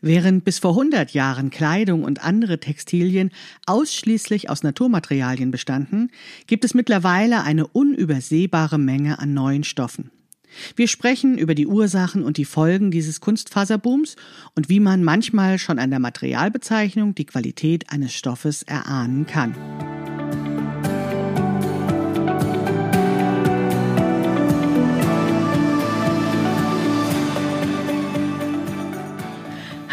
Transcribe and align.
Während 0.00 0.44
bis 0.44 0.58
vor 0.58 0.72
100 0.72 1.12
Jahren 1.12 1.50
Kleidung 1.50 2.04
und 2.04 2.22
andere 2.22 2.60
Textilien 2.60 3.30
ausschließlich 3.66 4.50
aus 4.50 4.62
Naturmaterialien 4.62 5.50
bestanden, 5.50 6.10
gibt 6.46 6.64
es 6.64 6.74
mittlerweile 6.74 7.42
eine 7.42 7.66
unübersehbare 7.66 8.78
Menge 8.78 9.18
an 9.18 9.34
neuen 9.34 9.64
Stoffen. 9.64 10.10
Wir 10.74 10.88
sprechen 10.88 11.38
über 11.38 11.54
die 11.54 11.66
Ursachen 11.66 12.22
und 12.22 12.36
die 12.36 12.44
Folgen 12.44 12.90
dieses 12.90 13.20
Kunstfaserbooms 13.20 14.16
und 14.54 14.68
wie 14.68 14.80
man 14.80 15.04
manchmal 15.04 15.58
schon 15.58 15.78
an 15.78 15.90
der 15.90 15.98
Materialbezeichnung 15.98 17.14
die 17.14 17.26
Qualität 17.26 17.90
eines 17.90 18.14
Stoffes 18.14 18.62
erahnen 18.62 19.26
kann. 19.26 19.54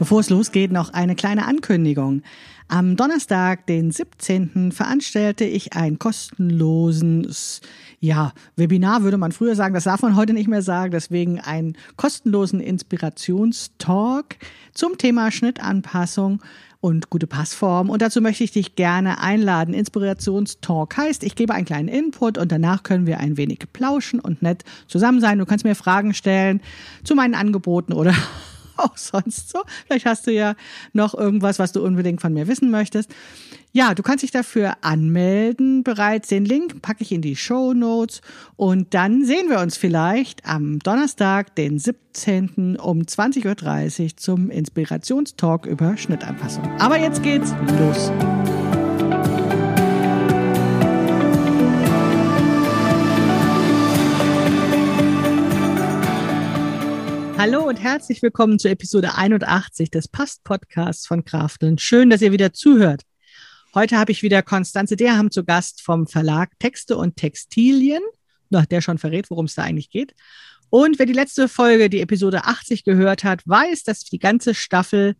Bevor 0.00 0.20
es 0.20 0.30
losgeht, 0.30 0.72
noch 0.72 0.94
eine 0.94 1.14
kleine 1.14 1.44
Ankündigung. 1.44 2.22
Am 2.68 2.96
Donnerstag, 2.96 3.66
den 3.66 3.90
17. 3.90 4.72
veranstalte 4.72 5.44
ich 5.44 5.74
ein 5.74 5.98
kostenloses, 5.98 7.60
ja, 8.00 8.32
Webinar 8.56 9.02
würde 9.02 9.18
man 9.18 9.30
früher 9.30 9.54
sagen, 9.54 9.74
das 9.74 9.84
darf 9.84 10.00
man 10.00 10.16
heute 10.16 10.32
nicht 10.32 10.48
mehr 10.48 10.62
sagen, 10.62 10.90
deswegen 10.90 11.38
einen 11.38 11.76
kostenlosen 11.96 12.60
Inspirationstalk 12.60 14.36
zum 14.72 14.96
Thema 14.96 15.30
Schnittanpassung 15.30 16.40
und 16.80 17.10
gute 17.10 17.26
Passform. 17.26 17.90
Und 17.90 18.00
dazu 18.00 18.22
möchte 18.22 18.42
ich 18.42 18.52
dich 18.52 18.76
gerne 18.76 19.20
einladen. 19.20 19.74
Inspirationstalk 19.74 20.96
heißt, 20.96 21.24
ich 21.24 21.34
gebe 21.34 21.52
einen 21.52 21.66
kleinen 21.66 21.88
Input 21.88 22.38
und 22.38 22.50
danach 22.50 22.84
können 22.84 23.06
wir 23.06 23.18
ein 23.18 23.36
wenig 23.36 23.58
plauschen 23.74 24.18
und 24.18 24.40
nett 24.40 24.64
zusammen 24.86 25.20
sein. 25.20 25.38
Du 25.38 25.44
kannst 25.44 25.66
mir 25.66 25.74
Fragen 25.74 26.14
stellen 26.14 26.62
zu 27.04 27.14
meinen 27.14 27.34
Angeboten 27.34 27.92
oder 27.92 28.14
auch 28.84 28.96
sonst 28.96 29.50
so. 29.50 29.60
Vielleicht 29.86 30.06
hast 30.06 30.26
du 30.26 30.32
ja 30.32 30.54
noch 30.92 31.14
irgendwas, 31.14 31.58
was 31.58 31.72
du 31.72 31.84
unbedingt 31.84 32.20
von 32.20 32.32
mir 32.32 32.48
wissen 32.48 32.70
möchtest. 32.70 33.10
Ja, 33.72 33.94
du 33.94 34.02
kannst 34.02 34.24
dich 34.24 34.32
dafür 34.32 34.78
anmelden 34.80 35.84
bereits. 35.84 36.28
Den 36.28 36.44
Link 36.44 36.82
packe 36.82 37.02
ich 37.02 37.12
in 37.12 37.22
die 37.22 37.36
Show 37.36 37.72
Notes 37.72 38.20
und 38.56 38.94
dann 38.94 39.24
sehen 39.24 39.48
wir 39.48 39.60
uns 39.60 39.76
vielleicht 39.76 40.44
am 40.44 40.80
Donnerstag, 40.80 41.54
den 41.54 41.78
17. 41.78 42.76
um 42.76 43.02
20.30 43.02 44.02
Uhr 44.02 44.16
zum 44.16 44.50
Inspirationstalk 44.50 45.66
über 45.66 45.96
Schnittanpassung. 45.96 46.64
Aber 46.80 46.98
jetzt 46.98 47.22
geht's 47.22 47.54
los. 47.78 48.10
Hallo 57.40 57.66
und 57.66 57.76
herzlich 57.76 58.20
willkommen 58.20 58.58
zur 58.58 58.70
Episode 58.70 59.14
81 59.14 59.90
des 59.90 60.08
Past-Podcasts 60.08 61.06
von 61.06 61.24
Krafteln. 61.24 61.78
Schön, 61.78 62.10
dass 62.10 62.20
ihr 62.20 62.32
wieder 62.32 62.52
zuhört. 62.52 63.04
Heute 63.74 63.96
habe 63.96 64.12
ich 64.12 64.22
wieder 64.22 64.42
Konstanze 64.42 64.94
Derham 64.94 65.30
zu 65.30 65.42
Gast 65.42 65.80
vom 65.80 66.06
Verlag 66.06 66.50
Texte 66.58 66.98
und 66.98 67.16
Textilien, 67.16 68.02
nach 68.50 68.66
der 68.66 68.82
schon 68.82 68.98
verrät, 68.98 69.30
worum 69.30 69.46
es 69.46 69.54
da 69.54 69.62
eigentlich 69.62 69.88
geht. 69.88 70.14
Und 70.68 70.98
wer 70.98 71.06
die 71.06 71.14
letzte 71.14 71.48
Folge, 71.48 71.88
die 71.88 72.02
Episode 72.02 72.44
80 72.44 72.84
gehört 72.84 73.24
hat, 73.24 73.40
weiß, 73.46 73.84
dass 73.84 74.00
die 74.00 74.18
ganze 74.18 74.52
Staffel 74.52 75.16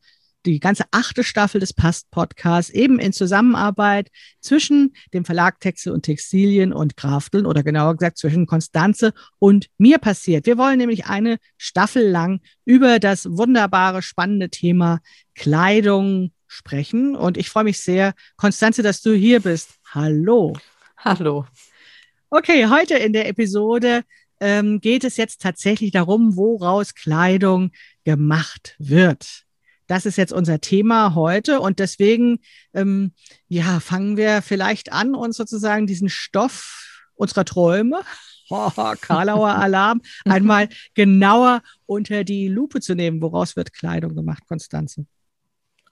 die 0.46 0.60
ganze 0.60 0.84
achte 0.90 1.22
Staffel 1.24 1.60
des 1.60 1.72
Past-Podcasts 1.72 2.70
eben 2.70 2.98
in 2.98 3.12
Zusammenarbeit 3.12 4.10
zwischen 4.40 4.94
dem 5.12 5.24
Verlag 5.24 5.60
Texte 5.60 5.92
und 5.92 6.02
Textilien 6.02 6.72
und 6.72 6.96
Krafteln 6.96 7.46
oder 7.46 7.62
genauer 7.62 7.96
gesagt 7.96 8.18
zwischen 8.18 8.46
Konstanze 8.46 9.12
und 9.38 9.68
mir 9.76 9.98
passiert. 9.98 10.46
Wir 10.46 10.56
wollen 10.56 10.78
nämlich 10.78 11.06
eine 11.06 11.38
Staffel 11.58 12.08
lang 12.08 12.40
über 12.64 12.98
das 12.98 13.26
wunderbare, 13.30 14.02
spannende 14.02 14.48
Thema 14.48 15.00
Kleidung 15.34 16.32
sprechen. 16.46 17.14
Und 17.16 17.36
ich 17.36 17.48
freue 17.48 17.64
mich 17.64 17.80
sehr, 17.80 18.14
Konstanze, 18.36 18.82
dass 18.82 19.02
du 19.02 19.14
hier 19.14 19.40
bist. 19.40 19.74
Hallo. 19.92 20.56
Hallo. 20.96 21.46
Okay, 22.30 22.66
heute 22.66 22.94
in 22.94 23.12
der 23.12 23.28
Episode 23.28 24.04
ähm, 24.40 24.80
geht 24.80 25.04
es 25.04 25.16
jetzt 25.16 25.42
tatsächlich 25.42 25.92
darum, 25.92 26.36
woraus 26.36 26.94
Kleidung 26.94 27.72
gemacht 28.04 28.74
wird. 28.78 29.44
Das 29.90 30.06
ist 30.06 30.14
jetzt 30.14 30.32
unser 30.32 30.60
Thema 30.60 31.16
heute 31.16 31.58
und 31.58 31.80
deswegen 31.80 32.38
ähm, 32.74 33.12
ja 33.48 33.80
fangen 33.80 34.16
wir 34.16 34.40
vielleicht 34.40 34.92
an, 34.92 35.16
uns 35.16 35.36
sozusagen 35.36 35.88
diesen 35.88 36.08
Stoff 36.08 37.02
unserer 37.16 37.44
Träume 37.44 38.02
Oh, 38.52 38.70
Karlauer 39.00 39.54
Alarm, 39.54 40.00
einmal 40.24 40.68
genauer 40.94 41.62
unter 41.86 42.24
die 42.24 42.48
Lupe 42.48 42.80
zu 42.80 42.96
nehmen. 42.96 43.22
Woraus 43.22 43.54
wird 43.54 43.72
Kleidung 43.72 44.16
gemacht, 44.16 44.42
Konstanze? 44.48 45.06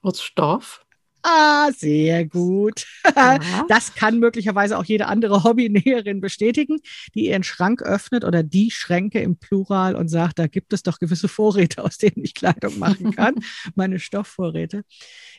Aus 0.03 0.20
Stoff. 0.20 0.84
Ah, 1.28 1.71
sehr 1.77 2.25
gut. 2.25 2.87
Das 3.69 3.94
kann 3.94 4.19
möglicherweise 4.19 4.78
auch 4.78 4.84
jede 4.84 5.06
andere 5.06 5.43
Hobbynäherin 5.44 6.21
bestätigen, 6.21 6.78
die 7.15 7.27
ihren 7.27 7.43
Schrank 7.43 7.83
öffnet 7.83 8.25
oder 8.25 8.43
die 8.43 8.71
Schränke 8.71 9.21
im 9.21 9.37
Plural 9.37 9.94
und 9.94 10.09
sagt, 10.09 10.39
da 10.39 10.47
gibt 10.47 10.72
es 10.72 10.83
doch 10.83 10.99
gewisse 10.99 11.28
Vorräte, 11.28 11.84
aus 11.84 11.99
denen 11.99 12.25
ich 12.25 12.34
Kleidung 12.34 12.78
machen 12.78 13.15
kann, 13.15 13.34
meine 13.75 13.99
Stoffvorräte. 13.99 14.84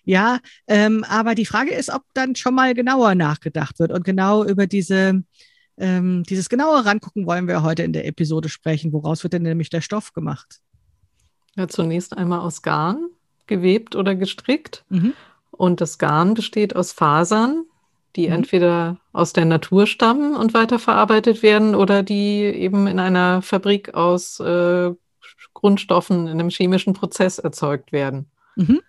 Ja, 0.03 0.39
ähm, 0.67 1.03
aber 1.07 1.35
die 1.35 1.45
Frage 1.45 1.71
ist, 1.71 1.89
ob 1.89 2.03
dann 2.13 2.35
schon 2.35 2.53
mal 2.53 2.73
genauer 2.73 3.15
nachgedacht 3.15 3.79
wird 3.79 3.91
und 3.91 4.03
genau 4.03 4.43
über 4.45 4.67
diese 4.67 5.23
ähm, 5.77 6.23
dieses 6.23 6.49
genaue 6.49 6.85
Rangucken 6.85 7.25
wollen 7.25 7.47
wir 7.47 7.63
heute 7.63 7.83
in 7.83 7.93
der 7.93 8.05
Episode 8.05 8.49
sprechen. 8.49 8.91
Woraus 8.91 9.23
wird 9.23 9.33
denn 9.33 9.43
nämlich 9.43 9.69
der 9.69 9.81
Stoff 9.81 10.11
gemacht? 10.11 10.59
Ja, 11.55 11.67
zunächst 11.67 12.17
einmal 12.17 12.41
aus 12.41 12.61
Garn 12.61 13.07
gewebt 13.47 13.95
oder 13.95 14.15
gestrickt. 14.15 14.83
Mhm. 14.89 15.13
Und 15.59 15.81
das 15.81 15.97
Garn 15.97 16.35
besteht 16.35 16.73
aus 16.77 16.93
Fasern, 16.93 17.65
die 18.15 18.27
mhm. 18.27 18.33
entweder 18.33 18.97
aus 19.11 19.33
der 19.33 19.43
Natur 19.43 19.87
stammen 19.87 20.33
und 20.33 20.53
weiterverarbeitet 20.53 21.43
werden 21.43 21.75
oder 21.75 22.01
die 22.01 22.43
eben 22.43 22.87
in 22.87 22.97
einer 22.97 23.41
Fabrik 23.41 23.93
aus 23.93 24.39
äh, 24.39 24.91
Grundstoffen 25.53 26.27
in 26.27 26.39
einem 26.39 26.49
chemischen 26.49 26.93
Prozess 26.93 27.39
erzeugt 27.39 27.91
werden. 27.91 28.31
Mhm. 28.55 28.79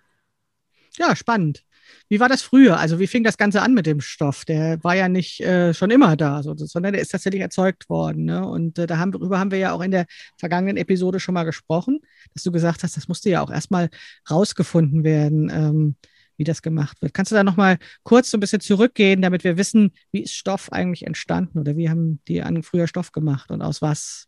Ja, 0.97 1.13
spannend. 1.13 1.65
Wie 2.07 2.21
war 2.21 2.29
das 2.29 2.41
früher? 2.41 2.77
Also 2.77 2.99
wie 2.99 3.07
fing 3.07 3.25
das 3.25 3.37
Ganze 3.37 3.61
an 3.61 3.73
mit 3.73 3.85
dem 3.85 3.99
Stoff? 3.99 4.45
Der 4.45 4.81
war 4.81 4.95
ja 4.95 5.09
nicht 5.09 5.41
äh, 5.41 5.73
schon 5.73 5.91
immer 5.91 6.15
da, 6.15 6.41
so, 6.41 6.55
sondern 6.55 6.93
der 6.93 7.01
ist 7.01 7.11
tatsächlich 7.11 7.41
erzeugt 7.41 7.89
worden. 7.89 8.23
Ne? 8.23 8.47
Und 8.47 8.79
äh, 8.79 8.87
haben, 8.91 9.11
darüber 9.11 9.39
haben 9.39 9.51
wir 9.51 9.57
ja 9.57 9.73
auch 9.73 9.81
in 9.81 9.91
der 9.91 10.05
vergangenen 10.37 10.77
Episode 10.77 11.19
schon 11.19 11.33
mal 11.33 11.43
gesprochen, 11.43 11.99
dass 12.33 12.43
du 12.43 12.51
gesagt 12.53 12.83
hast, 12.83 12.95
das 12.95 13.09
musste 13.09 13.29
ja 13.29 13.41
auch 13.41 13.51
erstmal 13.51 13.89
rausgefunden 14.29 15.03
werden. 15.03 15.49
Ähm, 15.49 15.95
wie 16.37 16.43
das 16.43 16.61
gemacht 16.61 17.01
wird. 17.01 17.13
Kannst 17.13 17.31
du 17.31 17.35
da 17.35 17.43
nochmal 17.43 17.77
kurz 18.03 18.31
so 18.31 18.37
ein 18.37 18.39
bisschen 18.39 18.61
zurückgehen, 18.61 19.21
damit 19.21 19.43
wir 19.43 19.57
wissen, 19.57 19.91
wie 20.11 20.21
ist 20.23 20.33
Stoff 20.33 20.71
eigentlich 20.71 21.05
entstanden 21.05 21.59
oder 21.59 21.75
wie 21.77 21.89
haben 21.89 22.19
die 22.27 22.41
an 22.41 22.63
früher 22.63 22.87
Stoff 22.87 23.11
gemacht 23.11 23.51
und 23.51 23.61
aus 23.61 23.81
was? 23.81 24.27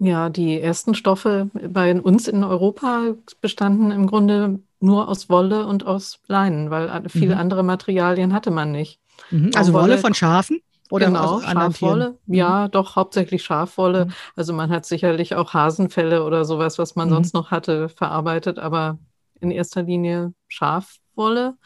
Ja, 0.00 0.30
die 0.30 0.60
ersten 0.60 0.94
Stoffe 0.94 1.50
bei 1.52 2.00
uns 2.00 2.28
in 2.28 2.44
Europa 2.44 3.14
bestanden 3.40 3.90
im 3.90 4.06
Grunde 4.06 4.60
nur 4.80 5.08
aus 5.08 5.28
Wolle 5.28 5.66
und 5.66 5.86
aus 5.86 6.20
Leinen, 6.28 6.70
weil 6.70 7.08
viele 7.08 7.34
mhm. 7.34 7.40
andere 7.40 7.62
Materialien 7.64 8.32
hatte 8.32 8.52
man 8.52 8.70
nicht. 8.70 9.00
Mhm. 9.30 9.50
Also 9.54 9.72
Wolle, 9.72 9.84
Wolle 9.84 9.98
von 9.98 10.14
Schafen? 10.14 10.60
Oder 10.90 11.06
genau, 11.06 11.40
Schafwolle. 11.40 12.16
Mhm. 12.26 12.34
Ja, 12.34 12.68
doch, 12.68 12.96
hauptsächlich 12.96 13.42
Schafwolle. 13.42 14.06
Mhm. 14.06 14.12
Also 14.36 14.52
man 14.52 14.70
hat 14.70 14.86
sicherlich 14.86 15.34
auch 15.34 15.52
Hasenfelle 15.52 16.24
oder 16.24 16.44
sowas, 16.44 16.78
was 16.78 16.94
man 16.96 17.08
mhm. 17.08 17.14
sonst 17.14 17.34
noch 17.34 17.50
hatte, 17.50 17.88
verarbeitet, 17.88 18.58
aber 18.58 18.98
in 19.40 19.50
erster 19.50 19.82
Linie 19.82 20.32
Schaf, 20.48 20.96
Wolle. 21.18 21.58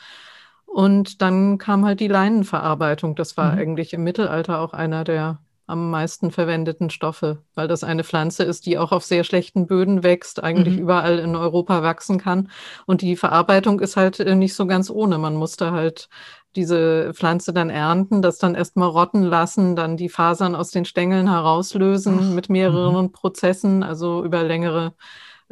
Und 0.67 1.23
dann 1.23 1.59
kam 1.59 1.85
halt 1.85 2.01
die 2.01 2.09
Leinenverarbeitung. 2.09 3.15
Das 3.15 3.37
war 3.37 3.53
mhm. 3.53 3.59
eigentlich 3.59 3.93
im 3.93 4.03
Mittelalter 4.03 4.59
auch 4.59 4.73
einer 4.73 5.05
der 5.05 5.39
am 5.67 5.91
meisten 5.91 6.31
verwendeten 6.31 6.91
Stoffe, 6.91 7.39
weil 7.55 7.69
das 7.69 7.85
eine 7.85 8.05
Pflanze 8.05 8.43
ist, 8.43 8.67
die 8.67 8.79
auch 8.79 8.93
auf 8.93 9.05
sehr 9.05 9.25
schlechten 9.25 9.67
Böden 9.67 10.03
wächst, 10.03 10.43
eigentlich 10.43 10.75
mhm. 10.75 10.83
überall 10.83 11.19
in 11.19 11.37
Europa 11.37 11.83
wachsen 11.83 12.19
kann. 12.19 12.51
Und 12.85 13.01
die 13.01 13.17
Verarbeitung 13.17 13.81
ist 13.81 13.97
halt 13.97 14.19
äh, 14.21 14.35
nicht 14.35 14.55
so 14.55 14.67
ganz 14.67 14.91
ohne. 14.91 15.19
Man 15.19 15.35
musste 15.35 15.73
halt 15.73 16.09
diese 16.57 17.15
Pflanze 17.15 17.53
dann 17.53 17.71
ernten, 17.71 18.21
das 18.21 18.39
dann 18.39 18.55
erstmal 18.55 18.89
rotten 18.89 19.23
lassen, 19.23 19.77
dann 19.77 19.97
die 19.97 20.11
Fasern 20.11 20.55
aus 20.55 20.71
den 20.71 20.85
Stängeln 20.85 21.31
herauslösen 21.31 22.19
Ach. 22.21 22.35
mit 22.35 22.51
mehreren 22.51 23.07
mhm. 23.07 23.13
Prozessen, 23.13 23.83
also 23.83 24.25
über 24.25 24.43
längere 24.43 24.95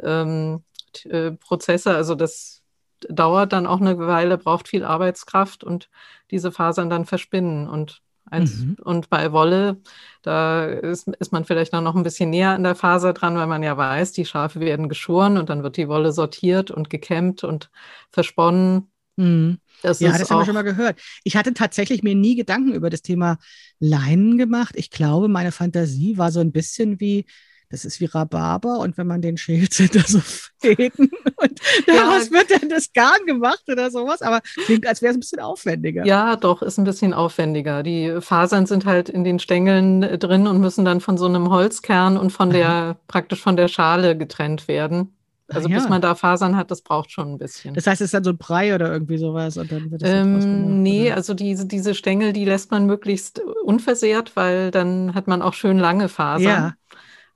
ähm, 0.03 0.63
äh, 1.05 1.31
Prozesse. 1.31 1.95
Also 1.95 2.15
das 2.15 2.60
dauert 3.09 3.53
dann 3.53 3.67
auch 3.67 3.81
eine 3.81 3.97
Weile, 3.97 4.37
braucht 4.37 4.67
viel 4.67 4.83
Arbeitskraft 4.83 5.63
und 5.63 5.89
diese 6.31 6.51
Fasern 6.51 6.89
dann 6.89 7.05
verspinnen. 7.05 7.67
Und, 7.67 8.01
eins, 8.25 8.59
mhm. 8.59 8.77
und 8.83 9.09
bei 9.09 9.31
Wolle, 9.31 9.77
da 10.21 10.65
ist, 10.65 11.07
ist 11.07 11.31
man 11.31 11.45
vielleicht 11.45 11.73
noch 11.73 11.95
ein 11.95 12.03
bisschen 12.03 12.29
näher 12.29 12.51
an 12.51 12.63
der 12.63 12.75
Faser 12.75 13.13
dran, 13.13 13.35
weil 13.35 13.47
man 13.47 13.63
ja 13.63 13.75
weiß, 13.77 14.11
die 14.13 14.25
Schafe 14.25 14.59
werden 14.59 14.89
geschoren 14.89 15.37
und 15.37 15.49
dann 15.49 15.63
wird 15.63 15.77
die 15.77 15.87
Wolle 15.87 16.11
sortiert 16.11 16.71
und 16.71 16.89
gekämmt 16.89 17.43
und 17.43 17.69
versponnen. 18.11 18.91
Mhm. 19.17 19.59
Das 19.81 19.99
ja, 19.99 20.15
das 20.15 20.29
haben 20.29 20.39
wir 20.39 20.45
schon 20.45 20.53
mal 20.53 20.61
gehört. 20.61 20.99
Ich 21.23 21.35
hatte 21.35 21.53
tatsächlich 21.53 22.03
mir 22.03 22.15
nie 22.15 22.35
Gedanken 22.35 22.73
über 22.73 22.89
das 22.89 23.01
Thema 23.01 23.37
Leinen 23.79 24.37
gemacht. 24.37 24.75
Ich 24.77 24.91
glaube, 24.91 25.27
meine 25.27 25.51
Fantasie 25.51 26.17
war 26.17 26.31
so 26.31 26.39
ein 26.39 26.51
bisschen 26.51 26.99
wie, 26.99 27.25
das 27.71 27.85
ist 27.85 27.99
wie 28.01 28.05
Rhabarber 28.05 28.79
und 28.79 28.97
wenn 28.97 29.07
man 29.07 29.21
den 29.21 29.37
schält, 29.37 29.73
sind 29.73 29.95
da 29.95 30.01
so 30.05 30.19
Fäden 30.59 31.09
und 31.37 31.59
daraus 31.87 32.25
ja. 32.29 32.31
wird 32.31 32.51
dann 32.51 32.69
das 32.69 32.93
Garn 32.93 33.25
gemacht 33.25 33.63
oder 33.67 33.89
sowas, 33.89 34.21
aber 34.21 34.41
klingt, 34.65 34.85
als 34.85 35.01
wäre 35.01 35.11
es 35.11 35.17
ein 35.17 35.21
bisschen 35.21 35.39
aufwendiger. 35.39 36.05
Ja, 36.05 36.35
doch, 36.35 36.61
ist 36.61 36.77
ein 36.77 36.83
bisschen 36.83 37.13
aufwendiger. 37.13 37.83
Die 37.83 38.17
Fasern 38.19 38.65
sind 38.65 38.85
halt 38.85 39.09
in 39.09 39.23
den 39.23 39.39
Stängeln 39.39 40.01
drin 40.19 40.47
und 40.47 40.59
müssen 40.59 40.85
dann 40.85 41.01
von 41.01 41.17
so 41.17 41.25
einem 41.25 41.49
Holzkern 41.49 42.17
und 42.17 42.31
von 42.31 42.49
der, 42.49 42.97
praktisch 43.07 43.41
von 43.41 43.55
der 43.55 43.67
Schale 43.67 44.17
getrennt 44.17 44.67
werden. 44.67 45.15
Also 45.53 45.69
ja. 45.69 45.77
bis 45.77 45.89
man 45.89 46.01
da 46.01 46.15
Fasern 46.15 46.55
hat, 46.55 46.71
das 46.71 46.81
braucht 46.81 47.11
schon 47.11 47.33
ein 47.33 47.37
bisschen. 47.37 47.73
Das 47.73 47.87
heißt, 47.87 48.01
es 48.01 48.05
ist 48.05 48.13
dann 48.13 48.23
so 48.23 48.31
ein 48.31 48.37
Brei 48.37 48.73
oder 48.73 48.91
irgendwie 48.91 49.17
sowas 49.17 49.57
und 49.57 49.71
dann 49.71 49.91
wird 49.91 50.01
das 50.01 50.09
ähm, 50.09 50.81
Nee, 50.81 51.07
oder? 51.07 51.15
also 51.15 51.33
diese, 51.33 51.65
diese 51.65 51.93
Stängel, 51.93 52.33
die 52.33 52.45
lässt 52.45 52.71
man 52.71 52.85
möglichst 52.85 53.41
unversehrt, 53.63 54.35
weil 54.35 54.71
dann 54.71 55.13
hat 55.13 55.27
man 55.27 55.41
auch 55.41 55.53
schön 55.53 55.77
lange 55.77 56.07
Fasern. 56.09 56.43
Ja. 56.43 56.73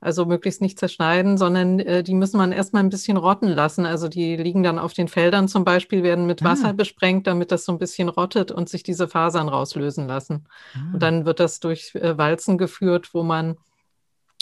Also 0.00 0.26
möglichst 0.26 0.60
nicht 0.60 0.78
zerschneiden, 0.78 1.38
sondern 1.38 1.78
äh, 1.80 2.02
die 2.02 2.14
müssen 2.14 2.36
man 2.36 2.52
erstmal 2.52 2.82
ein 2.82 2.90
bisschen 2.90 3.16
rotten 3.16 3.48
lassen. 3.48 3.86
Also 3.86 4.08
die 4.08 4.36
liegen 4.36 4.62
dann 4.62 4.78
auf 4.78 4.92
den 4.92 5.08
Feldern 5.08 5.48
zum 5.48 5.64
Beispiel, 5.64 6.02
werden 6.02 6.26
mit 6.26 6.42
ah. 6.42 6.46
Wasser 6.46 6.72
besprengt, 6.74 7.26
damit 7.26 7.50
das 7.50 7.64
so 7.64 7.72
ein 7.72 7.78
bisschen 7.78 8.08
rottet 8.08 8.50
und 8.50 8.68
sich 8.68 8.82
diese 8.82 9.08
Fasern 9.08 9.48
rauslösen 9.48 10.06
lassen. 10.06 10.46
Ah. 10.74 10.94
Und 10.94 11.02
dann 11.02 11.24
wird 11.24 11.40
das 11.40 11.60
durch 11.60 11.94
äh, 11.94 12.16
Walzen 12.18 12.58
geführt, 12.58 13.14
wo 13.14 13.22
man 13.22 13.56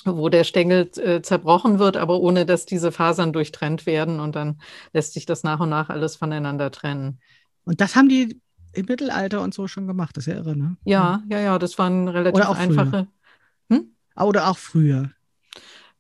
wo 0.06 0.28
der 0.28 0.44
Stängel 0.44 0.90
äh, 0.96 1.22
zerbrochen 1.22 1.78
wird, 1.78 1.96
aber 1.96 2.20
ohne 2.20 2.44
dass 2.44 2.66
diese 2.66 2.92
Fasern 2.92 3.32
durchtrennt 3.32 3.86
werden 3.86 4.20
und 4.20 4.36
dann 4.36 4.60
lässt 4.92 5.14
sich 5.14 5.24
das 5.24 5.44
nach 5.44 5.60
und 5.60 5.70
nach 5.70 5.88
alles 5.88 6.16
voneinander 6.16 6.70
trennen. 6.70 7.20
Und 7.64 7.80
das 7.80 7.96
haben 7.96 8.08
die 8.08 8.40
im 8.74 8.86
Mittelalter 8.86 9.40
und 9.40 9.54
so 9.54 9.66
schon 9.66 9.86
gemacht, 9.86 10.16
das 10.16 10.26
ist 10.26 10.32
ja 10.32 10.38
irre, 10.38 10.56
ne? 10.56 10.76
Ja, 10.84 11.22
ja, 11.28 11.38
ja, 11.38 11.58
das 11.58 11.78
waren 11.78 12.08
relativ 12.08 12.44
Oder 12.44 12.56
einfache. 12.56 13.06
Hm? 13.70 13.94
Oder 14.16 14.48
auch 14.48 14.58
früher. 14.58 15.10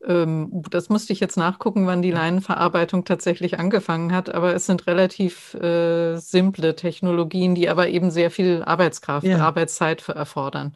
Ähm, 0.06 0.62
das 0.70 0.88
musste 0.88 1.12
ich 1.12 1.20
jetzt 1.20 1.36
nachgucken, 1.36 1.86
wann 1.86 2.02
die 2.02 2.10
Leinenverarbeitung 2.10 3.04
tatsächlich 3.04 3.58
angefangen 3.58 4.12
hat, 4.12 4.34
aber 4.34 4.54
es 4.54 4.66
sind 4.66 4.86
relativ 4.86 5.54
äh, 5.54 6.16
simple 6.16 6.76
Technologien, 6.76 7.54
die 7.54 7.68
aber 7.68 7.88
eben 7.88 8.10
sehr 8.10 8.30
viel 8.30 8.62
Arbeitskraft, 8.64 9.26
ja. 9.26 9.38
Arbeitszeit 9.38 10.08
erfordern. 10.08 10.74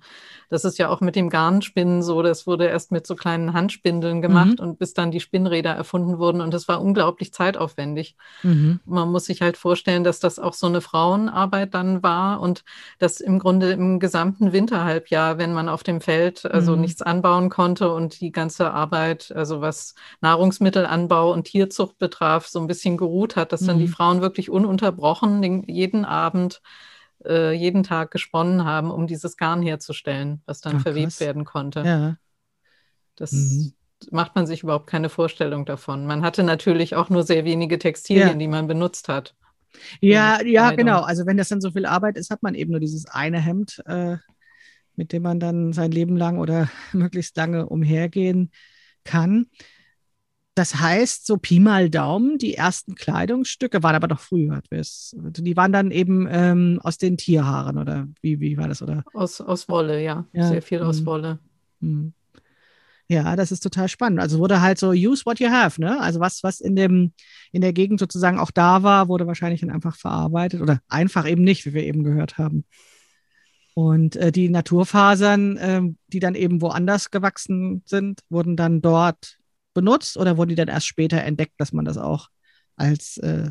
Das 0.51 0.65
ist 0.65 0.79
ja 0.79 0.89
auch 0.89 1.01
mit 1.01 1.15
dem 1.15 1.29
Garnspinnen 1.29 2.03
so, 2.03 2.23
das 2.23 2.47
wurde 2.47 2.67
erst 2.67 2.91
mit 2.91 3.07
so 3.07 3.15
kleinen 3.15 3.53
Handspindeln 3.53 4.23
gemacht 4.23 4.59
mhm. 4.59 4.65
und 4.65 4.79
bis 4.79 4.95
dann 4.95 5.11
die 5.11 5.21
Spinnräder 5.21 5.73
erfunden 5.73 6.19
wurden 6.19 6.41
und 6.41 6.55
das 6.55 6.69
war 6.69 6.81
unglaublich 6.81 7.33
zeitaufwendig. 7.33 8.17
Mhm. 8.43 8.81
Man 8.87 9.11
muss 9.11 9.27
sich 9.27 9.43
halt 9.43 9.57
vorstellen, 9.57 10.05
dass 10.05 10.21
das 10.21 10.39
auch 10.39 10.55
so 10.55 10.67
eine 10.67 10.81
Frauenarbeit 10.81 11.75
dann 11.75 12.03
war 12.03 12.41
und 12.41 12.65
das 12.99 13.21
im 13.21 13.39
Grunde 13.39 13.73
im 13.73 14.01
gesamten 14.01 14.53
Winterhalbjahr, 14.53 15.39
wenn 15.39 15.53
man 15.53 15.69
auf 15.69 15.83
dem 15.83 16.01
Feld 16.01 16.47
also 16.47 16.75
mhm. 16.75 16.81
nichts 16.81 17.03
anbauen 17.03 17.51
konnte 17.51 17.93
und 17.93 18.21
die 18.21 18.33
ganze 18.33 18.73
Arbeit, 18.73 19.18
also 19.35 19.61
was 19.61 19.95
Nahrungsmittelanbau 20.21 21.33
und 21.33 21.45
Tierzucht 21.45 21.99
betraf, 21.99 22.47
so 22.47 22.61
ein 22.61 22.67
bisschen 22.67 22.97
geruht 22.97 23.37
hat, 23.37 23.53
dass 23.53 23.61
dann 23.61 23.79
die 23.79 23.87
mhm. 23.87 23.93
Frauen 23.93 24.21
wirklich 24.21 24.51
ununterbrochen 24.51 25.43
den, 25.43 25.63
jeden 25.65 26.05
Abend 26.05 26.61
äh, 27.25 27.53
jeden 27.53 27.83
Tag 27.83 28.11
gesponnen 28.11 28.65
haben, 28.65 28.91
um 28.91 29.07
dieses 29.07 29.37
Garn 29.37 29.63
herzustellen, 29.63 30.43
was 30.47 30.61
dann 30.61 30.77
Ach, 30.77 30.83
verwebt 30.83 31.09
krass. 31.09 31.21
werden 31.21 31.45
konnte. 31.45 31.83
Ja. 31.85 32.17
Das 33.17 33.33
mhm. 33.33 33.73
macht 34.11 34.35
man 34.37 34.47
sich 34.47 34.63
überhaupt 34.63 34.87
keine 34.87 35.09
Vorstellung 35.09 35.65
davon. 35.65 36.07
Man 36.07 36.23
hatte 36.23 36.43
natürlich 36.43 36.95
auch 36.95 37.11
nur 37.11 37.25
sehr 37.25 37.45
wenige 37.45 37.79
Textilien, 37.79 38.29
ja. 38.29 38.35
die 38.35 38.49
man 38.49 38.67
benutzt 38.67 39.09
hat. 39.09 39.35
Ja, 40.01 40.43
ja, 40.43 40.71
genau. 40.73 41.03
Also 41.03 41.27
wenn 41.27 41.37
das 41.37 41.49
dann 41.49 41.61
so 41.61 41.71
viel 41.73 41.87
Arbeit 41.87 42.17
ist, 42.17 42.31
hat 42.31 42.43
man 42.43 42.55
eben 42.55 42.71
nur 42.71 42.81
dieses 42.81 43.07
eine 43.07 43.39
Hemd, 43.39 43.83
äh, 43.87 44.17
mit 44.97 45.13
dem 45.13 45.23
man 45.23 45.41
dann 45.41 45.73
sein 45.73 45.91
Leben 45.91 46.17
lang 46.17 46.39
oder 46.39 46.69
möglichst 46.93 47.37
lange 47.37 47.67
umhergehen 47.67 48.51
kann. 49.09 49.47
Das 50.55 50.75
heißt, 50.75 51.25
so 51.25 51.37
Pi 51.37 51.61
mal 51.61 51.89
Daumen, 51.89 52.37
die 52.37 52.55
ersten 52.55 52.95
Kleidungsstücke 52.97 53.83
waren 53.85 53.95
aber 53.95 54.09
doch 54.09 54.19
früher. 54.19 54.61
Die 54.71 55.57
waren 55.57 55.73
dann 55.73 55.93
eben 55.93 56.27
ähm, 56.29 56.81
aus 56.83 56.99
den 56.99 57.17
Tierhaaren 57.17 57.79
oder 57.79 58.09
wie, 58.23 58.41
wie 58.41 58.57
war 58.57 58.67
das? 58.67 58.83
Oder? 58.83 59.05
Aus, 59.15 59.41
aus 59.41 59.69
Wolle, 59.69 60.03
ja. 60.03 60.27
ja. 60.33 60.49
Sehr 60.49 60.63
viel 60.63 60.83
aus 60.83 61.01
mhm. 61.01 61.07
Wolle. 61.07 61.39
Mhm. 61.79 62.13
Ja, 63.07 63.37
das 63.37 63.53
ist 63.53 63.61
total 63.61 63.89
spannend. 63.89 64.21
Also 64.21 64.39
wurde 64.41 64.61
halt 64.61 64.79
so 64.79 64.91
use 64.91 65.25
what 65.25 65.39
you 65.39 65.49
have, 65.49 65.81
ne? 65.81 65.99
Also 66.01 66.21
was, 66.21 66.43
was 66.43 66.61
in 66.61 66.77
dem, 66.77 67.13
in 67.53 67.63
der 67.63 67.73
Gegend 67.73 68.01
sozusagen 68.01 68.39
auch 68.39 68.51
da 68.51 68.83
war, 68.83 69.09
wurde 69.09 69.27
wahrscheinlich 69.27 69.61
dann 69.61 69.71
einfach 69.71 69.97
verarbeitet 69.97 70.61
oder 70.61 70.81
einfach 70.89 71.27
eben 71.27 71.43
nicht, 71.43 71.65
wie 71.65 71.73
wir 71.73 71.85
eben 71.85 72.05
gehört 72.05 72.37
haben. 72.37 72.65
Und 73.79 74.17
äh, 74.17 74.33
die 74.33 74.49
Naturfasern, 74.49 75.57
äh, 75.57 75.83
die 76.09 76.19
dann 76.19 76.35
eben 76.35 76.61
woanders 76.61 77.13
gewachsen 77.13 77.83
sind, 77.87 78.23
wurden 78.29 78.57
dann 78.57 78.81
dort 78.83 79.39
benutzt 79.73 80.17
oder 80.17 80.37
wurden 80.37 80.49
die 80.49 80.57
dann 80.57 80.67
erst 80.67 80.89
später 80.89 81.23
entdeckt, 81.23 81.53
dass 81.59 81.73
man 81.73 81.85
das 81.85 81.97
auch 81.97 82.27
als 82.75 83.19
äh, 83.19 83.51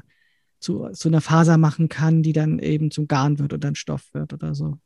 zu, 0.60 0.90
zu 0.90 1.08
einer 1.08 1.22
Faser 1.22 1.58
machen 1.58 1.88
kann, 1.88 2.24
die 2.24 2.34
dann 2.34 2.60
eben 2.60 2.92
zum 2.92 3.08
Garn 3.08 3.40
wird 3.40 3.54
oder 3.54 3.70
ein 3.70 3.76
Stoff 3.76 4.14
wird 4.14 4.34
oder 4.34 4.54
so? 4.54 4.78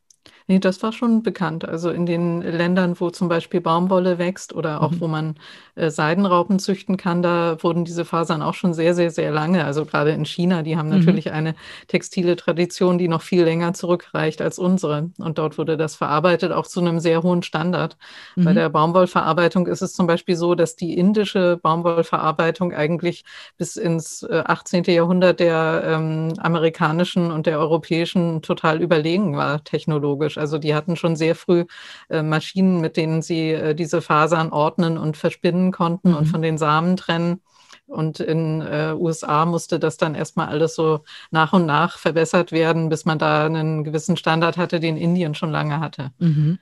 Nee, 0.51 0.59
das 0.59 0.83
war 0.83 0.91
schon 0.91 1.23
bekannt. 1.23 1.67
Also 1.67 1.91
in 1.91 2.05
den 2.05 2.41
Ländern, 2.41 2.99
wo 2.99 3.09
zum 3.09 3.29
Beispiel 3.29 3.61
Baumwolle 3.61 4.17
wächst 4.17 4.53
oder 4.53 4.81
auch 4.81 4.91
mhm. 4.91 4.99
wo 4.99 5.07
man 5.07 5.35
äh, 5.75 5.89
Seidenraupen 5.89 6.59
züchten 6.59 6.97
kann, 6.97 7.21
da 7.21 7.55
wurden 7.63 7.85
diese 7.85 8.03
Fasern 8.03 8.41
auch 8.41 8.53
schon 8.53 8.73
sehr, 8.73 8.93
sehr, 8.93 9.11
sehr 9.11 9.31
lange. 9.31 9.63
Also 9.63 9.85
gerade 9.85 10.11
in 10.11 10.25
China, 10.25 10.61
die 10.61 10.75
haben 10.75 10.89
mhm. 10.89 10.97
natürlich 10.97 11.31
eine 11.31 11.55
textile 11.87 12.35
Tradition, 12.35 12.97
die 12.97 13.07
noch 13.07 13.21
viel 13.21 13.43
länger 13.43 13.73
zurückreicht 13.73 14.41
als 14.41 14.59
unsere. 14.59 15.11
Und 15.19 15.37
dort 15.37 15.57
wurde 15.57 15.77
das 15.77 15.95
verarbeitet, 15.95 16.51
auch 16.51 16.67
zu 16.67 16.81
einem 16.81 16.99
sehr 16.99 17.23
hohen 17.23 17.43
Standard. 17.43 17.95
Mhm. 18.35 18.43
Bei 18.43 18.53
der 18.53 18.69
Baumwollverarbeitung 18.69 19.67
ist 19.67 19.81
es 19.81 19.93
zum 19.93 20.05
Beispiel 20.05 20.35
so, 20.35 20.53
dass 20.55 20.75
die 20.75 20.97
indische 20.97 21.61
Baumwollverarbeitung 21.63 22.73
eigentlich 22.73 23.23
bis 23.57 23.77
ins 23.77 24.23
äh, 24.23 24.43
18. 24.45 24.83
Jahrhundert 24.83 25.39
der 25.39 25.83
ähm, 25.85 26.33
amerikanischen 26.39 27.31
und 27.31 27.45
der 27.45 27.57
europäischen 27.59 28.41
total 28.41 28.81
überlegen 28.81 29.37
war, 29.37 29.63
technologisch 29.63 30.10
technologisch. 30.11 30.37
Also 30.37 30.57
die 30.57 30.73
hatten 30.73 30.95
schon 30.95 31.15
sehr 31.15 31.35
früh 31.35 31.65
äh, 32.09 32.21
Maschinen, 32.21 32.81
mit 32.81 32.97
denen 32.97 33.21
sie 33.21 33.51
äh, 33.51 33.75
diese 33.75 34.01
Fasern 34.01 34.51
ordnen 34.51 34.97
und 34.97 35.17
verspinnen 35.17 35.71
konnten 35.71 36.09
mhm. 36.09 36.17
und 36.17 36.25
von 36.25 36.41
den 36.41 36.57
Samen 36.57 36.97
trennen. 36.97 37.41
Und 37.87 38.19
in 38.21 38.61
äh, 38.61 38.93
USA 38.97 39.45
musste 39.45 39.77
das 39.77 39.97
dann 39.97 40.15
erstmal 40.15 40.47
alles 40.47 40.75
so 40.75 41.03
nach 41.29 41.51
und 41.51 41.65
nach 41.65 41.97
verbessert 41.97 42.51
werden, 42.51 42.89
bis 42.89 43.05
man 43.05 43.19
da 43.19 43.45
einen 43.45 43.83
gewissen 43.83 44.15
Standard 44.15 44.57
hatte, 44.57 44.79
den 44.79 44.97
Indien 44.97 45.35
schon 45.35 45.51
lange 45.51 45.79
hatte. 45.79 46.11
Mhm. 46.19 46.59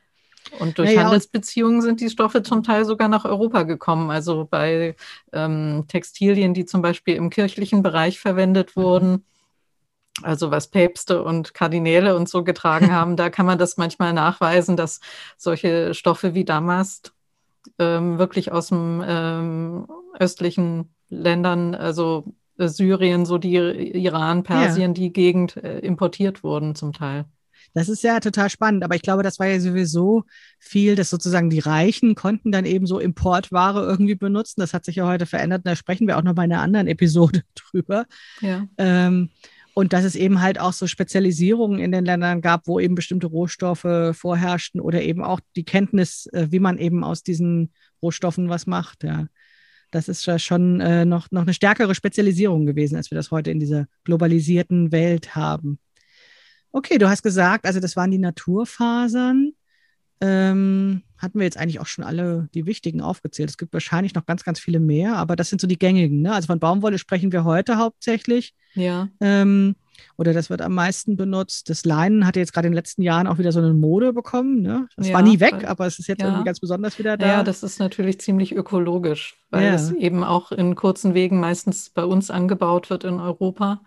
Und 0.58 0.80
durch 0.80 0.94
ja, 0.94 1.04
Handelsbeziehungen 1.04 1.82
sind 1.82 2.02
die 2.02 2.10
Stoffe 2.10 2.42
zum 2.42 2.64
Teil 2.64 2.86
sogar 2.86 3.10
nach 3.10 3.26
Europa 3.26 3.64
gekommen. 3.64 4.10
Also 4.10 4.48
bei 4.50 4.96
ähm, 5.32 5.86
Textilien, 5.88 6.56
die 6.56 6.66
zum 6.66 6.82
Beispiel 6.82 7.16
im 7.16 7.30
kirchlichen 7.30 7.84
Bereich 7.84 8.20
verwendet 8.20 8.76
mhm. 8.76 8.82
wurden, 8.82 9.26
also 10.24 10.52
was 10.52 10.68
Päpste 10.68 11.24
und 11.24 11.54
Kardinäle 11.54 12.16
und 12.16 12.30
so 12.30 12.44
getragen 12.44 12.92
haben, 12.92 13.16
da 13.16 13.30
kann 13.30 13.46
man 13.46 13.58
das 13.58 13.78
manchmal 13.78 14.14
nachweisen, 14.14 14.78
dass 14.78 15.00
solche 15.38 15.94
Stoffe 15.94 16.34
wie 16.34 16.46
Damast 16.46 17.14
ähm, 17.78 18.18
wirklich 18.18 18.52
aus 18.52 18.68
dem 18.68 19.04
ähm, 19.06 19.88
östlichen 20.18 20.94
Ländern, 21.10 21.76
also 21.76 22.26
äh, 22.58 22.68
Syrien, 22.68 23.26
so 23.26 23.38
die 23.38 23.56
Iran, 23.56 24.44
Persien, 24.44 24.92
ja. 24.92 24.94
die 24.94 25.14
Gegend 25.14 25.58
äh, 25.58 25.80
importiert 25.80 26.44
wurden 26.44 26.76
zum 26.76 26.94
Teil. 26.94 27.26
Das 27.74 27.88
ist 27.88 28.04
ja 28.04 28.20
total 28.20 28.50
spannend, 28.50 28.84
aber 28.84 28.96
ich 28.96 29.02
glaube, 29.02 29.24
das 29.24 29.40
war 29.40 29.48
ja 29.48 29.60
sowieso 29.60 30.24
viel, 30.58 30.96
dass 30.96 31.10
sozusagen 31.10 31.50
die 31.50 31.60
Reichen 31.60 32.16
konnten 32.16 32.52
dann 32.52 32.66
eben 32.66 32.88
so 32.88 33.00
Importware 33.00 33.86
irgendwie 33.86 34.16
benutzen. 34.16 34.62
Das 34.62 34.74
hat 34.74 34.86
sich 34.86 34.96
ja 34.96 35.08
heute 35.08 35.26
verändert, 35.26 35.62
da 35.66 35.76
sprechen 35.76 36.08
wir 36.08 36.18
auch 36.18 36.24
noch 36.24 36.34
bei 36.34 36.44
einer 36.44 36.62
anderen 36.62 36.88
Episode 36.88 37.44
drüber. 37.56 38.06
Ja. 38.42 38.68
Ähm, 38.78 39.30
Und 39.80 39.94
dass 39.94 40.04
es 40.04 40.18
eben 40.18 40.42
halt 40.42 40.60
auch 40.60 40.74
so 40.74 40.88
Spezialisierungen 40.88 41.80
in 41.80 41.94
den 41.94 42.04
Ländern 42.04 42.42
gab, 42.42 42.68
wo 42.68 42.82
eben 42.82 42.96
bestimmte 42.96 43.28
Rohstoffe 43.28 43.88
vorherrschten 44.12 44.82
oder 44.82 45.02
eben 45.02 45.24
auch 45.24 45.40
die 45.56 45.64
Kenntnis, 45.64 46.26
äh, 46.34 46.48
wie 46.50 46.60
man 46.60 46.78
eben 46.78 47.02
aus 47.02 47.24
diesen 47.24 47.72
Rohstoffen 48.02 48.50
was 48.50 48.68
macht. 48.68 49.06
Ja. 49.06 49.28
Das 49.90 50.10
ist 50.10 50.26
ja 50.26 50.38
schon 50.38 50.82
äh, 50.82 51.06
noch, 51.06 51.32
noch 51.32 51.44
eine 51.44 51.54
stärkere 51.54 51.96
Spezialisierung 51.96 52.66
gewesen, 52.66 52.98
als 52.98 53.10
wir 53.10 53.16
das 53.16 53.32
heute 53.32 53.52
in 53.52 53.62
dieser 53.62 53.86
globalisierten 54.04 54.92
Welt 54.92 55.34
haben. 55.38 55.80
Okay, 56.74 56.98
du 56.98 57.08
hast 57.08 57.24
gesagt, 57.24 57.66
also 57.66 57.80
das 57.80 57.96
waren 57.96 58.12
die 58.12 58.18
Naturfasern. 58.18 59.54
Ähm, 60.22 61.04
hatten 61.18 61.40
wir 61.40 61.46
jetzt 61.46 61.58
eigentlich 61.58 61.80
auch 61.80 61.86
schon 61.86 62.04
alle 62.04 62.50
die 62.54 62.66
wichtigen 62.66 63.02
aufgezählt. 63.02 63.50
Es 63.50 63.58
gibt 63.58 63.74
wahrscheinlich 63.74 64.16
noch 64.16 64.26
ganz, 64.26 64.44
ganz 64.44 64.60
viele 64.60 64.80
mehr, 64.80 65.18
aber 65.18 65.36
das 65.36 65.50
sind 65.50 65.60
so 65.62 65.68
die 65.68 65.78
gängigen. 65.78 66.22
Ne? 66.22 66.34
Also 66.34 66.48
von 66.48 66.60
Baumwolle 66.60 66.98
sprechen 66.98 67.32
wir 67.32 67.44
heute 67.44 67.78
hauptsächlich. 67.78 68.54
Ja. 68.74 69.10
Ähm, 69.20 69.76
oder 70.18 70.34
das 70.34 70.50
wird 70.50 70.62
am 70.62 70.74
meisten 70.74 71.18
benutzt. 71.18 71.70
Das 71.70 71.84
Leinen 71.84 72.26
hat 72.26 72.38
jetzt 72.38 72.54
gerade 72.54 72.68
in 72.68 72.72
den 72.72 72.78
letzten 72.78 73.02
Jahren 73.02 73.28
auch 73.28 73.38
wieder 73.38 73.52
so 73.52 73.60
eine 73.60 73.74
Mode 73.74 74.14
bekommen. 74.14 74.62
Ne? 74.62 74.88
Das 74.96 75.10
ja, 75.10 75.14
war 75.14 75.22
nie 75.22 75.40
weg, 75.42 75.68
aber 75.68 75.88
es 75.88 76.00
ist 76.00 76.08
jetzt 76.08 76.22
ja. 76.22 76.28
irgendwie 76.28 76.46
ganz 76.46 76.60
besonders 76.60 77.00
wieder 77.00 77.18
da. 77.18 77.28
Ja, 77.28 77.44
das 77.44 77.64
ist 77.64 77.80
natürlich 77.80 78.20
ziemlich 78.22 78.56
ökologisch, 78.56 79.38
weil 79.50 79.66
ja. 79.66 79.74
es 79.74 79.92
eben 79.92 80.24
auch 80.24 80.52
in 80.52 80.76
kurzen 80.76 81.14
Wegen 81.14 81.40
meistens 81.40 81.90
bei 81.90 82.04
uns 82.04 82.32
angebaut 82.32 82.90
wird 82.90 83.04
in 83.04 83.20
Europa 83.20 83.82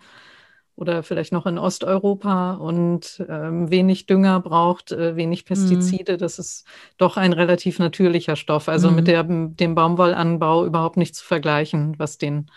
oder 0.75 1.03
vielleicht 1.03 1.31
noch 1.31 1.45
in 1.45 1.59
Osteuropa 1.59 2.55
und 2.55 3.23
ähm, 3.29 3.69
wenig 3.69 4.07
Dünger 4.07 4.39
braucht, 4.39 4.91
äh, 4.91 5.15
wenig 5.15 5.43
mhm. 5.43 5.47
Pestizide. 5.47 6.13
Mhm. 6.13 6.17
Das 6.17 6.39
ist 6.39 6.65
doch 6.97 7.17
ein 7.17 7.33
relativ 7.33 7.77
natürlicher 7.79 8.35
Stoff. 8.35 8.67
Also 8.69 8.89
mhm. 8.89 8.95
mit 8.95 9.07
der, 9.07 9.23
dem 9.23 9.75
Baumwollanbau 9.75 10.65
überhaupt 10.65 10.97
nicht 10.97 11.15
zu 11.15 11.23
vergleichen, 11.23 11.93
was 11.99 12.17
den 12.17 12.49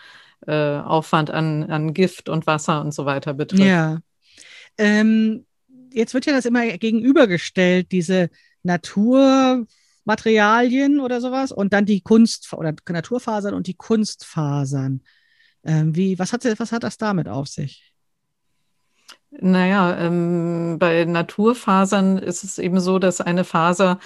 äh, 0.47 0.79
Aufwand 0.79 1.29
an, 1.29 1.65
an 1.65 1.93
Gift 1.93 2.27
und 2.29 2.47
Wasser 2.47 2.81
und 2.81 2.91
so 2.93 3.05
weiter 3.05 3.35
betrifft. 3.35 3.63
Ja. 3.63 3.99
Ähm, 4.77 5.45
jetzt 5.91 6.13
wird 6.13 6.25
ja 6.25 6.33
das 6.33 6.45
immer 6.45 6.65
gegenübergestellt, 6.77 7.91
diese 7.91 8.29
Naturmaterialien 8.63 10.99
oder 10.99 11.21
sowas 11.21 11.51
und 11.51 11.73
dann 11.73 11.85
die 11.85 12.01
Kunst- 12.01 12.51
oder 12.53 12.73
Naturfasern 12.87 13.53
und 13.53 13.67
die 13.67 13.75
Kunstfasern. 13.75 15.03
Ähm, 15.63 15.95
wie, 15.95 16.17
was, 16.17 16.33
hat, 16.33 16.43
was 16.59 16.71
hat 16.71 16.81
das 16.83 16.97
damit 16.97 17.27
auf 17.27 17.47
sich? 17.47 17.93
Naja, 19.29 19.97
ähm, 19.99 20.77
bei 20.79 21.03
Naturfasern 21.03 22.17
ist 22.17 22.45
es 22.45 22.57
eben 22.57 22.79
so, 22.79 22.97
dass 22.97 23.19
eine 23.19 23.43
Faser 23.43 23.99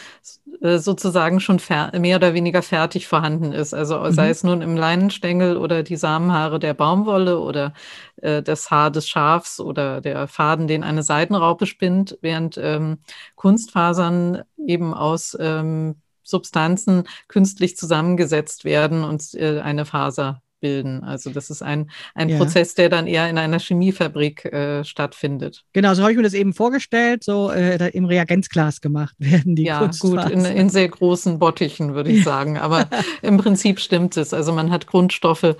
äh, 0.61 0.79
sozusagen 0.79 1.39
schon 1.39 1.59
mehr 1.99 2.17
oder 2.17 2.33
weniger 2.33 2.63
fertig 2.63 3.07
vorhanden 3.07 3.51
ist. 3.53 3.73
Also 3.73 3.99
mhm. 3.99 4.11
sei 4.13 4.29
es 4.29 4.43
nun 4.43 4.61
im 4.61 4.75
Leinenstängel 4.75 5.57
oder 5.57 5.83
die 5.83 5.95
Samenhaare 5.95 6.57
der 6.57 6.73
Baumwolle 6.73 7.39
oder 7.39 7.73
äh, 8.17 8.41
das 8.41 8.71
Haar 8.71 8.89
des 8.89 9.07
Schafs 9.07 9.59
oder 9.59 10.01
der 10.01 10.27
Faden, 10.27 10.67
den 10.67 10.83
eine 10.83 11.03
Seidenraupe 11.03 11.67
spinnt, 11.67 12.17
während 12.21 12.57
ähm, 12.57 12.97
Kunstfasern 13.35 14.41
eben 14.57 14.93
aus 14.93 15.37
ähm, 15.39 16.01
Substanzen 16.23 17.07
künstlich 17.27 17.77
zusammengesetzt 17.77 18.65
werden 18.65 19.03
und 19.03 19.33
äh, 19.35 19.59
eine 19.59 19.85
Faser 19.85 20.41
bilden. 20.61 21.03
Also 21.03 21.29
das 21.29 21.49
ist 21.49 21.61
ein, 21.61 21.91
ein 22.15 22.29
ja. 22.29 22.37
Prozess, 22.37 22.73
der 22.75 22.87
dann 22.87 23.07
eher 23.07 23.29
in 23.29 23.37
einer 23.37 23.59
Chemiefabrik 23.59 24.45
äh, 24.45 24.85
stattfindet. 24.85 25.65
Genau, 25.73 25.93
so 25.93 26.03
habe 26.03 26.11
ich 26.11 26.17
mir 26.17 26.23
das 26.23 26.33
eben 26.33 26.53
vorgestellt, 26.53 27.23
so 27.23 27.51
äh, 27.51 27.89
im 27.89 28.05
Reagenzglas 28.05 28.79
gemacht 28.79 29.15
werden 29.19 29.55
die 29.55 29.63
Ja, 29.63 29.89
gut, 29.99 30.29
in, 30.29 30.45
in, 30.45 30.69
sehr 30.69 30.87
großen 30.87 31.39
Bottichen, 31.39 31.93
würde 31.93 32.11
ich 32.11 32.23
sagen. 32.23 32.57
Aber 32.57 32.87
im 33.21 33.37
Prinzip 33.37 33.79
stimmt 33.79 34.15
es. 34.15 34.33
Also 34.33 34.53
man 34.53 34.71
hat 34.71 34.87
Grundstoffe, 34.87 35.55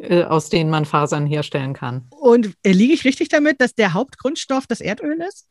äh, 0.00 0.22
aus 0.22 0.48
denen 0.48 0.70
man 0.70 0.84
Fasern 0.84 1.26
herstellen 1.26 1.74
kann. 1.74 2.06
Und 2.10 2.54
äh, 2.62 2.72
liege 2.72 2.94
ich 2.94 3.04
richtig 3.04 3.28
damit, 3.28 3.60
dass 3.60 3.74
der 3.74 3.92
Hauptgrundstoff 3.92 4.66
das 4.66 4.80
Erdöl 4.80 5.20
ist? 5.28 5.46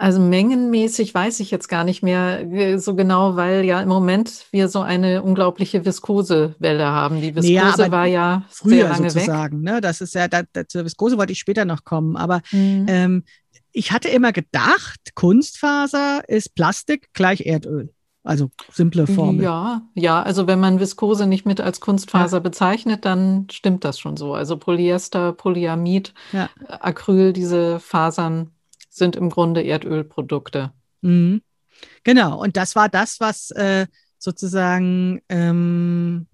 Also 0.00 0.18
mengenmäßig 0.18 1.12
weiß 1.12 1.40
ich 1.40 1.50
jetzt 1.50 1.68
gar 1.68 1.84
nicht 1.84 2.02
mehr 2.02 2.50
äh, 2.50 2.78
so 2.78 2.94
genau, 2.94 3.36
weil 3.36 3.66
ja 3.66 3.82
im 3.82 3.88
Moment 3.90 4.46
wir 4.50 4.70
so 4.70 4.80
eine 4.80 5.22
unglaubliche 5.22 5.84
Viskosewelle 5.84 6.86
haben. 6.86 7.20
Die 7.20 7.36
Viskose 7.36 7.82
ja, 7.82 7.90
war 7.90 8.06
ja 8.06 8.46
früher 8.48 8.76
sehr 8.76 8.88
lange 8.88 9.10
sozusagen. 9.10 9.58
Weg. 9.58 9.64
Ne? 9.64 9.80
Das 9.82 10.00
ist 10.00 10.14
ja, 10.14 10.26
da, 10.26 10.40
da, 10.54 10.66
zur 10.66 10.86
Viskose 10.86 11.18
wollte 11.18 11.34
ich 11.34 11.38
später 11.38 11.66
noch 11.66 11.84
kommen. 11.84 12.16
Aber 12.16 12.40
mhm. 12.50 12.86
ähm, 12.88 13.24
ich 13.72 13.92
hatte 13.92 14.08
immer 14.08 14.32
gedacht, 14.32 15.14
Kunstfaser 15.14 16.22
ist 16.26 16.54
Plastik 16.54 17.10
gleich 17.12 17.44
Erdöl. 17.44 17.92
Also 18.22 18.50
simple 18.72 19.06
Formel. 19.06 19.44
Ja, 19.44 19.82
ja, 19.94 20.22
also 20.22 20.46
wenn 20.46 20.60
man 20.60 20.80
Viskose 20.80 21.26
nicht 21.26 21.44
mit 21.44 21.60
als 21.60 21.80
Kunstfaser 21.80 22.38
ja. 22.38 22.42
bezeichnet, 22.42 23.04
dann 23.04 23.48
stimmt 23.50 23.84
das 23.84 23.98
schon 23.98 24.16
so. 24.16 24.32
Also 24.32 24.56
Polyester, 24.56 25.34
Polyamid, 25.34 26.14
ja. 26.32 26.48
Acryl, 26.66 27.34
diese 27.34 27.80
Fasern 27.80 28.52
sind 29.00 29.16
im 29.16 29.30
Grunde 29.30 29.62
Erdölprodukte. 29.62 30.72
Mhm. 31.00 31.42
Genau, 32.04 32.40
und 32.40 32.56
das 32.56 32.76
war 32.76 32.88
das, 32.88 33.18
was 33.18 33.50
äh, 33.50 33.86
sozusagen 34.18 35.20
ähm, 35.28 36.28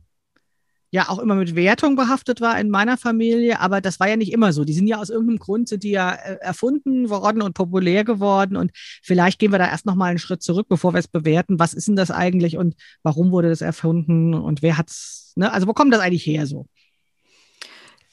ja 0.90 1.08
auch 1.08 1.18
immer 1.18 1.34
mit 1.34 1.54
Wertung 1.54 1.96
behaftet 1.96 2.40
war 2.40 2.58
in 2.58 2.70
meiner 2.70 2.96
Familie, 2.96 3.60
aber 3.60 3.80
das 3.80 4.00
war 4.00 4.08
ja 4.08 4.16
nicht 4.16 4.32
immer 4.32 4.52
so. 4.52 4.64
Die 4.64 4.72
sind 4.72 4.86
ja 4.86 4.98
aus 4.98 5.10
irgendeinem 5.10 5.38
Grund 5.38 5.68
sind 5.68 5.82
die 5.82 5.90
ja 5.90 6.12
äh, 6.12 6.36
erfunden 6.40 7.10
worden 7.10 7.42
und 7.42 7.54
populär 7.54 8.04
geworden 8.04 8.56
und 8.56 8.72
vielleicht 8.74 9.38
gehen 9.38 9.52
wir 9.52 9.58
da 9.58 9.68
erst 9.68 9.86
noch 9.86 9.94
mal 9.94 10.06
einen 10.06 10.18
Schritt 10.18 10.42
zurück, 10.42 10.66
bevor 10.68 10.94
wir 10.94 10.98
es 10.98 11.08
bewerten. 11.08 11.58
Was 11.58 11.74
ist 11.74 11.88
denn 11.88 11.96
das 11.96 12.10
eigentlich 12.10 12.56
und 12.56 12.74
warum 13.02 13.30
wurde 13.30 13.48
das 13.48 13.60
erfunden 13.60 14.34
und 14.34 14.62
wer 14.62 14.78
hat's? 14.78 15.32
Ne? 15.36 15.52
Also 15.52 15.66
wo 15.66 15.72
kommt 15.72 15.92
das 15.92 16.00
eigentlich 16.00 16.26
her 16.26 16.46
so? 16.46 16.66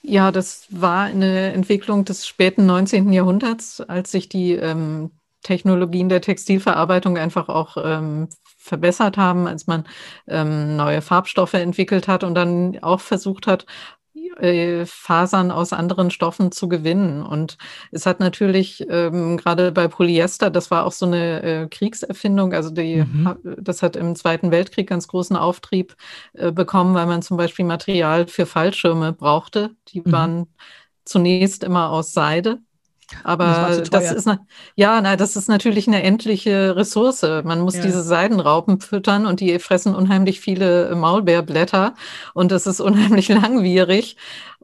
Ja, 0.06 0.32
das 0.32 0.68
war 0.70 1.06
eine 1.06 1.54
Entwicklung 1.54 2.04
des 2.04 2.28
späten 2.28 2.66
19. 2.66 3.14
Jahrhunderts, 3.14 3.80
als 3.80 4.12
sich 4.12 4.28
die 4.28 4.52
ähm, 4.54 5.12
Technologien 5.44 6.10
der 6.10 6.20
Textilverarbeitung 6.22 7.18
einfach 7.18 7.48
auch 7.48 7.78
ähm, 7.82 8.28
verbessert 8.58 9.16
haben, 9.18 9.48
als 9.48 9.66
man 9.66 9.86
ähm, 10.28 10.76
neue 10.76 11.02
Farbstoffe 11.02 11.54
entwickelt 11.54 12.08
hat 12.10 12.24
und 12.26 12.36
dann 12.36 12.80
auch 12.84 13.00
versucht 13.00 13.48
hat, 13.48 13.66
äh, 14.38 14.86
Fasern 14.86 15.52
aus 15.52 15.74
anderen 15.74 16.12
Stoffen 16.12 16.52
zu 16.52 16.68
gewinnen. 16.68 17.24
Und 17.24 17.58
es 17.92 18.06
hat 18.06 18.20
natürlich 18.20 18.86
ähm, 18.90 19.38
gerade 19.38 19.72
bei 19.72 19.88
Polyester, 19.88 20.50
das 20.50 20.72
war 20.72 20.86
auch 20.86 20.92
so 20.92 21.06
eine 21.06 21.44
äh, 21.44 21.68
Kriegserfindung, 21.68 22.54
also 22.54 22.70
die, 22.70 23.04
mhm. 23.04 23.36
das 23.58 23.82
hat 23.84 23.96
im 23.96 24.16
Zweiten 24.16 24.52
Weltkrieg 24.52 24.88
ganz 24.88 25.08
großen 25.08 25.36
Auftrieb 25.36 25.96
äh, 26.34 26.52
bekommen, 26.52 26.96
weil 26.96 27.06
man 27.06 27.22
zum 27.22 27.38
Beispiel 27.38 27.66
Material 27.66 28.28
für 28.28 28.46
Fallschirme 28.46 29.14
brauchte. 29.14 29.72
Die 29.90 30.02
mhm. 30.02 30.12
waren 30.12 30.48
zunächst 31.06 31.64
immer 31.64 31.90
aus 31.90 32.14
Seide 32.14 32.60
aber 33.24 33.78
das, 33.78 33.90
das, 33.90 34.12
ist 34.12 34.30
ja, 34.76 35.02
na, 35.02 35.16
das 35.16 35.36
ist 35.36 35.50
natürlich 35.50 35.88
eine 35.88 36.04
endliche 36.04 36.76
Ressource. 36.76 37.22
Man 37.22 37.62
muss 37.62 37.76
ja. 37.76 37.84
diese 37.84 38.04
Seidenraupen 38.04 38.80
füttern 38.80 39.26
und 39.26 39.40
die 39.40 39.58
fressen 39.60 39.96
unheimlich 39.96 40.40
viele 40.40 40.96
Maulbeerblätter 40.96 41.94
und 42.34 42.52
das 42.52 42.68
ist 42.68 42.80
unheimlich 42.82 43.30
langwierig. 43.30 44.18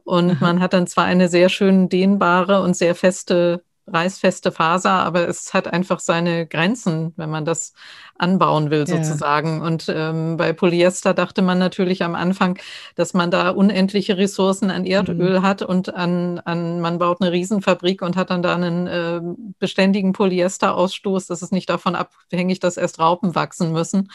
Und 0.04 0.40
man 0.40 0.60
hat 0.60 0.72
dann 0.72 0.86
zwar 0.86 1.04
eine 1.04 1.28
sehr 1.28 1.48
schön 1.48 1.88
dehnbare 1.88 2.62
und 2.62 2.76
sehr 2.76 2.94
feste 2.94 3.62
reißfeste 3.92 4.52
Faser, 4.52 4.90
aber 4.90 5.28
es 5.28 5.54
hat 5.54 5.72
einfach 5.72 6.00
seine 6.00 6.46
Grenzen, 6.46 7.12
wenn 7.16 7.30
man 7.30 7.44
das 7.44 7.74
anbauen 8.18 8.70
will, 8.70 8.86
sozusagen. 8.86 9.58
Ja. 9.58 9.66
Und 9.66 9.86
ähm, 9.88 10.36
bei 10.36 10.52
Polyester 10.52 11.14
dachte 11.14 11.42
man 11.42 11.58
natürlich 11.58 12.02
am 12.02 12.14
Anfang, 12.14 12.58
dass 12.94 13.14
man 13.14 13.30
da 13.30 13.50
unendliche 13.50 14.16
Ressourcen 14.16 14.70
an 14.70 14.84
Erdöl 14.84 15.40
mhm. 15.40 15.42
hat 15.42 15.62
und 15.62 15.94
an, 15.94 16.38
an, 16.40 16.80
man 16.80 16.98
baut 16.98 17.20
eine 17.20 17.32
Riesenfabrik 17.32 18.02
und 18.02 18.16
hat 18.16 18.30
dann 18.30 18.42
da 18.42 18.54
einen 18.54 18.86
äh, 18.86 19.20
beständigen 19.58 20.12
Polyesterausstoß. 20.12 21.26
Das 21.26 21.42
ist 21.42 21.52
nicht 21.52 21.70
davon 21.70 21.94
abhängig, 21.94 22.60
dass 22.60 22.76
erst 22.76 22.98
Raupen 22.98 23.34
wachsen 23.34 23.72
müssen 23.72 24.08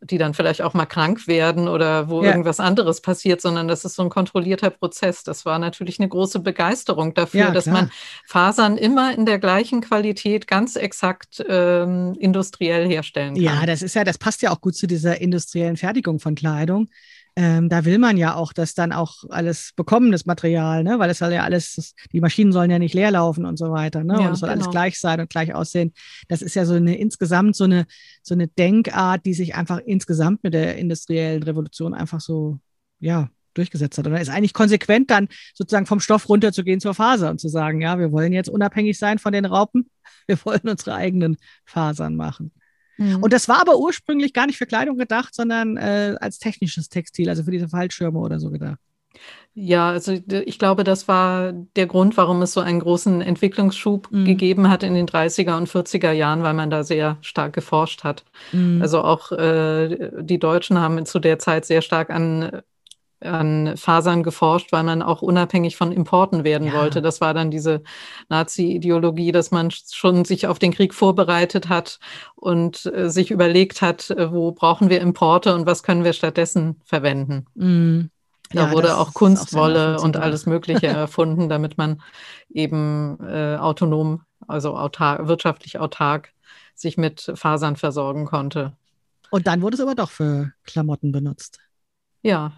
die 0.00 0.18
dann 0.18 0.34
vielleicht 0.34 0.62
auch 0.62 0.74
mal 0.74 0.86
krank 0.86 1.26
werden 1.26 1.68
oder 1.68 2.08
wo 2.08 2.22
ja. 2.22 2.30
irgendwas 2.30 2.60
anderes 2.60 3.00
passiert, 3.00 3.40
sondern 3.40 3.66
das 3.66 3.84
ist 3.84 3.96
so 3.96 4.02
ein 4.02 4.10
kontrollierter 4.10 4.70
Prozess. 4.70 5.24
Das 5.24 5.44
war 5.44 5.58
natürlich 5.58 5.98
eine 5.98 6.08
große 6.08 6.40
Begeisterung 6.40 7.14
dafür, 7.14 7.40
ja, 7.40 7.50
dass 7.50 7.66
man 7.66 7.90
Fasern 8.26 8.76
immer 8.76 9.12
in 9.12 9.26
der 9.26 9.38
gleichen 9.38 9.80
Qualität 9.80 10.46
ganz 10.46 10.76
exakt 10.76 11.44
ähm, 11.48 12.16
industriell 12.18 12.88
herstellen 12.88 13.34
kann. 13.34 13.42
Ja, 13.42 13.66
das 13.66 13.82
ist 13.82 13.94
ja, 13.94 14.04
das 14.04 14.18
passt 14.18 14.42
ja 14.42 14.50
auch 14.50 14.60
gut 14.60 14.76
zu 14.76 14.86
dieser 14.86 15.20
industriellen 15.20 15.76
Fertigung 15.76 16.20
von 16.20 16.34
Kleidung 16.34 16.88
ähm, 17.38 17.68
da 17.68 17.84
will 17.84 17.98
man 17.98 18.16
ja 18.16 18.34
auch, 18.34 18.52
dass 18.52 18.74
dann 18.74 18.90
auch 18.90 19.22
alles 19.28 19.70
bekommen, 19.76 20.10
das 20.10 20.26
Material, 20.26 20.82
ne? 20.82 20.98
weil 20.98 21.08
es 21.08 21.18
soll 21.18 21.32
ja 21.32 21.44
alles, 21.44 21.94
die 22.12 22.20
Maschinen 22.20 22.50
sollen 22.50 22.68
ja 22.68 22.80
nicht 22.80 22.94
leer 22.94 23.12
laufen 23.12 23.46
und 23.46 23.56
so 23.56 23.70
weiter. 23.70 24.02
Ne? 24.02 24.14
Ja, 24.14 24.26
und 24.26 24.32
es 24.32 24.40
soll 24.40 24.48
genau. 24.48 24.62
alles 24.62 24.72
gleich 24.72 24.98
sein 24.98 25.20
und 25.20 25.30
gleich 25.30 25.54
aussehen. 25.54 25.92
Das 26.26 26.42
ist 26.42 26.56
ja 26.56 26.64
so 26.64 26.74
eine 26.74 26.98
insgesamt 26.98 27.54
so 27.54 27.62
eine, 27.62 27.86
so 28.24 28.34
eine 28.34 28.48
Denkart, 28.48 29.24
die 29.24 29.34
sich 29.34 29.54
einfach 29.54 29.78
insgesamt 29.78 30.42
mit 30.42 30.52
der 30.52 30.78
industriellen 30.78 31.44
Revolution 31.44 31.94
einfach 31.94 32.18
so, 32.18 32.58
ja, 32.98 33.28
durchgesetzt 33.54 33.98
hat. 33.98 34.06
Und 34.08 34.14
da 34.14 34.18
ist 34.18 34.30
eigentlich 34.30 34.52
konsequent 34.52 35.08
dann 35.08 35.28
sozusagen 35.54 35.86
vom 35.86 36.00
Stoff 36.00 36.28
runterzugehen 36.28 36.80
zur 36.80 36.94
Faser 36.94 37.30
und 37.30 37.38
zu 37.38 37.48
sagen, 37.48 37.80
ja, 37.80 38.00
wir 38.00 38.10
wollen 38.10 38.32
jetzt 38.32 38.50
unabhängig 38.50 38.98
sein 38.98 39.18
von 39.20 39.32
den 39.32 39.44
Raupen, 39.44 39.88
wir 40.26 40.44
wollen 40.44 40.62
unsere 40.64 40.96
eigenen 40.96 41.36
Fasern 41.64 42.16
machen. 42.16 42.50
Mhm. 42.98 43.22
Und 43.22 43.32
das 43.32 43.48
war 43.48 43.60
aber 43.60 43.78
ursprünglich 43.78 44.32
gar 44.32 44.46
nicht 44.46 44.58
für 44.58 44.66
Kleidung 44.66 44.98
gedacht, 44.98 45.34
sondern 45.34 45.76
äh, 45.76 46.16
als 46.20 46.38
technisches 46.38 46.88
Textil, 46.88 47.28
also 47.28 47.44
für 47.44 47.50
diese 47.50 47.68
Fallschirme 47.68 48.18
oder 48.18 48.38
so 48.38 48.50
gedacht. 48.50 48.78
Ja, 49.54 49.88
also 49.88 50.12
ich 50.28 50.58
glaube, 50.60 50.84
das 50.84 51.08
war 51.08 51.52
der 51.52 51.86
Grund, 51.86 52.16
warum 52.16 52.42
es 52.42 52.52
so 52.52 52.60
einen 52.60 52.78
großen 52.78 53.20
Entwicklungsschub 53.20 54.08
mhm. 54.12 54.24
gegeben 54.24 54.70
hat 54.70 54.84
in 54.84 54.94
den 54.94 55.08
30er 55.08 55.56
und 55.56 55.68
40er 55.68 56.12
Jahren, 56.12 56.44
weil 56.44 56.54
man 56.54 56.70
da 56.70 56.84
sehr 56.84 57.18
stark 57.22 57.54
geforscht 57.54 58.04
hat. 58.04 58.24
Mhm. 58.52 58.80
Also 58.80 59.02
auch 59.02 59.32
äh, 59.32 60.10
die 60.22 60.38
Deutschen 60.38 60.78
haben 60.78 61.04
zu 61.06 61.18
der 61.18 61.40
Zeit 61.40 61.64
sehr 61.64 61.82
stark 61.82 62.10
an 62.10 62.62
an 63.20 63.76
Fasern 63.76 64.22
geforscht, 64.22 64.72
weil 64.72 64.84
man 64.84 65.02
auch 65.02 65.22
unabhängig 65.22 65.76
von 65.76 65.92
Importen 65.92 66.44
werden 66.44 66.68
ja. 66.68 66.74
wollte. 66.74 67.02
Das 67.02 67.20
war 67.20 67.34
dann 67.34 67.50
diese 67.50 67.82
Nazi-Ideologie, 68.28 69.32
dass 69.32 69.50
man 69.50 69.70
schon 69.70 70.24
sich 70.24 70.46
auf 70.46 70.58
den 70.58 70.72
Krieg 70.72 70.94
vorbereitet 70.94 71.68
hat 71.68 71.98
und 72.36 72.86
äh, 72.86 73.10
sich 73.10 73.30
überlegt 73.30 73.82
hat, 73.82 74.10
äh, 74.10 74.32
wo 74.32 74.52
brauchen 74.52 74.90
wir 74.90 75.00
Importe 75.00 75.54
und 75.54 75.66
was 75.66 75.82
können 75.82 76.04
wir 76.04 76.12
stattdessen 76.12 76.80
verwenden. 76.84 77.46
Mm. 77.54 78.10
Da 78.50 78.68
ja, 78.68 78.72
wurde 78.72 78.96
auch 78.96 79.12
Kunstwolle 79.12 79.98
auch 79.98 80.04
und 80.04 80.16
alles 80.16 80.46
Mögliche 80.46 80.86
erfunden, 80.86 81.50
damit 81.50 81.76
man 81.76 82.00
eben 82.48 83.18
äh, 83.20 83.56
autonom, 83.56 84.22
also 84.46 84.74
autark, 84.74 85.28
wirtschaftlich 85.28 85.78
autark 85.78 86.32
sich 86.74 86.96
mit 86.96 87.30
Fasern 87.34 87.76
versorgen 87.76 88.24
konnte. 88.24 88.72
Und 89.30 89.46
dann 89.46 89.60
wurde 89.60 89.74
es 89.74 89.80
aber 89.80 89.94
doch 89.94 90.10
für 90.10 90.52
Klamotten 90.64 91.12
benutzt. 91.12 91.60
Ja, 92.22 92.52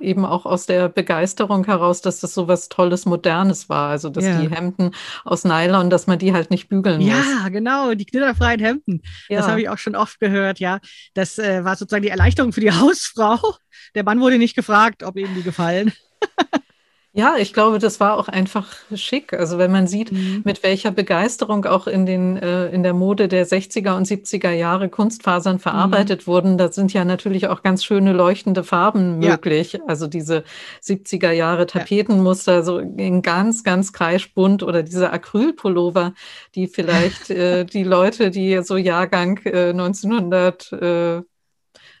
eben 0.00 0.24
auch 0.24 0.46
aus 0.46 0.66
der 0.66 0.88
Begeisterung 0.88 1.64
heraus, 1.64 2.00
dass 2.00 2.20
das 2.20 2.34
so 2.34 2.48
was 2.48 2.68
Tolles, 2.68 3.06
Modernes 3.06 3.68
war. 3.68 3.90
Also, 3.90 4.10
dass 4.10 4.24
ja. 4.24 4.40
die 4.40 4.50
Hemden 4.50 4.90
aus 5.24 5.44
Nylon, 5.44 5.90
dass 5.90 6.06
man 6.06 6.18
die 6.18 6.32
halt 6.32 6.50
nicht 6.50 6.68
bügeln 6.68 7.00
ja, 7.00 7.16
muss. 7.16 7.26
Ja, 7.26 7.48
genau, 7.48 7.94
die 7.94 8.06
knitterfreien 8.06 8.60
Hemden. 8.60 9.02
Ja. 9.28 9.38
Das 9.38 9.48
habe 9.48 9.60
ich 9.60 9.68
auch 9.68 9.78
schon 9.78 9.96
oft 9.96 10.20
gehört, 10.20 10.58
ja. 10.58 10.80
Das 11.14 11.38
äh, 11.38 11.64
war 11.64 11.76
sozusagen 11.76 12.02
die 12.02 12.10
Erleichterung 12.10 12.52
für 12.52 12.60
die 12.60 12.72
Hausfrau. 12.72 13.38
Der 13.94 14.04
Mann 14.04 14.20
wurde 14.20 14.38
nicht 14.38 14.56
gefragt, 14.56 15.02
ob 15.02 15.16
ihm 15.16 15.34
die 15.34 15.42
gefallen. 15.42 15.92
Ja, 17.16 17.36
ich 17.38 17.52
glaube, 17.52 17.78
das 17.78 18.00
war 18.00 18.18
auch 18.18 18.26
einfach 18.26 18.74
schick. 18.92 19.32
Also 19.34 19.56
wenn 19.56 19.70
man 19.70 19.86
sieht, 19.86 20.10
mhm. 20.10 20.42
mit 20.44 20.64
welcher 20.64 20.90
Begeisterung 20.90 21.64
auch 21.64 21.86
in 21.86 22.06
den 22.06 22.36
äh, 22.36 22.66
in 22.70 22.82
der 22.82 22.92
Mode 22.92 23.28
der 23.28 23.46
60er 23.46 23.96
und 23.96 24.04
70er 24.04 24.50
Jahre 24.50 24.88
Kunstfasern 24.88 25.60
verarbeitet 25.60 26.22
mhm. 26.22 26.26
wurden, 26.26 26.58
da 26.58 26.72
sind 26.72 26.92
ja 26.92 27.04
natürlich 27.04 27.46
auch 27.46 27.62
ganz 27.62 27.84
schöne 27.84 28.12
leuchtende 28.12 28.64
Farben 28.64 29.20
möglich. 29.20 29.74
Ja. 29.74 29.80
Also 29.86 30.08
diese 30.08 30.42
70er 30.82 31.30
Jahre 31.30 31.66
Tapetenmuster, 31.66 32.54
ja. 32.54 32.62
so 32.64 32.78
in 32.78 33.22
ganz, 33.22 33.62
ganz 33.62 33.92
kreischbunt 33.92 34.64
oder 34.64 34.82
diese 34.82 35.12
Acrylpullover, 35.12 36.14
die 36.56 36.66
vielleicht 36.66 37.30
äh, 37.30 37.64
die 37.64 37.84
Leute, 37.84 38.32
die 38.32 38.60
so 38.64 38.76
Jahrgang 38.76 39.38
äh, 39.44 39.70
1900 39.70 41.24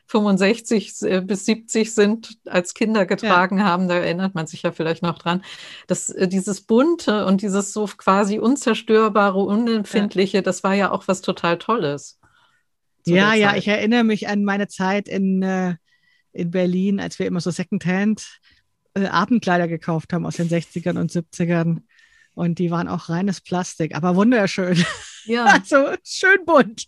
65 0.06 1.02
äh, 1.02 1.20
bis 1.20 1.46
70 1.46 1.94
sind, 1.94 2.38
als 2.46 2.74
Kinder 2.74 3.06
getragen 3.06 3.58
ja. 3.58 3.64
haben, 3.64 3.88
da 3.88 3.96
erinnert 3.96 4.34
man 4.34 4.46
sich 4.46 4.62
ja 4.62 4.72
vielleicht 4.72 5.02
noch 5.02 5.18
dran, 5.18 5.42
dass 5.86 6.10
äh, 6.10 6.28
dieses 6.28 6.60
bunte 6.60 7.26
und 7.26 7.42
dieses 7.42 7.72
so 7.72 7.86
quasi 7.86 8.38
unzerstörbare, 8.38 9.38
unempfindliche, 9.38 10.38
ja. 10.38 10.42
das 10.42 10.62
war 10.62 10.74
ja 10.74 10.90
auch 10.90 11.08
was 11.08 11.22
total 11.22 11.58
Tolles. 11.58 12.18
Ja, 13.06 13.34
ja, 13.34 13.54
ich 13.56 13.68
erinnere 13.68 14.04
mich 14.04 14.28
an 14.28 14.44
meine 14.44 14.68
Zeit 14.68 15.08
in, 15.08 15.42
äh, 15.42 15.76
in 16.32 16.50
Berlin, 16.50 17.00
als 17.00 17.18
wir 17.18 17.26
immer 17.26 17.40
so 17.40 17.50
Secondhand 17.50 18.40
äh, 18.94 19.06
Abendkleider 19.06 19.68
gekauft 19.68 20.12
haben 20.12 20.26
aus 20.26 20.36
den 20.36 20.48
60ern 20.48 20.98
und 20.98 21.10
70ern. 21.12 21.82
Und 22.34 22.58
die 22.58 22.70
waren 22.70 22.88
auch 22.88 23.08
reines 23.08 23.40
Plastik, 23.40 23.94
aber 23.94 24.16
wunderschön. 24.16 24.84
Ja. 25.24 25.44
also 25.46 25.94
schön 26.02 26.44
bunt. 26.44 26.86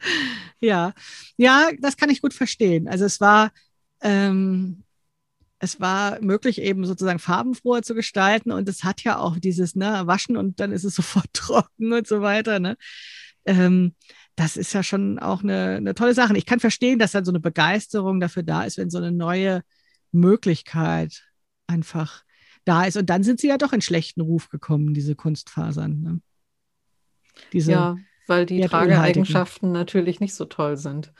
ja, 0.60 0.92
ja, 1.36 1.70
das 1.80 1.96
kann 1.96 2.10
ich 2.10 2.22
gut 2.22 2.34
verstehen. 2.34 2.88
Also 2.88 3.04
es 3.04 3.20
war, 3.20 3.52
ähm, 4.02 4.84
es 5.58 5.80
war 5.80 6.20
möglich, 6.20 6.60
eben 6.60 6.86
sozusagen 6.86 7.18
farbenfroher 7.18 7.82
zu 7.82 7.94
gestalten 7.94 8.50
und 8.50 8.68
es 8.68 8.84
hat 8.84 9.02
ja 9.02 9.18
auch 9.18 9.38
dieses, 9.38 9.76
ne, 9.76 10.02
waschen 10.06 10.36
und 10.36 10.60
dann 10.60 10.72
ist 10.72 10.84
es 10.84 10.94
sofort 10.96 11.32
trocken 11.32 11.92
und 11.92 12.06
so 12.06 12.20
weiter, 12.20 12.60
ne. 12.60 12.76
Ähm, 13.44 13.94
das 14.36 14.56
ist 14.56 14.72
ja 14.72 14.82
schon 14.82 15.18
auch 15.18 15.42
eine, 15.42 15.76
eine 15.76 15.94
tolle 15.94 16.14
Sache. 16.14 16.36
Ich 16.36 16.46
kann 16.46 16.60
verstehen, 16.60 16.98
dass 16.98 17.12
dann 17.12 17.24
so 17.24 17.32
eine 17.32 17.40
Begeisterung 17.40 18.20
dafür 18.20 18.42
da 18.42 18.62
ist, 18.64 18.78
wenn 18.78 18.88
so 18.88 18.98
eine 18.98 19.12
neue 19.12 19.62
Möglichkeit 20.12 21.24
einfach 21.66 22.22
da 22.64 22.84
ist. 22.84 22.96
Und 22.96 23.10
dann 23.10 23.22
sind 23.22 23.40
sie 23.40 23.48
ja 23.48 23.58
doch 23.58 23.74
in 23.74 23.82
schlechten 23.82 24.22
Ruf 24.22 24.48
gekommen, 24.48 24.94
diese 24.94 25.14
Kunstfasern. 25.14 26.00
Ne? 26.00 26.20
Diese, 27.52 27.72
ja 27.72 27.96
weil 28.30 28.46
die 28.46 28.62
Trageeigenschaften 28.62 29.72
natürlich 29.72 30.20
nicht 30.20 30.34
so 30.34 30.46
toll 30.46 30.78
sind. 30.78 31.12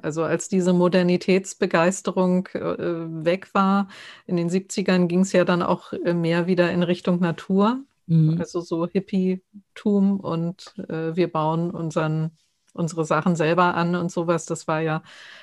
Also 0.00 0.22
als 0.22 0.48
diese 0.48 0.72
Modernitätsbegeisterung 0.72 2.46
äh, 2.52 3.24
weg 3.24 3.52
war, 3.52 3.88
in 4.26 4.36
den 4.36 4.48
70ern 4.48 5.06
ging 5.06 5.20
es 5.20 5.32
ja 5.32 5.44
dann 5.44 5.62
auch 5.62 5.92
äh, 5.92 6.14
mehr 6.14 6.46
wieder 6.46 6.70
in 6.70 6.84
Richtung 6.84 7.18
Natur. 7.18 7.82
Mhm. 8.06 8.38
Also 8.38 8.60
so 8.60 8.86
Hippie-Tum 8.86 10.20
und 10.20 10.74
äh, 10.88 11.16
wir 11.16 11.32
bauen 11.32 11.72
unseren, 11.72 12.30
unsere 12.74 13.04
Sachen 13.04 13.34
selber 13.34 13.74
an 13.74 13.96
und 13.96 14.12
sowas. 14.12 14.46
Das 14.46 14.68
war 14.68 14.80
ja 14.80 15.02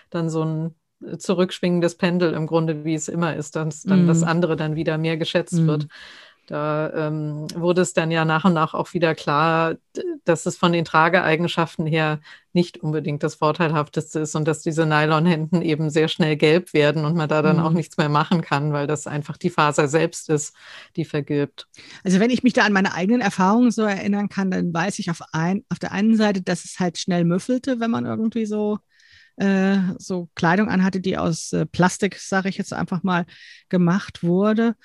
dann 0.10 0.30
so 0.30 0.44
ein 0.44 0.76
zurückschwingendes 1.18 1.96
Pendel 1.96 2.34
im 2.34 2.48
Grunde, 2.48 2.86
wie 2.86 2.96
es 2.96 3.10
immer 3.10 3.36
ist, 3.36 3.56
dass 3.58 3.84
dann 3.84 4.04
mhm. 4.04 4.08
das 4.08 4.24
andere 4.24 4.56
dann 4.56 4.76
wieder 4.76 4.98
mehr 4.98 5.18
geschätzt 5.18 5.54
mhm. 5.54 5.68
wird. 5.68 5.88
Da 6.48 7.08
ähm, 7.08 7.48
wurde 7.56 7.82
es 7.82 7.94
dann 7.94 8.12
ja 8.12 8.24
nach 8.24 8.46
und 8.46 8.54
nach 8.54 8.74
auch 8.74 8.94
wieder 8.94 9.16
klar, 9.16 9.76
dass 10.26 10.46
es 10.46 10.58
von 10.58 10.72
den 10.72 10.86
Trageeigenschaften 10.86 11.86
her 11.86 12.20
nicht 12.54 12.78
unbedingt 12.78 13.24
das 13.24 13.36
Vorteilhafteste 13.36 14.20
ist 14.20 14.36
und 14.36 14.48
dass 14.48 14.62
diese 14.62 14.86
Nylonhemden 14.86 15.62
eben 15.62 15.90
sehr 15.90 16.08
schnell 16.08 16.36
gelb 16.38 16.74
werden 16.74 17.04
und 17.04 17.16
man 17.16 17.28
da 17.28 17.42
dann 17.42 17.58
mhm. 17.58 17.64
auch 17.64 17.72
nichts 17.72 17.98
mehr 17.98 18.10
machen 18.10 18.42
kann, 18.42 18.74
weil 18.74 18.88
das 18.88 19.08
einfach 19.08 19.38
die 19.38 19.50
Faser 19.50 19.88
selbst 19.88 20.30
ist, 20.30 20.56
die 20.96 21.06
vergilbt. 21.06 21.68
Also 22.04 22.20
wenn 22.20 22.30
ich 22.30 22.44
mich 22.44 22.54
da 22.54 22.64
an 22.64 22.74
meine 22.74 22.94
eigenen 22.94 23.22
Erfahrungen 23.22 23.72
so 23.72 23.84
erinnern 23.84 24.30
kann, 24.30 24.52
dann 24.52 24.74
weiß 24.74 25.00
ich 25.00 25.10
auf, 25.10 25.22
ein, 25.32 25.64
auf 25.70 25.80
der 25.80 25.92
einen 25.92 26.16
Seite, 26.16 26.42
dass 26.42 26.64
es 26.64 26.80
halt 26.80 26.98
schnell 26.98 27.26
müffelte, 27.26 27.80
wenn 27.80 27.92
man 27.92 28.06
irgendwie 28.06 28.46
so 28.46 28.80
äh, 29.38 29.78
so 29.98 30.30
Kleidung 30.36 30.70
anhatte, 30.70 31.02
die 31.02 31.18
aus 31.18 31.52
äh, 31.52 31.66
Plastik, 31.66 32.16
sage 32.20 32.50
ich 32.50 32.58
jetzt 32.58 32.74
einfach 32.74 33.04
mal, 33.04 33.26
gemacht 33.70 34.24
wurde. 34.24 34.76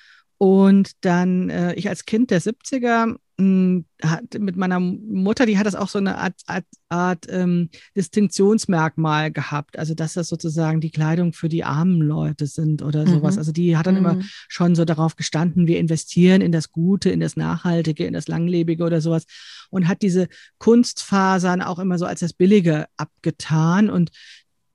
Und 0.41 0.93
dann, 1.05 1.51
äh, 1.51 1.75
ich 1.75 1.87
als 1.87 2.05
Kind 2.05 2.31
der 2.31 2.41
70er, 2.41 3.09
mh, 3.09 3.15
hm, 3.37 3.85
hat, 4.01 4.39
mit 4.39 4.55
meiner 4.55 4.79
Mutter, 4.79 5.45
die 5.45 5.59
hat 5.59 5.67
das 5.67 5.75
auch 5.75 5.87
so 5.87 5.99
eine 5.99 6.17
Art, 6.17 6.33
Art, 6.47 6.65
Art 6.89 7.27
ähm, 7.29 7.69
Distinktionsmerkmal 7.95 9.31
gehabt. 9.31 9.77
Also, 9.77 9.93
dass 9.93 10.13
das 10.13 10.29
sozusagen 10.29 10.81
die 10.81 10.89
Kleidung 10.89 11.33
für 11.33 11.47
die 11.47 11.63
armen 11.63 12.01
Leute 12.01 12.47
sind 12.47 12.81
oder 12.81 13.05
sowas. 13.05 13.35
Mhm. 13.35 13.37
Also, 13.37 13.51
die 13.51 13.77
hat 13.77 13.85
dann 13.85 13.99
mhm. 13.99 13.99
immer 13.99 14.19
schon 14.47 14.73
so 14.73 14.83
darauf 14.83 15.15
gestanden, 15.15 15.67
wir 15.67 15.77
investieren 15.77 16.41
in 16.41 16.51
das 16.51 16.71
Gute, 16.71 17.11
in 17.11 17.19
das 17.19 17.37
Nachhaltige, 17.37 18.07
in 18.07 18.13
das 18.13 18.27
Langlebige 18.27 18.83
oder 18.83 18.99
sowas. 18.99 19.25
Und 19.69 19.87
hat 19.87 20.01
diese 20.01 20.27
Kunstfasern 20.57 21.61
auch 21.61 21.77
immer 21.77 21.99
so 21.99 22.07
als 22.07 22.21
das 22.21 22.33
Billige 22.33 22.87
abgetan. 22.97 23.91
Und 23.91 24.09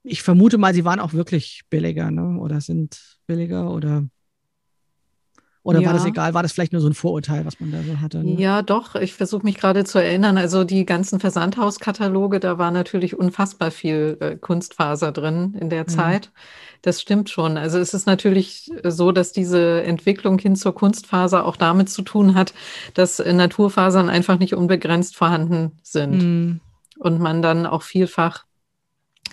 ich 0.05 0.23
vermute 0.23 0.59
mal, 0.59 0.75
sie 0.75 0.85
waren 0.85 1.01
auch 1.01 1.13
wirklich 1.13 1.63
billiger, 1.71 2.13
ne? 2.13 2.39
Oder 2.39 2.61
sind 2.61 3.19
billiger 3.27 3.73
oder 3.73 4.07
oder 5.67 5.81
ja. 5.81 5.89
war 5.89 5.95
das 5.95 6.05
egal? 6.05 6.33
War 6.33 6.45
das 6.45 6.53
vielleicht 6.53 6.73
nur 6.73 6.81
so 6.81 6.89
ein 6.89 6.95
Vorurteil, 6.95 7.45
was 7.45 7.59
man 7.59 7.73
da 7.73 7.83
so 7.83 8.01
hatte? 8.01 8.23
Ne? 8.23 8.41
Ja, 8.41 8.63
doch. 8.63 8.95
Ich 8.95 9.15
versuche 9.15 9.43
mich 9.43 9.57
gerade 9.57 9.83
zu 9.83 9.99
erinnern. 9.99 10.39
Also 10.39 10.63
die 10.63 10.87
ganzen 10.87 11.19
Versandhauskataloge, 11.19 12.39
da 12.39 12.57
war 12.57 12.71
natürlich 12.71 13.19
unfassbar 13.19 13.73
viel 13.73 14.17
äh, 14.21 14.37
Kunstfaser 14.37 15.11
drin 15.11 15.57
in 15.61 15.69
der 15.69 15.83
mhm. 15.83 15.89
Zeit. 15.89 16.31
Das 16.83 17.03
stimmt 17.03 17.31
schon. 17.31 17.57
Also 17.57 17.81
es 17.81 17.95
ist 17.95 18.07
natürlich 18.07 18.71
so, 18.85 19.11
dass 19.11 19.33
diese 19.33 19.83
Entwicklung 19.83 20.39
hin 20.39 20.55
zur 20.55 20.73
Kunstfaser 20.73 21.45
auch 21.45 21.57
damit 21.57 21.91
zu 21.91 22.03
tun 22.03 22.37
hat, 22.37 22.55
dass 22.95 23.19
äh, 23.19 23.33
Naturfasern 23.33 24.09
einfach 24.09 24.39
nicht 24.39 24.55
unbegrenzt 24.55 25.17
vorhanden 25.17 25.73
sind. 25.83 26.23
Mhm. 26.23 26.61
Und 26.99 27.19
man 27.21 27.43
dann 27.43 27.67
auch 27.67 27.83
vielfach 27.83 28.46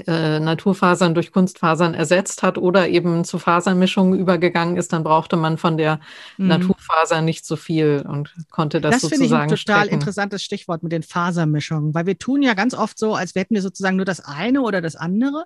äh, 0.07 0.39
Naturfasern 0.39 1.13
durch 1.13 1.31
Kunstfasern 1.31 1.93
ersetzt 1.93 2.43
hat 2.43 2.57
oder 2.57 2.89
eben 2.89 3.23
zu 3.23 3.39
Fasermischungen 3.39 4.19
übergegangen 4.19 4.77
ist, 4.77 4.93
dann 4.93 5.03
brauchte 5.03 5.35
man 5.35 5.57
von 5.57 5.77
der 5.77 5.99
mhm. 6.37 6.47
Naturfaser 6.47 7.21
nicht 7.21 7.45
so 7.45 7.55
viel 7.55 8.03
und 8.07 8.33
konnte 8.51 8.81
das, 8.81 8.95
das 8.95 9.01
sozusagen. 9.01 9.21
Das 9.21 9.29
finde 9.29 9.35
ich 9.35 9.41
ein 9.41 9.49
total 9.49 9.79
strecken. 9.81 9.93
interessantes 9.93 10.43
Stichwort 10.43 10.83
mit 10.83 10.91
den 10.91 11.03
Fasermischungen, 11.03 11.93
weil 11.93 12.05
wir 12.05 12.17
tun 12.17 12.41
ja 12.41 12.53
ganz 12.53 12.73
oft 12.73 12.97
so, 12.97 13.15
als 13.15 13.35
hätten 13.35 13.55
wir 13.55 13.61
sozusagen 13.61 13.97
nur 13.97 14.05
das 14.05 14.19
eine 14.19 14.61
oder 14.61 14.81
das 14.81 14.95
andere. 14.95 15.45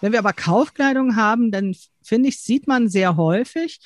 Wenn 0.00 0.12
wir 0.12 0.18
aber 0.18 0.32
Kaufkleidung 0.32 1.16
haben, 1.16 1.50
dann 1.50 1.74
finde 2.02 2.28
ich, 2.28 2.40
sieht 2.40 2.66
man 2.66 2.88
sehr 2.88 3.16
häufig, 3.16 3.80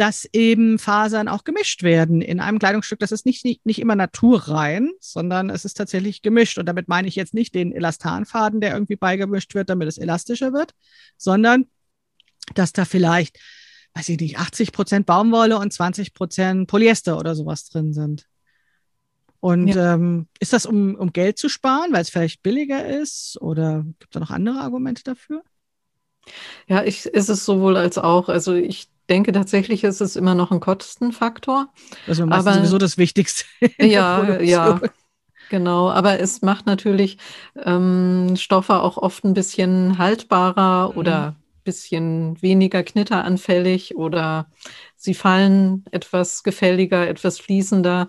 dass 0.00 0.26
eben 0.32 0.78
Fasern 0.78 1.28
auch 1.28 1.44
gemischt 1.44 1.82
werden 1.82 2.22
in 2.22 2.40
einem 2.40 2.58
Kleidungsstück. 2.58 2.98
Das 3.00 3.12
ist 3.12 3.26
nicht, 3.26 3.44
nicht, 3.44 3.66
nicht 3.66 3.78
immer 3.78 3.96
naturrein, 3.96 4.92
sondern 4.98 5.50
es 5.50 5.66
ist 5.66 5.74
tatsächlich 5.74 6.22
gemischt. 6.22 6.56
Und 6.56 6.64
damit 6.64 6.88
meine 6.88 7.06
ich 7.06 7.16
jetzt 7.16 7.34
nicht 7.34 7.54
den 7.54 7.70
Elastanfaden, 7.70 8.62
der 8.62 8.72
irgendwie 8.72 8.96
beigemischt 8.96 9.54
wird, 9.54 9.68
damit 9.68 9.88
es 9.88 9.98
elastischer 9.98 10.54
wird, 10.54 10.72
sondern 11.18 11.66
dass 12.54 12.72
da 12.72 12.86
vielleicht, 12.86 13.38
weiß 13.92 14.08
ich 14.08 14.18
nicht, 14.18 14.38
80 14.38 14.72
Prozent 14.72 15.04
Baumwolle 15.04 15.58
und 15.58 15.70
20 15.70 16.14
Prozent 16.14 16.66
Polyester 16.66 17.18
oder 17.18 17.34
sowas 17.34 17.68
drin 17.68 17.92
sind. 17.92 18.26
Und 19.38 19.68
ja. 19.68 19.96
ähm, 19.96 20.28
ist 20.38 20.54
das, 20.54 20.64
um, 20.64 20.94
um 20.94 21.12
Geld 21.12 21.36
zu 21.36 21.50
sparen, 21.50 21.92
weil 21.92 22.00
es 22.00 22.08
vielleicht 22.08 22.42
billiger 22.42 22.86
ist? 22.86 23.36
Oder 23.42 23.84
gibt 23.98 24.04
es 24.04 24.10
da 24.12 24.20
noch 24.20 24.30
andere 24.30 24.60
Argumente 24.60 25.02
dafür? 25.04 25.42
Ja, 26.68 26.84
ich, 26.84 27.04
ist 27.04 27.28
es 27.28 27.44
sowohl 27.44 27.76
als 27.76 27.98
auch. 27.98 28.30
Also 28.30 28.54
ich 28.54 28.88
denke 29.10 29.32
tatsächlich, 29.32 29.84
ist 29.84 30.00
es 30.00 30.16
immer 30.16 30.34
noch 30.34 30.52
ein 30.52 30.60
Kostenfaktor. 30.60 31.68
Das 32.06 32.18
ist 32.18 32.24
meistens 32.24 32.56
sowieso 32.56 32.78
das 32.78 32.96
Wichtigste. 32.96 33.44
Ja, 33.78 34.40
ja. 34.40 34.80
Genau, 35.50 35.90
aber 35.90 36.20
es 36.20 36.42
macht 36.42 36.66
natürlich 36.66 37.18
ähm, 37.64 38.36
Stoffe 38.36 38.80
auch 38.80 38.96
oft 38.96 39.24
ein 39.24 39.34
bisschen 39.34 39.98
haltbarer 39.98 40.90
mhm. 40.90 40.96
oder 40.96 41.26
ein 41.26 41.62
bisschen 41.64 42.40
weniger 42.40 42.84
knitteranfällig 42.84 43.96
oder 43.96 44.46
sie 44.94 45.14
fallen 45.14 45.84
etwas 45.90 46.44
gefälliger, 46.44 47.08
etwas 47.08 47.40
fließender 47.40 48.06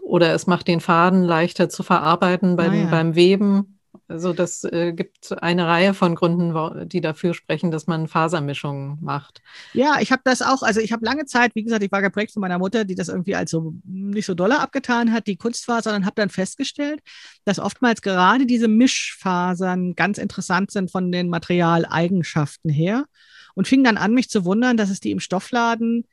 oder 0.00 0.34
es 0.34 0.48
macht 0.48 0.66
den 0.66 0.80
Faden 0.80 1.22
leichter 1.22 1.68
zu 1.68 1.84
verarbeiten 1.84 2.56
beim, 2.56 2.72
ah, 2.72 2.74
ja. 2.74 2.86
beim 2.86 3.14
Weben. 3.14 3.73
Also 4.06 4.34
das 4.34 4.64
äh, 4.64 4.92
gibt 4.92 5.32
eine 5.42 5.66
Reihe 5.66 5.94
von 5.94 6.14
Gründen, 6.14 6.88
die 6.88 7.00
dafür 7.00 7.32
sprechen, 7.32 7.70
dass 7.70 7.86
man 7.86 8.06
Fasermischungen 8.06 8.98
macht. 9.00 9.40
Ja, 9.72 9.96
ich 10.00 10.12
habe 10.12 10.20
das 10.24 10.42
auch, 10.42 10.62
also 10.62 10.80
ich 10.80 10.92
habe 10.92 11.04
lange 11.04 11.24
Zeit, 11.24 11.54
wie 11.54 11.64
gesagt, 11.64 11.82
ich 11.82 11.90
war 11.90 12.02
geprägt 12.02 12.32
von 12.32 12.42
meiner 12.42 12.58
Mutter, 12.58 12.84
die 12.84 12.94
das 12.94 13.08
irgendwie 13.08 13.34
als 13.34 13.50
so 13.50 13.74
nicht 13.84 14.26
so 14.26 14.34
doller 14.34 14.60
abgetan 14.60 15.12
hat, 15.12 15.26
die 15.26 15.36
Kunstfasern, 15.36 15.96
und 15.96 16.04
habe 16.04 16.16
dann 16.16 16.28
festgestellt, 16.28 17.00
dass 17.44 17.58
oftmals 17.58 18.02
gerade 18.02 18.44
diese 18.44 18.68
Mischfasern 18.68 19.94
ganz 19.94 20.18
interessant 20.18 20.70
sind 20.70 20.90
von 20.90 21.10
den 21.10 21.30
Materialeigenschaften 21.30 22.70
her 22.70 23.06
und 23.54 23.68
fing 23.68 23.84
dann 23.84 23.96
an, 23.96 24.12
mich 24.12 24.28
zu 24.28 24.44
wundern, 24.44 24.76
dass 24.76 24.90
es 24.90 25.00
die 25.00 25.12
im 25.12 25.20
Stoffladen 25.20 26.06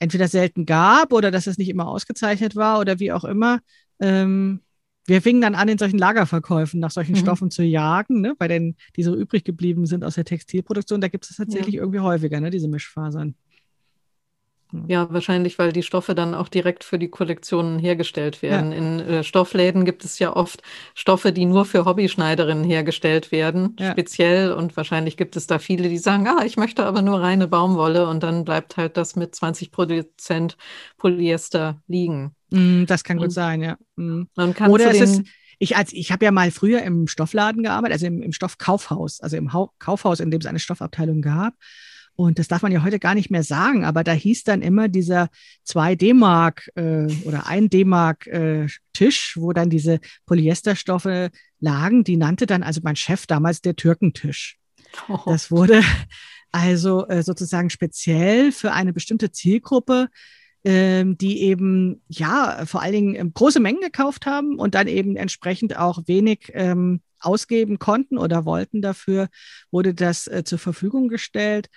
entweder 0.00 0.26
selten 0.26 0.66
gab 0.66 1.12
oder 1.12 1.30
dass 1.30 1.46
es 1.46 1.58
nicht 1.58 1.68
immer 1.68 1.86
ausgezeichnet 1.86 2.56
war 2.56 2.80
oder 2.80 2.98
wie 2.98 3.12
auch 3.12 3.24
immer. 3.24 3.60
Ähm, 4.00 4.62
wir 5.06 5.22
fingen 5.22 5.40
dann 5.40 5.54
an, 5.54 5.68
in 5.68 5.78
solchen 5.78 5.98
Lagerverkäufen 5.98 6.78
nach 6.80 6.90
solchen 6.90 7.12
mhm. 7.12 7.18
Stoffen 7.18 7.50
zu 7.50 7.62
jagen, 7.62 8.20
ne? 8.20 8.34
bei 8.38 8.48
denen, 8.48 8.76
die 8.96 9.02
so 9.02 9.14
übrig 9.14 9.44
geblieben 9.44 9.86
sind 9.86 10.04
aus 10.04 10.14
der 10.14 10.24
Textilproduktion. 10.24 11.00
Da 11.00 11.08
gibt 11.08 11.28
es 11.28 11.36
tatsächlich 11.36 11.76
ja. 11.76 11.80
irgendwie 11.80 12.00
häufiger, 12.00 12.40
ne? 12.40 12.50
diese 12.50 12.68
Mischfasern. 12.68 13.34
Ja, 14.86 15.12
wahrscheinlich, 15.12 15.58
weil 15.58 15.72
die 15.72 15.82
Stoffe 15.82 16.14
dann 16.14 16.34
auch 16.34 16.48
direkt 16.48 16.84
für 16.84 16.98
die 16.98 17.08
Kollektionen 17.08 17.78
hergestellt 17.78 18.40
werden. 18.42 18.70
Ja. 18.70 18.78
In 18.78 19.00
äh, 19.00 19.24
Stoffläden 19.24 19.84
gibt 19.84 20.04
es 20.04 20.18
ja 20.18 20.34
oft 20.36 20.62
Stoffe, 20.94 21.32
die 21.32 21.44
nur 21.44 21.64
für 21.64 21.84
Hobbyschneiderinnen 21.84 22.64
hergestellt 22.64 23.32
werden, 23.32 23.76
speziell. 23.80 24.52
Und 24.52 24.76
wahrscheinlich 24.76 25.16
gibt 25.16 25.36
es 25.36 25.46
da 25.46 25.58
viele, 25.58 25.88
die 25.88 25.98
sagen, 25.98 26.28
ah, 26.28 26.44
ich 26.44 26.56
möchte 26.56 26.86
aber 26.86 27.02
nur 27.02 27.20
reine 27.20 27.48
Baumwolle. 27.48 28.06
Und 28.06 28.22
dann 28.22 28.44
bleibt 28.44 28.76
halt 28.76 28.96
das 28.96 29.16
mit 29.16 29.34
20 29.34 29.72
Prozent 29.72 30.56
Polyester 30.96 31.82
liegen. 31.88 32.36
Mm, 32.50 32.84
das 32.86 33.04
kann 33.04 33.16
gut 33.16 33.26
und, 33.26 33.30
sein, 33.30 33.62
ja. 33.62 33.76
Mm. 33.96 34.24
Oder 34.68 34.90
es 34.90 35.00
ist, 35.00 35.22
ich, 35.58 35.76
als, 35.76 35.92
ich 35.92 36.10
habe 36.10 36.24
ja 36.24 36.32
mal 36.32 36.50
früher 36.50 36.82
im 36.82 37.06
Stoffladen 37.06 37.62
gearbeitet, 37.62 37.94
also 37.94 38.06
im, 38.06 38.22
im 38.22 38.32
Stoffkaufhaus, 38.32 39.20
also 39.20 39.36
im 39.36 39.52
Hau 39.52 39.72
Kaufhaus, 39.78 40.20
in 40.20 40.30
dem 40.30 40.40
es 40.40 40.46
eine 40.46 40.58
Stoffabteilung 40.58 41.22
gab. 41.22 41.54
Und 42.16 42.38
das 42.38 42.48
darf 42.48 42.62
man 42.62 42.72
ja 42.72 42.82
heute 42.82 42.98
gar 42.98 43.14
nicht 43.14 43.30
mehr 43.30 43.42
sagen, 43.42 43.84
aber 43.84 44.04
da 44.04 44.12
hieß 44.12 44.44
dann 44.44 44.62
immer 44.62 44.88
dieser 44.88 45.28
2 45.64 45.94
D-Mark 45.94 46.68
äh, 46.74 47.06
oder 47.24 47.46
1 47.46 47.70
D-Mark 47.70 48.26
äh, 48.26 48.66
Tisch, 48.92 49.36
wo 49.38 49.52
dann 49.52 49.70
diese 49.70 50.00
Polyesterstoffe 50.26 51.30
lagen. 51.60 52.04
Die 52.04 52.16
nannte 52.16 52.46
dann 52.46 52.62
also 52.62 52.80
mein 52.82 52.96
Chef 52.96 53.26
damals 53.26 53.62
der 53.62 53.76
Türkentisch. 53.76 54.58
Oh. 55.08 55.18
Das 55.26 55.50
wurde 55.50 55.82
also 56.52 57.06
äh, 57.08 57.22
sozusagen 57.22 57.70
speziell 57.70 58.52
für 58.52 58.72
eine 58.72 58.92
bestimmte 58.92 59.30
Zielgruppe 59.30 60.08
ähm, 60.64 61.16
die 61.16 61.42
eben 61.42 62.02
ja 62.08 62.64
vor 62.66 62.82
allen 62.82 62.92
Dingen 62.92 63.14
ähm, 63.14 63.32
große 63.32 63.60
Mengen 63.60 63.80
gekauft 63.80 64.26
haben 64.26 64.58
und 64.58 64.74
dann 64.74 64.88
eben 64.88 65.16
entsprechend 65.16 65.76
auch 65.76 66.02
wenig 66.06 66.50
ähm, 66.54 67.00
ausgeben 67.18 67.78
konnten 67.78 68.18
oder 68.18 68.44
wollten 68.44 68.82
dafür, 68.82 69.28
wurde 69.70 69.94
das 69.94 70.26
äh, 70.26 70.44
zur 70.44 70.58
Verfügung 70.58 71.08
gestellt. 71.08 71.68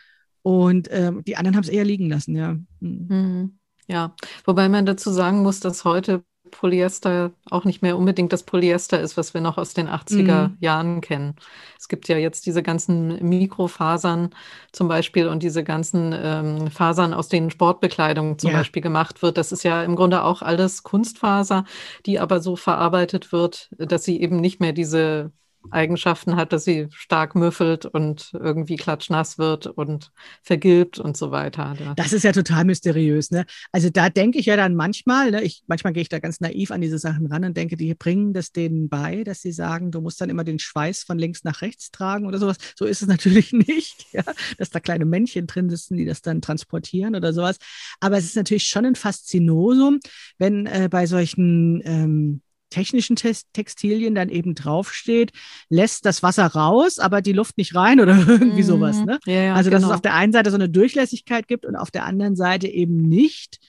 Und 0.42 0.90
ähm, 0.92 1.24
die 1.24 1.38
anderen 1.38 1.56
haben 1.56 1.64
es 1.64 1.70
eher 1.70 1.86
liegen 1.86 2.10
lassen, 2.10 2.36
ja. 2.36 2.58
Hm. 2.82 3.08
Mhm. 3.08 3.60
Ja, 3.88 4.16
wobei 4.46 4.70
man 4.70 4.86
dazu 4.86 5.12
sagen 5.12 5.42
muss, 5.42 5.60
dass 5.60 5.84
heute 5.84 6.24
Polyester 6.54 7.32
auch 7.50 7.66
nicht 7.66 7.82
mehr 7.82 7.98
unbedingt 7.98 8.32
das 8.32 8.44
Polyester 8.44 9.00
ist, 9.00 9.18
was 9.18 9.34
wir 9.34 9.42
noch 9.42 9.58
aus 9.58 9.74
den 9.74 9.88
80er 9.88 10.50
mhm. 10.50 10.58
Jahren 10.60 11.02
kennen. 11.02 11.36
Es 11.78 11.88
gibt 11.88 12.08
ja 12.08 12.18
jetzt 12.18 12.46
diese 12.46 12.64
ganzen 12.64 13.28
Mikrofasern 13.28 14.30
zum 14.72 14.88
Beispiel 14.88 15.28
und 15.28 15.44
diese 15.44 15.64
ganzen 15.64 16.14
ähm, 16.16 16.72
Fasern, 16.72 17.14
aus 17.14 17.28
denen 17.28 17.52
Sportbekleidung 17.52 18.40
zum 18.40 18.52
ja. 18.52 18.58
Beispiel 18.58 18.82
gemacht 18.82 19.22
wird. 19.22 19.38
Das 19.38 19.52
ist 19.52 19.64
ja 19.64 19.84
im 19.84 19.96
Grunde 19.96 20.24
auch 20.24 20.42
alles 20.42 20.84
Kunstfaser, 20.84 21.66
die 22.06 22.20
aber 22.20 22.40
so 22.40 22.56
verarbeitet 22.56 23.32
wird, 23.32 23.70
dass 23.78 24.04
sie 24.04 24.22
eben 24.22 24.38
nicht 24.38 24.60
mehr 24.60 24.74
diese 24.74 25.32
Eigenschaften 25.72 26.36
hat, 26.36 26.54
dass 26.54 26.66
sie 26.66 26.88
stark 26.92 27.36
müffelt 27.36 27.86
und 27.86 28.32
irgendwie 28.34 28.76
klatschnass 28.76 29.38
wird 29.38 29.68
und 29.68 30.12
vergilbt 30.42 31.00
und 31.00 31.18
so 31.18 31.32
weiter. 31.32 31.76
Das 31.96 32.14
ist 32.14 32.24
ja 32.24 32.32
total 32.32 32.66
mysteriös. 32.66 33.32
Ne? 33.32 33.46
Also 33.72 33.90
da 33.90 34.10
denke 34.10 34.40
ich 34.40 34.46
ja 34.46 34.56
dann 34.56 34.76
manchmal, 34.76 35.32
ne, 35.32 35.42
ich, 35.44 35.64
manchmal 35.68 35.94
gehe 35.94 36.02
ich 36.02 36.10
da 36.10 36.20
ganz 36.20 36.40
naiv 36.40 36.72
an 36.72 36.82
diese 36.82 37.00
Sachen 37.00 37.26
ran 37.28 37.44
und 37.44 37.58
denke, 37.58 37.78
die 37.78 37.94
bringen 37.96 38.34
das 38.34 38.52
denen 38.52 38.90
bei, 38.90 39.24
dass 39.24 39.42
sie 39.42 39.52
sagen, 39.52 39.92
du 39.92 40.02
musst 40.02 40.22
dann 40.22 40.30
immer 40.30 40.44
den 40.44 40.60
Schweiß 40.60 41.04
von 41.04 41.18
links 41.18 41.44
nach 41.44 41.62
rechts 41.62 41.92
tragen 41.92 42.28
oder 42.28 42.38
sowas. 42.38 42.58
So 42.78 42.86
ist 42.86 43.02
es 43.02 43.08
natürlich 43.14 43.54
nicht, 43.54 44.06
ja? 44.12 44.24
dass 44.58 44.70
da 44.70 44.80
kleine 44.80 45.06
Männchen 45.06 45.48
drin 45.48 45.70
sitzen, 45.70 45.98
die 45.98 46.06
das 46.06 46.22
dann 46.22 46.42
transportieren 46.42 47.16
oder 47.16 47.34
sowas. 47.34 47.58
Aber 48.00 48.18
es 48.18 48.26
ist 48.26 48.36
natürlich 48.36 48.68
schon 48.68 48.86
ein 48.86 48.96
Faszinosum, 48.96 50.00
wenn 50.38 50.68
äh, 50.68 50.90
bei 50.92 51.08
solchen 51.08 51.82
ähm, 51.86 52.42
technischen 52.74 53.16
Textilien 53.16 54.16
dann 54.16 54.30
eben 54.30 54.56
draufsteht, 54.56 55.32
lässt 55.70 56.06
das 56.06 56.24
Wasser 56.24 56.48
raus, 56.48 57.00
aber 57.00 57.22
die 57.22 57.34
Luft 57.34 57.58
nicht 57.58 57.76
rein 57.76 58.00
oder 58.00 58.18
irgendwie 58.28 58.64
mhm. 58.64 58.68
sowas. 58.68 59.06
Ne? 59.06 59.20
Ja, 59.26 59.34
ja, 59.34 59.56
also, 59.56 59.70
dass 59.70 59.82
genau. 59.82 59.92
es 59.92 59.96
auf 59.96 60.02
der 60.02 60.16
einen 60.16 60.34
Seite 60.34 60.50
so 60.50 60.56
eine 60.56 60.70
Durchlässigkeit 60.70 61.48
gibt 61.48 61.66
und 61.66 61.76
auf 61.76 61.92
der 61.92 62.06
anderen 62.06 62.36
Seite 62.36 62.68
eben 62.68 63.02
nicht 63.02 63.60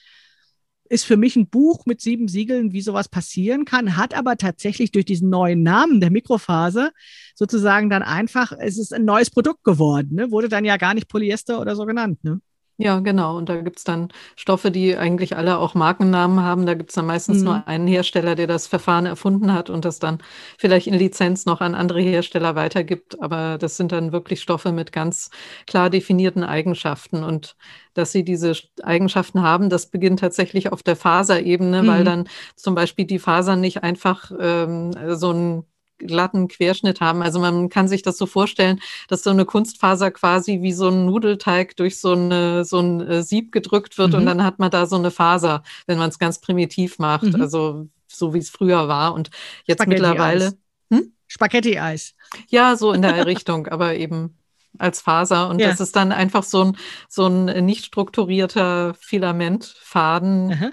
ist 0.87 1.05
für 1.05 1.17
mich 1.17 1.35
ein 1.35 1.47
Buch 1.47 1.85
mit 1.85 1.99
sieben 1.99 2.27
Siegeln, 2.27 2.71
wie 2.71 2.81
sowas 2.81 3.09
passieren 3.09 3.65
kann, 3.65 3.97
hat 3.97 4.13
aber 4.13 4.37
tatsächlich 4.37 4.91
durch 4.91 5.05
diesen 5.05 5.29
neuen 5.29 5.63
Namen 5.63 5.99
der 5.99 6.11
Mikrophase 6.11 6.91
sozusagen 7.33 7.89
dann 7.89 8.03
einfach, 8.03 8.51
es 8.51 8.77
ist 8.77 8.93
ein 8.93 9.03
neues 9.03 9.31
Produkt 9.31 9.63
geworden, 9.63 10.15
ne? 10.15 10.29
wurde 10.31 10.47
dann 10.47 10.63
ja 10.63 10.77
gar 10.77 10.93
nicht 10.93 11.07
Polyester 11.09 11.59
oder 11.59 11.75
so 11.75 11.85
genannt. 11.85 12.23
Ne? 12.23 12.39
Ja, 12.77 12.99
genau. 12.99 13.37
Und 13.37 13.47
da 13.47 13.61
gibt 13.61 13.77
es 13.77 13.83
dann 13.85 14.09
Stoffe, 14.35 14.69
die 14.69 14.97
eigentlich 14.97 15.37
alle 15.37 15.59
auch 15.59 15.75
Markennamen 15.75 16.41
haben. 16.41 16.65
Da 16.65 16.73
gibt 16.73 16.89
es 16.89 16.95
dann 16.95 17.05
meistens 17.05 17.39
mhm. 17.39 17.43
nur 17.45 17.67
einen 17.67 17.87
Hersteller, 17.87 18.35
der 18.35 18.47
das 18.47 18.67
Verfahren 18.67 19.05
erfunden 19.05 19.53
hat 19.53 19.69
und 19.69 19.85
das 19.85 19.99
dann 19.99 20.17
vielleicht 20.57 20.87
in 20.87 20.93
Lizenz 20.93 21.45
noch 21.45 21.61
an 21.61 21.73
andere 21.73 22.01
Hersteller 22.01 22.55
weitergibt. 22.55 23.21
Aber 23.21 23.57
das 23.57 23.77
sind 23.77 23.93
dann 23.93 24.11
wirklich 24.11 24.41
Stoffe 24.41 24.73
mit 24.73 24.91
ganz 24.91 25.29
klar 25.67 25.89
definierten 25.89 26.43
Eigenschaften. 26.43 27.23
Und 27.23 27.55
dass 27.93 28.11
sie 28.11 28.25
diese 28.25 28.53
Eigenschaften 28.83 29.41
haben, 29.41 29.69
das 29.69 29.87
beginnt 29.87 30.19
tatsächlich 30.19 30.71
auf 30.73 30.83
der 30.83 30.97
Faserebene, 30.97 31.83
mhm. 31.83 31.87
weil 31.87 32.03
dann 32.03 32.27
zum 32.57 32.75
Beispiel 32.75 33.05
die 33.05 33.19
Fasern 33.19 33.61
nicht 33.61 33.83
einfach 33.83 34.31
ähm, 34.37 34.91
so 35.15 35.31
ein 35.31 35.63
glatten 35.97 36.47
Querschnitt 36.47 37.01
haben. 37.01 37.21
Also 37.21 37.39
man 37.39 37.69
kann 37.69 37.87
sich 37.87 38.01
das 38.01 38.17
so 38.17 38.25
vorstellen, 38.25 38.79
dass 39.07 39.23
so 39.23 39.29
eine 39.29 39.45
Kunstfaser 39.45 40.11
quasi 40.11 40.61
wie 40.61 40.73
so 40.73 40.89
ein 40.89 41.05
Nudelteig 41.05 41.75
durch 41.77 41.99
so, 41.99 42.13
eine, 42.13 42.65
so 42.65 42.79
ein 42.79 43.01
äh, 43.01 43.23
Sieb 43.23 43.51
gedrückt 43.51 43.97
wird 43.97 44.11
mhm. 44.11 44.19
und 44.19 44.25
dann 44.25 44.43
hat 44.43 44.59
man 44.59 44.71
da 44.71 44.85
so 44.85 44.95
eine 44.95 45.11
Faser, 45.11 45.63
wenn 45.87 45.97
man 45.97 46.09
es 46.09 46.19
ganz 46.19 46.39
primitiv 46.39 46.99
macht. 46.99 47.23
Mhm. 47.23 47.41
Also 47.41 47.87
so 48.07 48.33
wie 48.33 48.39
es 48.39 48.49
früher 48.49 48.87
war. 48.87 49.13
Und 49.13 49.29
jetzt 49.65 49.81
Spaghetti 49.81 50.01
mittlerweile. 50.01 50.53
Hm? 50.91 51.13
Spaghetti-Eis. 51.27 52.13
Ja, 52.49 52.75
so 52.75 52.91
in 52.93 53.01
der 53.01 53.25
Richtung, 53.25 53.67
aber 53.71 53.95
eben 53.95 54.37
als 54.77 55.01
Faser. 55.01 55.49
Und 55.49 55.59
ja. 55.59 55.69
das 55.69 55.79
ist 55.79 55.95
dann 55.95 56.11
einfach 56.11 56.43
so 56.43 56.63
ein, 56.63 56.77
so 57.07 57.27
ein 57.27 57.65
nicht 57.65 57.85
strukturierter 57.85 58.93
Filamentfaden, 58.95 60.51
Aha. 60.51 60.71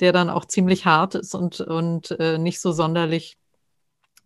der 0.00 0.12
dann 0.12 0.30
auch 0.30 0.44
ziemlich 0.44 0.86
hart 0.86 1.14
ist 1.14 1.34
und, 1.34 1.60
und 1.60 2.10
äh, 2.12 2.38
nicht 2.38 2.60
so 2.60 2.72
sonderlich 2.72 3.38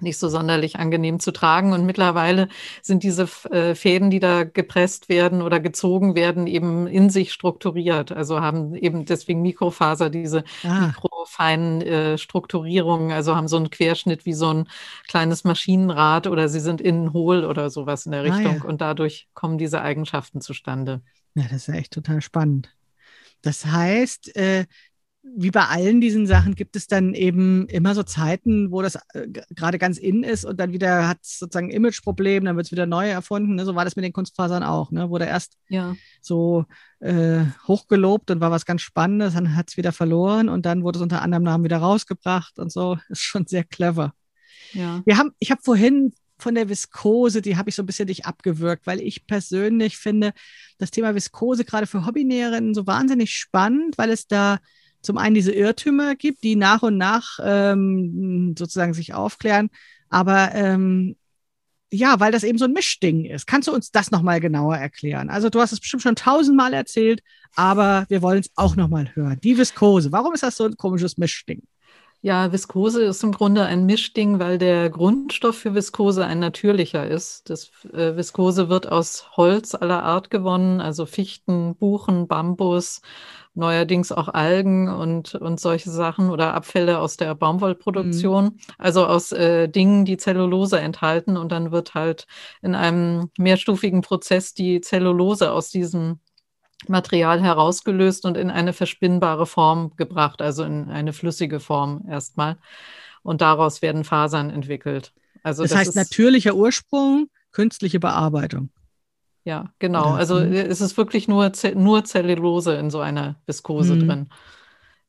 nicht 0.01 0.19
so 0.19 0.29
sonderlich 0.29 0.77
angenehm 0.77 1.21
zu 1.21 1.33
tragen. 1.33 1.73
Und 1.73 1.85
mittlerweile 1.85 2.49
sind 2.83 3.03
diese 3.03 3.29
äh, 3.51 3.75
Fäden, 3.75 4.11
die 4.11 4.21
da 4.21 4.45
gepresst 4.45 5.09
werden 5.09 5.43
oder 5.43 5.61
gezogen 5.61 6.15
werden, 6.15 6.47
eben 6.47 6.87
in 6.87 7.11
sich 7.11 7.33
strukturiert. 7.33 8.13
Also 8.13 8.41
haben 8.41 8.75
eben 8.75 9.05
deswegen 9.05 9.43
Mikrofaser 9.43 10.11
diese 10.11 10.45
ah. 10.65 10.87
mikrofeinen 10.87 11.83
äh, 11.83 12.19
Strukturierungen, 12.19 13.13
also 13.13 13.37
haben 13.37 13.49
so 13.49 13.57
einen 13.57 13.71
Querschnitt 13.71 14.27
wie 14.27 14.35
so 14.35 14.53
ein 14.53 14.69
kleines 15.09 15.45
Maschinenrad 15.45 16.27
oder 16.27 16.49
sie 16.49 16.61
sind 16.61 16.81
innen 16.81 17.13
hohl 17.13 17.45
oder 17.45 17.71
sowas 17.71 18.07
in 18.07 18.13
der 18.13 18.25
Richtung. 18.25 18.47
Ah, 18.47 18.57
ja. 18.57 18.65
Und 18.65 18.81
dadurch 18.81 19.29
kommen 19.35 19.59
diese 19.59 19.81
Eigenschaften 19.81 20.41
zustande. 20.41 21.03
Ja, 21.35 21.45
das 21.45 21.53
ist 21.53 21.67
ja 21.69 21.75
echt 21.75 21.93
total 21.93 22.21
spannend. 22.21 22.71
Das 23.43 23.65
heißt, 23.65 24.35
äh, 24.37 24.67
wie 25.37 25.51
bei 25.51 25.65
allen 25.67 26.01
diesen 26.01 26.27
Sachen 26.27 26.55
gibt 26.55 26.77
es 26.77 26.87
dann 26.87 27.15
eben 27.15 27.67
immer 27.69 27.95
so 27.95 28.03
Zeiten, 28.03 28.71
wo 28.71 28.83
das 28.83 28.97
äh, 29.15 29.29
gerade 29.51 29.79
ganz 29.79 29.99
in 29.99 30.23
ist 30.23 30.45
und 30.45 30.59
dann 30.59 30.73
wieder 30.73 31.09
hat 31.09 31.19
es 31.23 31.39
sozusagen 31.39 31.71
Imageproblem, 31.71 32.45
dann 32.45 32.57
wird 32.57 32.67
es 32.67 32.73
wieder 32.73 32.87
neu 32.87 33.09
erfunden. 33.09 33.55
Ne? 33.55 33.65
So 33.65 33.75
war 33.75 33.85
das 33.85 33.97
mit 33.97 34.05
den 34.05 34.13
Kunstfasern 34.13 34.63
auch. 34.63 34.91
Ne? 34.91 35.11
Wurde 35.11 35.27
erst 35.27 35.57
ja. 35.69 35.97
so 36.21 36.65
äh, 37.01 37.45
hochgelobt 37.67 38.31
und 38.31 38.41
war 38.41 38.51
was 38.51 38.67
ganz 38.67 38.83
Spannendes, 38.83 39.35
dann 39.35 39.57
hat 39.57 39.71
es 39.71 39.77
wieder 39.77 39.93
verloren 39.93 40.49
und 40.49 40.67
dann 40.67 40.83
wurde 40.83 40.99
es 40.99 41.03
unter 41.03 41.23
anderem 41.23 41.45
Namen 41.45 41.65
wieder 41.65 41.79
rausgebracht 41.79 42.59
und 42.59 42.73
so. 42.73 42.99
Ist 43.09 43.23
schon 43.23 43.47
sehr 43.47 43.65
clever. 43.65 44.15
Ja. 44.73 45.03
Wir 45.05 45.19
haben, 45.19 45.31
ich 45.39 45.51
habe 45.51 45.63
vorhin 45.63 46.13
von 46.39 46.55
der 46.55 46.69
Viskose, 46.69 47.43
die 47.43 47.57
habe 47.57 47.69
ich 47.69 47.75
so 47.75 47.83
ein 47.83 47.87
bisschen 47.87 48.07
dich 48.07 48.27
abgewürgt, 48.27 48.87
weil 48.87 49.01
ich 49.01 49.27
persönlich 49.27 49.99
finde 49.99 50.33
das 50.79 50.91
Thema 50.91 51.15
Viskose 51.15 51.65
gerade 51.65 51.87
für 51.87 52.07
Hobbynäherinnen 52.07 52.75
so 52.75 52.87
wahnsinnig 52.87 53.33
spannend, 53.33 53.99
weil 53.99 54.11
es 54.11 54.27
da 54.27 54.59
zum 55.03 55.19
einen 55.19 55.35
diese 55.35 55.53
Irrtümer 55.53 56.15
gibt, 56.17 56.43
die 56.43 56.57
nach 56.57 56.83
und 56.83 56.97
nach 56.97 57.39
ähm, 57.43 58.55
sozusagen 58.59 58.95
sich 58.95 59.15
aufklären, 59.15 59.71
aber 60.09 60.55
ähm, 60.55 61.17
ja, 61.91 62.21
weil 62.21 62.33
das 62.33 62.45
eben 62.45 62.59
so 62.59 62.67
ein 62.67 62.73
Mischding 62.73 63.25
ist. 63.25 63.47
Kannst 63.47 63.69
du 63.69 63.73
uns 63.73 63.91
das 63.91 64.11
nochmal 64.11 64.41
genauer 64.41 64.77
erklären? 64.77 65.31
Also 65.31 65.49
du 65.49 65.61
hast 65.61 65.73
es 65.73 65.81
bestimmt 65.81 66.03
schon 66.03 66.17
tausendmal 66.17 66.75
erzählt, 66.75 67.23
aber 67.57 68.05
wir 68.09 68.21
wollen 68.21 68.41
es 68.41 68.51
auch 68.57 68.77
nochmal 68.77 69.15
hören. 69.15 69.41
Die 69.43 69.57
Viskose, 69.57 70.13
warum 70.13 70.35
ist 70.35 70.43
das 70.43 70.57
so 70.57 70.65
ein 70.65 70.77
komisches 70.77 71.17
Mischding? 71.17 71.63
Ja, 72.21 72.51
Viskose 72.51 73.05
ist 73.05 73.23
im 73.23 73.31
Grunde 73.31 73.65
ein 73.65 73.87
Mischding, 73.87 74.41
weil 74.41 74.59
der 74.59 74.91
Grundstoff 74.91 75.57
für 75.57 75.75
Viskose 75.75 76.27
ein 76.27 76.41
natürlicher 76.41 77.07
ist. 77.07 77.49
Das 77.49 77.71
äh, 77.93 78.17
Viskose 78.17 78.69
wird 78.69 78.91
aus 78.91 79.37
Holz 79.37 79.77
aller 79.77 80.03
Art 80.03 80.29
gewonnen, 80.29 80.81
also 80.81 81.07
Fichten, 81.07 81.77
Buchen, 81.77 82.27
Bambus, 82.27 83.03
neuerdings 83.55 84.11
auch 84.11 84.29
Algen 84.29 84.89
und, 84.89 85.37
und 85.37 85.61
solche 85.61 85.91
Sachen 85.91 86.31
oder 86.31 86.55
Abfälle 86.55 86.99
aus 86.99 87.17
der 87.17 87.37
Baumwollproduktion, 87.37 88.45
mhm. 88.45 88.59
also 88.79 89.07
aus 89.07 89.31
äh, 89.31 89.69
Dingen, 89.69 90.05
die 90.05 90.17
Zellulose 90.17 90.81
enthalten. 90.81 91.37
Und 91.37 91.53
dann 91.53 91.71
wird 91.71 91.95
halt 91.95 92.27
in 92.63 92.75
einem 92.75 93.31
mehrstufigen 93.39 94.01
Prozess 94.01 94.55
die 94.55 94.81
Zellulose 94.81 95.53
aus 95.53 95.71
diesem 95.71 96.19
Material 96.87 97.43
herausgelöst 97.43 98.25
und 98.25 98.37
in 98.37 98.51
eine 98.51 98.73
verspinnbare 98.73 99.47
Form 99.47 99.97
gebracht, 99.97 100.41
also 100.41 100.63
in 100.63 100.91
eine 100.91 101.13
flüssige 101.13 101.61
Form 101.61 102.05
erstmal. 102.09 102.57
Und 103.23 103.41
daraus 103.41 103.83
werden 103.83 104.05
Fasern 104.05 104.51
entwickelt. 104.51 105.13
Also 105.43 105.63
das, 105.63 105.73
das 105.73 105.81
heißt 105.81 105.97
natürlicher 105.97 106.55
Ursprung, 106.55 107.29
künstliche 107.51 107.99
Bearbeitung. 107.99 108.71
Ja, 109.45 109.73
genau. 109.79 110.13
Also 110.13 110.41
mhm. 110.41 110.53
es 110.53 110.81
ist 110.81 110.97
wirklich 110.97 111.27
nur, 111.27 111.51
nur 111.75 112.05
Zellulose 112.05 112.75
in 112.75 112.91
so 112.91 113.01
einer 113.01 113.37
Viskose 113.47 113.95
mhm. 113.95 114.07
drin. 114.07 114.29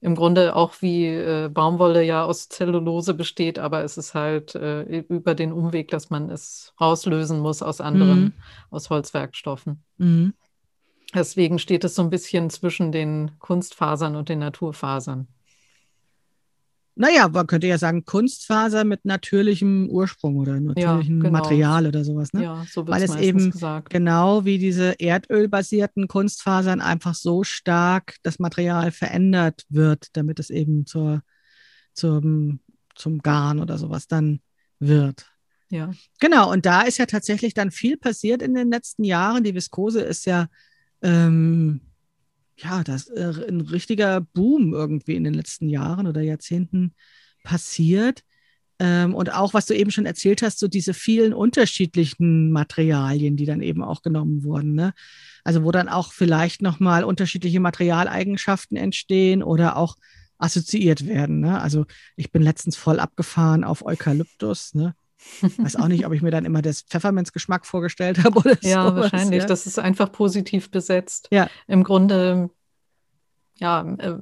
Im 0.01 0.15
Grunde 0.15 0.55
auch 0.55 0.75
wie 0.79 1.07
äh, 1.07 1.49
Baumwolle 1.49 2.03
ja 2.03 2.23
aus 2.23 2.47
Zellulose 2.47 3.13
besteht, 3.13 3.59
aber 3.59 3.83
es 3.83 3.97
ist 3.97 4.13
halt 4.13 4.55
äh, 4.55 4.83
über 4.83 5.35
den 5.35 5.51
Umweg, 5.51 5.89
dass 5.89 6.09
man 6.09 6.29
es 6.29 6.73
rauslösen 6.79 7.39
muss 7.39 7.61
aus 7.61 7.81
anderen, 7.81 8.21
mhm. 8.21 8.33
aus 8.69 8.89
Holzwerkstoffen. 8.89 9.83
Mhm. 9.97 10.33
Deswegen 11.13 11.59
steht 11.59 11.83
es 11.83 11.95
so 11.95 12.03
ein 12.03 12.09
bisschen 12.09 12.49
zwischen 12.49 12.91
den 12.91 13.31
Kunstfasern 13.39 14.15
und 14.15 14.29
den 14.29 14.39
Naturfasern. 14.39 15.27
Naja, 16.95 17.29
man 17.29 17.47
könnte 17.47 17.65
ja 17.65 17.77
sagen, 17.77 18.03
Kunstfaser 18.03 18.83
mit 18.83 19.05
natürlichem 19.05 19.89
Ursprung 19.89 20.35
oder 20.35 20.59
natürlichem 20.59 21.17
ja, 21.17 21.23
genau. 21.23 21.31
Material 21.31 21.87
oder 21.87 22.03
sowas. 22.03 22.33
Ne? 22.33 22.43
Ja, 22.43 22.65
so 22.69 22.85
wird 22.85 22.93
Weil 22.93 23.03
es 23.03 23.15
eben 23.15 23.51
gesagt. 23.51 23.89
genau 23.89 24.43
wie 24.43 24.57
diese 24.57 24.99
erdölbasierten 24.99 26.09
Kunstfasern 26.09 26.81
einfach 26.81 27.15
so 27.15 27.45
stark 27.45 28.17
das 28.23 28.37
Material 28.39 28.91
verändert 28.91 29.63
wird, 29.69 30.07
damit 30.11 30.39
es 30.39 30.49
eben 30.49 30.85
zur, 30.85 31.21
zum, 31.93 32.59
zum 32.95 33.19
Garn 33.19 33.61
oder 33.61 33.77
sowas 33.77 34.07
dann 34.07 34.41
wird. 34.79 35.25
Ja. 35.69 35.91
Genau, 36.19 36.51
und 36.51 36.65
da 36.65 36.81
ist 36.81 36.97
ja 36.97 37.05
tatsächlich 37.05 37.53
dann 37.53 37.71
viel 37.71 37.95
passiert 37.95 38.41
in 38.41 38.55
den 38.55 38.71
letzten 38.71 39.05
Jahren. 39.05 39.45
Die 39.45 39.55
Viskose 39.55 40.01
ist 40.01 40.25
ja 40.25 40.47
ähm, 41.01 41.81
ja, 42.57 42.83
das 42.83 43.07
äh, 43.09 43.33
ein 43.47 43.61
richtiger 43.61 44.21
Boom 44.21 44.73
irgendwie 44.73 45.15
in 45.15 45.23
den 45.23 45.33
letzten 45.33 45.69
Jahren 45.69 46.07
oder 46.07 46.21
Jahrzehnten 46.21 46.93
passiert. 47.43 48.23
Ähm, 48.79 49.13
und 49.13 49.33
auch, 49.33 49.53
was 49.53 49.65
du 49.65 49.75
eben 49.75 49.91
schon 49.91 50.05
erzählt 50.05 50.41
hast, 50.41 50.59
so 50.59 50.67
diese 50.67 50.93
vielen 50.93 51.33
unterschiedlichen 51.33 52.51
Materialien, 52.51 53.35
die 53.35 53.45
dann 53.45 53.61
eben 53.61 53.83
auch 53.83 54.01
genommen 54.01 54.43
wurden. 54.43 54.73
Ne? 54.73 54.93
Also 55.43 55.63
wo 55.63 55.71
dann 55.71 55.89
auch 55.89 56.13
vielleicht 56.13 56.61
nochmal 56.61 57.03
unterschiedliche 57.03 57.59
Materialeigenschaften 57.59 58.77
entstehen 58.77 59.43
oder 59.43 59.75
auch 59.75 59.95
assoziiert 60.37 61.05
werden. 61.05 61.41
Ne? 61.41 61.59
Also 61.59 61.85
ich 62.15 62.31
bin 62.31 62.41
letztens 62.41 62.77
voll 62.77 62.99
abgefahren 63.01 63.65
auf 63.65 63.85
Eukalyptus. 63.85 64.73
Ne? 64.73 64.95
Weiß 65.57 65.75
auch 65.75 65.87
nicht, 65.87 66.05
ob 66.05 66.13
ich 66.13 66.21
mir 66.21 66.31
dann 66.31 66.45
immer 66.45 66.61
das 66.61 66.81
Pfefferminzgeschmack 66.81 67.65
vorgestellt 67.65 68.23
habe 68.23 68.39
oder 68.39 68.57
Ja, 68.61 68.89
sowas, 68.89 69.11
wahrscheinlich. 69.11 69.41
Ja? 69.41 69.47
Das 69.47 69.65
ist 69.65 69.79
einfach 69.79 70.11
positiv 70.11 70.71
besetzt. 70.71 71.27
Ja. 71.31 71.49
Im 71.67 71.83
Grunde, 71.83 72.49
ja, 73.55 73.81
äh, 73.97 74.17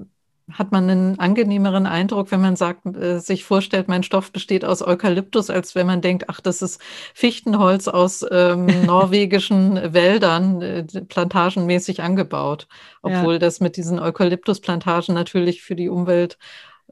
hat 0.52 0.72
man 0.72 0.90
einen 0.90 1.20
angenehmeren 1.20 1.86
Eindruck, 1.86 2.32
wenn 2.32 2.40
man 2.40 2.56
sagt, 2.56 2.86
äh, 2.86 3.20
sich 3.20 3.44
vorstellt, 3.44 3.90
mein 3.90 4.04
Stoff 4.04 4.32
besteht 4.32 4.64
aus 4.64 4.82
Eukalyptus, 4.82 5.50
als 5.50 5.76
wenn 5.76 5.86
man 5.86 6.02
denkt, 6.02 6.26
ach, 6.30 6.40
das 6.40 6.62
ist 6.62 6.82
Fichtenholz 7.14 7.88
aus 7.90 8.26
ähm, 8.32 8.66
norwegischen 8.86 9.94
Wäldern, 9.94 10.62
äh, 10.62 10.84
plantagenmäßig 10.84 12.02
angebaut. 12.02 12.68
Obwohl 13.02 13.34
ja. 13.34 13.40
das 13.40 13.60
mit 13.60 13.76
diesen 13.76 14.00
Eukalyptusplantagen 14.00 15.14
natürlich 15.14 15.64
für 15.64 15.76
die 15.76 15.90
Umwelt 15.90 16.38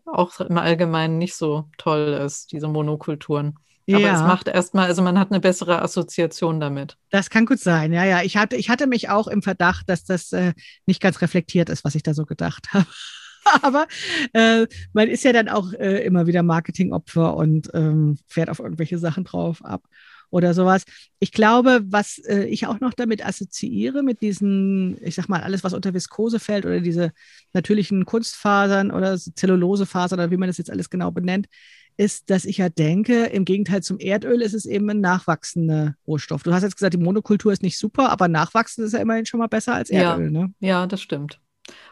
auch 0.06 0.40
im 0.40 0.58
Allgemeinen 0.58 1.18
nicht 1.18 1.36
so 1.36 1.66
toll 1.78 2.20
ist, 2.26 2.52
diese 2.52 2.68
Monokulturen. 2.68 3.58
Aber 3.90 4.00
ja. 4.00 4.16
es 4.16 4.22
macht 4.22 4.48
erstmal, 4.48 4.88
also 4.88 5.02
man 5.04 5.20
hat 5.20 5.32
eine 5.32 5.40
bessere 5.40 5.82
Assoziation 5.82 6.60
damit. 6.60 6.98
Das 7.12 7.30
kann 7.30 7.46
gut 7.46 7.60
sein, 7.60 7.94
ja, 7.94 8.04
ja. 8.04 8.24
Ich 8.24 8.36
hatte, 8.36 8.56
ich 8.56 8.70
hatte 8.70 8.88
mich 8.88 9.10
auch 9.10 9.28
im 9.28 9.44
Verdacht, 9.44 9.88
dass 9.90 10.06
das 10.06 10.32
äh, 10.32 10.54
nicht 10.88 11.02
ganz 11.02 11.22
reflektiert 11.22 11.70
ist, 11.70 11.84
was 11.84 11.96
ich 11.96 12.04
da 12.04 12.14
so 12.14 12.26
gedacht 12.26 12.74
habe. 12.74 12.88
Aber 13.62 13.88
äh, 14.34 14.66
man 14.94 15.08
ist 15.08 15.24
ja 15.24 15.32
dann 15.32 15.50
auch 15.50 15.72
äh, 15.74 16.04
immer 16.04 16.26
wieder 16.26 16.42
Marketingopfer 16.42 17.36
und 17.36 17.70
ähm, 17.76 18.18
fährt 18.28 18.50
auf 18.50 18.60
irgendwelche 18.60 18.98
Sachen 18.98 19.24
drauf 19.24 19.64
ab 19.64 19.84
oder 20.32 20.54
sowas. 20.54 20.84
Ich 21.20 21.32
glaube, 21.32 21.82
was 21.86 22.18
äh, 22.18 22.46
ich 22.46 22.68
auch 22.68 22.80
noch 22.80 22.94
damit 22.94 23.26
assoziiere, 23.26 24.04
mit 24.04 24.22
diesen, 24.22 24.98
ich 25.02 25.16
sag 25.16 25.30
mal, 25.30 25.42
alles, 25.42 25.64
was 25.64 25.74
unter 25.74 25.94
Viskose 25.94 26.40
fällt 26.40 26.66
oder 26.66 26.82
diese 26.82 27.12
natürlichen 27.54 28.06
Kunstfasern 28.06 28.92
oder 28.92 29.18
Zellulosefasern 29.18 30.20
oder 30.20 30.32
wie 30.32 30.38
man 30.38 30.50
das 30.50 30.58
jetzt 30.58 30.72
alles 30.72 30.90
genau 30.90 31.12
benennt, 31.12 31.48
ist, 31.98 32.30
dass 32.30 32.46
ich 32.46 32.58
ja 32.58 32.70
denke, 32.70 33.26
im 33.26 33.46
Gegenteil 33.46 33.82
zum 33.82 34.00
Erdöl 34.00 34.42
ist 34.42 34.54
es 34.54 34.66
eben 34.66 34.90
ein 34.90 35.02
nachwachsender 35.02 35.96
Rohstoff. 36.08 36.44
Du 36.44 36.54
hast 36.54 36.64
jetzt 36.64 36.76
gesagt, 36.76 36.94
die 36.94 37.00
Monokultur 37.00 37.54
ist 37.54 37.64
nicht 37.64 37.78
super, 37.78 38.12
aber 38.12 38.28
nachwachsend 38.28 38.88
ist 38.88 38.94
ja 38.94 39.00
immerhin 39.00 39.26
schon 39.26 39.40
mal 39.40 39.48
besser 39.48 39.74
als 39.74 39.90
Erdöl. 39.90 40.34
Ja, 40.34 40.42
ne? 40.42 40.54
ja 40.60 40.88
das 40.88 41.02
stimmt. 41.02 41.40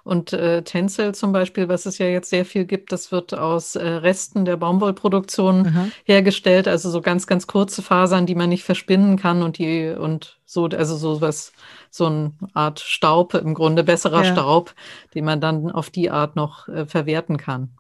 Und 0.04 0.34
äh, 0.34 0.64
Tencel 0.64 1.16
zum 1.16 1.32
Beispiel, 1.32 1.68
was 1.68 1.86
es 1.86 1.98
ja 1.98 2.06
jetzt 2.06 2.30
sehr 2.30 2.46
viel 2.46 2.66
gibt, 2.66 2.92
das 2.92 3.12
wird 3.12 3.34
aus 3.34 3.76
äh, 3.76 3.88
Resten 3.88 4.46
der 4.46 4.58
Baumwollproduktion 4.58 5.68
Aha. 5.68 5.88
hergestellt, 6.04 6.68
also 6.68 6.90
so 6.90 7.02
ganz, 7.02 7.26
ganz 7.26 7.48
kurze 7.48 7.82
Fasern, 7.82 8.26
die 8.26 8.36
man 8.36 8.50
nicht 8.50 8.64
verspinnen 8.64 9.18
kann 9.18 9.42
und 9.42 9.58
die 9.58 9.90
und 9.90 10.40
so, 10.46 10.66
also 10.66 10.96
so 10.98 11.22
was, 11.22 11.54
so 11.90 12.06
eine 12.06 12.34
Art 12.54 12.82
Staub, 12.82 13.34
im 13.34 13.54
Grunde 13.54 13.84
besserer 13.84 14.24
ja. 14.24 14.34
Staub, 14.34 14.76
den 15.16 15.26
man 15.26 15.42
dann 15.42 15.72
auf 15.72 15.90
die 15.90 16.12
Art 16.12 16.36
noch 16.36 16.68
äh, 16.68 16.86
verwerten 16.86 17.38
kann. 17.38 17.72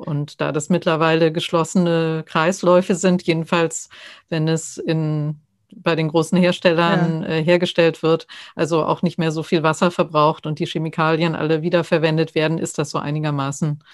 Und 0.00 0.40
da 0.40 0.50
das 0.50 0.70
mittlerweile 0.70 1.30
geschlossene 1.30 2.24
Kreisläufe 2.26 2.94
sind, 2.94 3.22
jedenfalls 3.22 3.90
wenn 4.30 4.48
es 4.48 4.78
in, 4.78 5.40
bei 5.74 5.94
den 5.94 6.08
großen 6.08 6.38
Herstellern 6.38 7.22
ja. 7.22 7.28
äh, 7.28 7.44
hergestellt 7.44 8.02
wird, 8.02 8.26
also 8.56 8.84
auch 8.84 9.02
nicht 9.02 9.18
mehr 9.18 9.30
so 9.30 9.42
viel 9.42 9.62
Wasser 9.62 9.90
verbraucht 9.90 10.46
und 10.46 10.58
die 10.58 10.66
Chemikalien 10.66 11.34
alle 11.34 11.60
wiederverwendet 11.60 12.34
werden, 12.34 12.56
ist 12.56 12.78
das 12.78 12.90
so 12.90 12.98
einigermaßen 12.98 13.84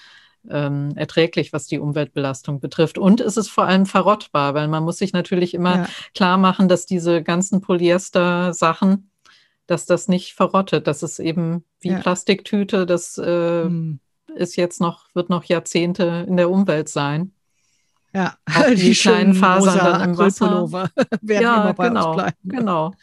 ähm, 0.49 0.93
erträglich, 0.95 1.51
was 1.51 1.67
die 1.67 1.79
Umweltbelastung 1.79 2.61
betrifft. 2.61 2.97
Und 2.97 3.19
es 3.19 3.35
ist 3.35 3.49
vor 3.49 3.65
allem 3.65 3.85
verrottbar, 3.85 4.53
weil 4.53 4.69
man 4.69 4.83
muss 4.83 4.99
sich 4.99 5.11
natürlich 5.11 5.53
immer 5.53 5.75
ja. 5.75 5.87
klar 6.15 6.37
machen, 6.37 6.69
dass 6.69 6.85
diese 6.85 7.21
ganzen 7.21 7.59
Polyester-Sachen, 7.59 9.11
dass 9.65 9.85
das 9.85 10.07
nicht 10.07 10.35
verrottet. 10.35 10.87
Das 10.87 11.03
ist 11.03 11.19
eben 11.19 11.65
wie 11.81 11.89
ja. 11.89 11.99
Plastiktüte, 11.99 12.85
das 12.85 13.17
äh, 13.17 13.63
hm 13.63 13.99
ist 14.37 14.55
jetzt 14.55 14.81
noch, 14.81 15.05
wird 15.13 15.29
noch 15.29 15.43
Jahrzehnte 15.43 16.25
in 16.27 16.37
der 16.37 16.49
Umwelt 16.49 16.89
sein. 16.89 17.33
Ja, 18.13 18.37
Auch 18.49 18.65
die, 18.69 18.75
die 18.75 18.93
kleinen 18.93 19.33
Fasern 19.33 19.77
dann 19.77 20.09
im 20.09 20.17
Wasser. 20.17 20.71
werden 21.21 21.43
ja, 21.43 21.61
immer 21.61 21.73
bei 21.73 21.89
genau, 21.89 22.07
uns 22.07 22.15
bleiben. 22.15 22.37
Genau, 22.43 22.93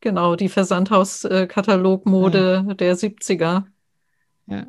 genau, 0.00 0.36
die 0.36 0.48
Versandhauskatalogmode 0.48 2.64
ja. 2.68 2.74
der 2.74 2.96
70er. 2.96 3.64
Ja. 4.46 4.66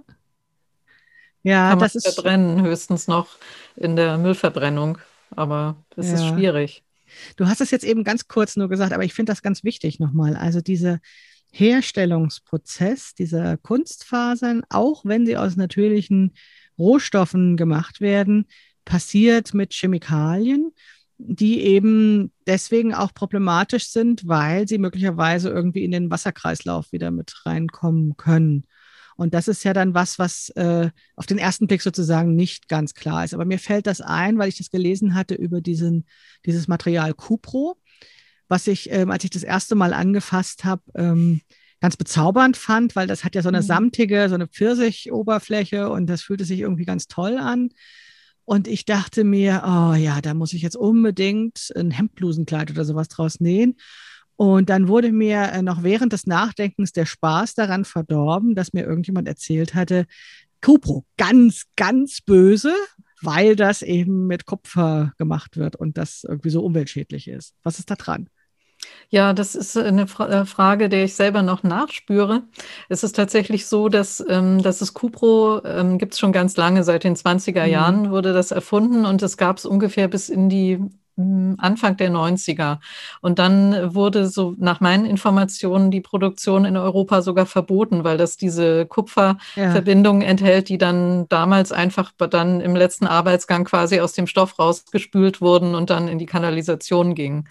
Ja, 1.44 1.72
Kann 1.72 1.80
das 1.80 1.96
man 1.96 2.00
ist 2.00 2.14
verbrennen, 2.14 2.62
höchstens 2.62 3.08
noch 3.08 3.30
in 3.76 3.96
der 3.96 4.20
Müllverbrennung, 4.20 5.00
aber 5.32 5.76
das 5.96 6.10
ja. 6.10 6.14
ist 6.14 6.28
schwierig. 6.28 6.84
Du 7.36 7.48
hast 7.48 7.62
es 7.62 7.72
jetzt 7.72 7.84
eben 7.84 8.04
ganz 8.04 8.28
kurz 8.28 8.56
nur 8.56 8.70
gesagt, 8.70 8.94
aber 8.94 9.04
ich 9.04 9.14
finde 9.14 9.32
das 9.32 9.42
ganz 9.42 9.64
wichtig 9.64 10.00
nochmal. 10.00 10.36
Also 10.36 10.62
diese, 10.62 11.00
Herstellungsprozess 11.52 13.14
dieser 13.14 13.58
Kunstfasern, 13.58 14.64
auch 14.70 15.06
wenn 15.06 15.26
sie 15.26 15.38
aus 15.38 15.56
natürlichen 15.56 16.34
Rohstoffen 16.78 17.58
gemacht 17.58 18.02
werden, 18.02 18.48
passiert 18.86 19.54
mit 19.54 19.74
Chemikalien, 19.74 20.72
die 21.18 21.62
eben 21.62 22.32
deswegen 22.48 22.94
auch 22.94 23.14
problematisch 23.14 23.90
sind, 23.90 24.28
weil 24.28 24.68
sie 24.68 24.80
möglicherweise 24.80 25.50
irgendwie 25.50 25.84
in 25.84 25.92
den 25.92 26.10
Wasserkreislauf 26.10 26.92
wieder 26.92 27.12
mit 27.12 27.46
reinkommen 27.46 28.18
können. 28.18 28.66
Und 29.18 29.36
das 29.36 29.48
ist 29.48 29.64
ja 29.64 29.74
dann 29.74 29.94
was, 29.94 30.18
was 30.18 30.50
äh, 30.56 30.90
auf 31.16 31.28
den 31.28 31.38
ersten 31.38 31.68
Blick 31.68 31.84
sozusagen 31.84 32.36
nicht 32.36 32.68
ganz 32.70 32.96
klar 32.96 33.24
ist. 33.24 33.36
Aber 33.36 33.46
mir 33.46 33.60
fällt 33.60 33.86
das 33.86 34.02
ein, 34.02 34.40
weil 34.40 34.50
ich 34.50 34.58
das 34.58 34.72
gelesen 34.72 35.14
hatte 35.14 35.36
über 35.36 35.62
diesen, 35.62 36.08
dieses 36.46 36.68
Material 36.68 37.14
Cupro, 37.14 37.78
was 38.52 38.68
ich, 38.68 38.92
ähm, 38.92 39.10
als 39.10 39.24
ich 39.24 39.30
das 39.30 39.44
erste 39.44 39.76
Mal 39.76 39.94
angefasst 39.94 40.66
habe, 40.66 40.84
ähm, 40.96 41.40
ganz 41.80 41.96
bezaubernd 41.96 42.58
fand, 42.58 42.96
weil 42.96 43.08
das 43.08 43.24
hat 43.24 43.34
ja 43.34 43.42
so 43.42 43.48
eine 43.48 43.62
mhm. 43.62 43.66
samtige, 43.66 44.28
so 44.30 44.36
eine 44.36 44.48
Pfirsichoberfläche 44.48 45.90
und 45.90 46.08
das 46.08 46.22
fühlte 46.22 46.44
sich 46.44 46.60
irgendwie 46.60 46.86
ganz 46.86 47.08
toll 47.08 47.38
an. 47.38 47.70
Und 48.44 48.68
ich 48.68 48.84
dachte 48.84 49.24
mir, 49.24 49.64
oh 49.66 49.96
ja, 49.96 50.20
da 50.22 50.34
muss 50.34 50.52
ich 50.52 50.62
jetzt 50.62 50.76
unbedingt 50.76 51.72
ein 51.76 51.92
Hemdblusenkleid 51.92 52.72
oder 52.72 52.84
sowas 52.84 53.08
draus 53.08 53.40
nähen. 53.40 53.78
Und 54.36 54.70
dann 54.70 54.90
wurde 54.90 55.14
mir 55.14 55.44
äh, 55.54 55.62
noch 55.62 55.82
während 55.84 56.12
des 56.12 56.28
Nachdenkens 56.28 56.92
der 56.92 57.06
Spaß 57.06 57.54
daran 57.54 57.86
verdorben, 57.86 58.54
dass 58.54 58.74
mir 58.74 58.84
irgendjemand 58.84 59.30
erzählt 59.30 59.76
hatte, 59.76 60.08
Cupro, 60.60 61.06
ganz, 61.16 61.68
ganz 61.78 62.20
böse, 62.20 62.74
weil 63.22 63.56
das 63.56 63.82
eben 63.82 64.28
mit 64.28 64.46
Kupfer 64.46 65.14
gemacht 65.18 65.56
wird 65.56 65.78
und 65.78 65.98
das 65.98 66.26
irgendwie 66.28 66.50
so 66.50 66.64
umweltschädlich 66.64 67.30
ist. 67.30 67.56
Was 67.64 67.80
ist 67.80 67.90
da 67.90 67.96
dran? 67.96 68.28
Ja, 69.10 69.34
das 69.34 69.56
ist 69.56 69.78
eine 69.78 70.08
Fra 70.08 70.28
äh, 70.30 70.46
Frage, 70.46 70.88
der 70.88 71.04
ich 71.04 71.16
selber 71.16 71.42
noch 71.42 71.64
nachspüre. 71.64 72.44
Es 72.90 73.04
ist 73.04 73.16
tatsächlich 73.16 73.66
so, 73.66 73.90
dass, 73.90 74.24
ähm, 74.30 74.62
dass 74.62 74.82
es 74.82 74.94
Cupro 74.94 75.62
ähm, 75.66 75.98
gibt 75.98 76.14
es 76.14 76.20
schon 76.20 76.32
ganz 76.32 76.56
lange, 76.58 76.84
seit 76.84 77.04
den 77.04 77.16
20er 77.16 77.66
mhm. 77.66 77.72
Jahren 77.72 78.12
wurde 78.12 78.34
das 78.34 78.52
erfunden 78.52 79.06
und 79.06 79.22
es 79.22 79.38
gab 79.38 79.58
es 79.58 79.66
ungefähr 79.66 80.08
bis 80.08 80.30
in 80.30 80.50
die 80.50 80.80
Anfang 81.60 81.98
der 81.98 82.12
90er. 82.12 82.80
Und 83.22 83.40
dann 83.40 83.94
wurde 83.96 84.28
so 84.28 84.56
nach 84.58 84.80
meinen 84.80 85.06
Informationen 85.06 85.92
die 85.92 86.02
Produktion 86.02 86.66
in 86.66 86.78
Europa 86.78 87.22
sogar 87.22 87.46
verboten, 87.46 88.04
weil 88.04 88.18
das 88.18 88.38
diese 88.38 88.86
Kupferverbindungen 88.86 90.22
ja. 90.22 90.28
enthält, 90.28 90.70
die 90.70 90.78
dann 90.78 91.28
damals 91.30 91.72
einfach 91.72 92.12
dann 92.18 92.62
im 92.62 92.76
letzten 92.76 93.08
Arbeitsgang 93.08 93.66
quasi 93.66 94.00
aus 94.00 94.14
dem 94.14 94.28
Stoff 94.28 94.60
rausgespült 94.60 95.42
wurden 95.42 95.76
und 95.76 95.90
dann 95.90 96.08
in 96.08 96.20
die 96.20 96.26
Kanalisation 96.26 97.16
gingen. 97.16 97.48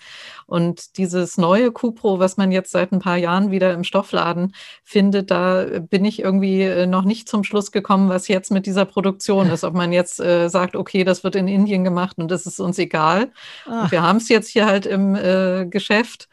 Und 0.46 0.98
dieses 0.98 1.38
neue 1.38 1.70
Cupro, 1.70 2.18
was 2.18 2.36
man 2.36 2.50
jetzt 2.50 2.72
seit 2.72 2.90
ein 2.90 2.98
paar 2.98 3.16
Jahren 3.16 3.52
wieder 3.52 3.72
im 3.72 3.84
Stoffladen 3.84 4.52
findet, 4.82 5.30
da 5.30 5.64
bin 5.78 6.04
ich 6.04 6.20
irgendwie 6.20 6.62
äh, 6.62 6.86
noch 6.86 7.04
nicht 7.04 7.28
zum 7.28 7.44
Schluss 7.44 7.70
gekommen, 7.70 8.08
was 8.08 8.26
jetzt 8.26 8.50
mit 8.50 8.66
dieser 8.66 8.84
Produktion 8.84 9.48
ist. 9.48 9.62
Ob 9.62 9.74
man 9.74 9.92
jetzt 9.92 10.18
äh, 10.18 10.48
sagt, 10.48 10.74
okay, 10.74 11.04
das 11.04 11.22
wird 11.22 11.36
in 11.36 11.46
Indien 11.46 11.84
gemacht 11.84 12.18
und 12.18 12.30
das 12.32 12.46
ist 12.46 12.58
uns 12.58 12.78
egal. 12.78 13.30
Und 13.66 13.90
wir 13.90 14.02
haben 14.02 14.18
es 14.18 14.28
jetzt 14.28 14.48
hier 14.48 14.66
halt 14.66 14.86
im 14.86 15.14
äh, 15.14 15.66
Geschäft 15.66 16.28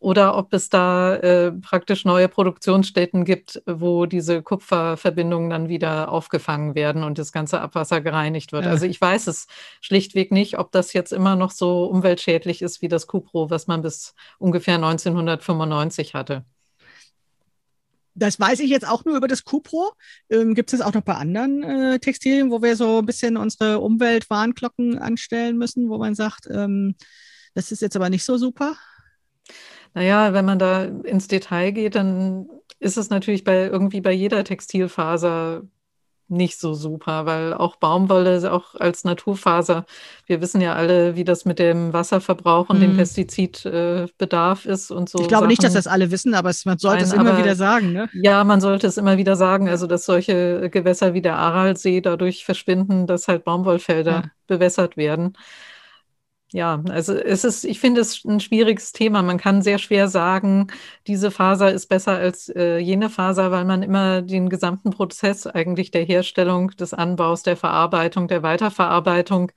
oder 0.00 0.36
ob 0.36 0.52
es 0.54 0.70
da 0.70 1.14
äh, 1.16 1.52
praktisch 1.52 2.06
neue 2.06 2.28
Produktionsstätten 2.28 3.26
gibt, 3.26 3.62
wo 3.66 4.06
diese 4.06 4.42
Kupferverbindungen 4.42 5.50
dann 5.50 5.68
wieder 5.68 6.10
aufgefangen 6.10 6.74
werden 6.74 7.04
und 7.04 7.18
das 7.18 7.32
ganze 7.32 7.60
Abwasser 7.60 8.00
gereinigt 8.00 8.52
wird. 8.52 8.64
Ja. 8.64 8.70
Also 8.70 8.86
ich 8.86 8.98
weiß 8.98 9.26
es 9.26 9.46
schlichtweg 9.82 10.32
nicht, 10.32 10.58
ob 10.58 10.72
das 10.72 10.94
jetzt 10.94 11.12
immer 11.12 11.36
noch 11.36 11.50
so 11.50 11.84
umweltschädlich 11.84 12.62
ist 12.62 12.80
wie 12.80 12.88
das 12.88 13.06
Cupro, 13.06 13.50
was 13.50 13.66
man 13.66 13.82
bis 13.82 14.14
ungefähr 14.38 14.76
1995 14.76 16.14
hatte. 16.14 16.44
Das 18.14 18.40
weiß 18.40 18.60
ich 18.60 18.70
jetzt 18.70 18.86
auch 18.86 19.04
nur 19.04 19.16
über 19.16 19.28
das 19.28 19.44
Cupro. 19.44 19.92
Ähm, 20.30 20.54
Gibt 20.54 20.72
es 20.72 20.80
auch 20.80 20.92
noch 20.92 21.02
bei 21.02 21.14
anderen 21.14 21.62
äh, 21.62 21.98
Textilien, 21.98 22.50
wo 22.50 22.62
wir 22.62 22.76
so 22.76 22.98
ein 22.98 23.06
bisschen 23.06 23.36
unsere 23.36 23.80
Umweltwarnglocken 23.80 24.98
anstellen 24.98 25.58
müssen, 25.58 25.88
wo 25.88 25.98
man 25.98 26.14
sagt, 26.14 26.48
ähm, 26.50 26.94
das 27.54 27.72
ist 27.72 27.82
jetzt 27.82 27.96
aber 27.96 28.10
nicht 28.10 28.24
so 28.24 28.36
super? 28.36 28.76
Naja, 29.94 30.32
wenn 30.32 30.44
man 30.44 30.58
da 30.58 30.84
ins 30.84 31.28
Detail 31.28 31.72
geht, 31.72 31.94
dann 31.94 32.48
ist 32.78 32.96
es 32.96 33.10
natürlich 33.10 33.44
bei 33.44 33.66
irgendwie 33.66 34.00
bei 34.00 34.12
jeder 34.12 34.44
Textilfaser 34.44 35.62
nicht 36.30 36.60
so 36.60 36.74
super, 36.74 37.26
weil 37.26 37.52
auch 37.54 37.76
Baumwolle, 37.76 38.52
auch 38.52 38.74
als 38.74 39.04
Naturfaser, 39.04 39.84
wir 40.26 40.40
wissen 40.40 40.60
ja 40.60 40.74
alle, 40.74 41.16
wie 41.16 41.24
das 41.24 41.44
mit 41.44 41.58
dem 41.58 41.92
Wasserverbrauch 41.92 42.68
und 42.68 42.76
hm. 42.76 42.82
dem 42.82 42.92
mhm. 42.92 42.96
Pestizidbedarf 42.98 44.64
äh, 44.64 44.72
ist 44.72 44.90
und 44.90 45.08
so. 45.08 45.18
Ich 45.18 45.28
glaube 45.28 45.42
Sachen. 45.42 45.48
nicht, 45.48 45.64
dass 45.64 45.74
das 45.74 45.86
alle 45.86 46.10
wissen, 46.10 46.34
aber 46.34 46.50
es, 46.50 46.64
man 46.64 46.78
sollte 46.78 47.02
Nein, 47.02 47.06
es 47.06 47.12
immer 47.12 47.38
wieder 47.38 47.56
sagen. 47.56 47.92
Ne? 47.92 48.08
Ja, 48.14 48.44
man 48.44 48.60
sollte 48.60 48.86
es 48.86 48.96
immer 48.96 49.16
wieder 49.16 49.36
sagen, 49.36 49.68
also 49.68 49.86
dass 49.86 50.04
solche 50.04 50.70
Gewässer 50.70 51.14
wie 51.14 51.22
der 51.22 51.36
Aralsee 51.36 52.00
dadurch 52.00 52.44
verschwinden, 52.44 53.06
dass 53.06 53.28
halt 53.28 53.44
Baumwollfelder 53.44 54.10
ja. 54.10 54.30
bewässert 54.46 54.96
werden. 54.96 55.36
Ja, 56.52 56.82
also 56.88 57.14
es 57.14 57.44
ist, 57.44 57.64
ich 57.64 57.78
finde 57.78 58.00
es 58.00 58.24
ein 58.24 58.40
schwieriges 58.40 58.90
Thema. 58.90 59.22
Man 59.22 59.38
kann 59.38 59.62
sehr 59.62 59.78
schwer 59.78 60.08
sagen, 60.08 60.66
diese 61.06 61.30
Faser 61.30 61.72
ist 61.72 61.86
besser 61.86 62.16
als 62.16 62.48
äh, 62.48 62.78
jene 62.78 63.08
Faser, 63.08 63.52
weil 63.52 63.64
man 63.64 63.84
immer 63.84 64.20
den 64.20 64.48
gesamten 64.48 64.90
Prozess 64.90 65.46
eigentlich 65.46 65.92
der 65.92 66.02
Herstellung, 66.02 66.70
des 66.72 66.92
Anbaus, 66.92 67.44
der 67.44 67.56
Verarbeitung, 67.56 68.26
der 68.26 68.42
Weiterverarbeitung 68.42 69.52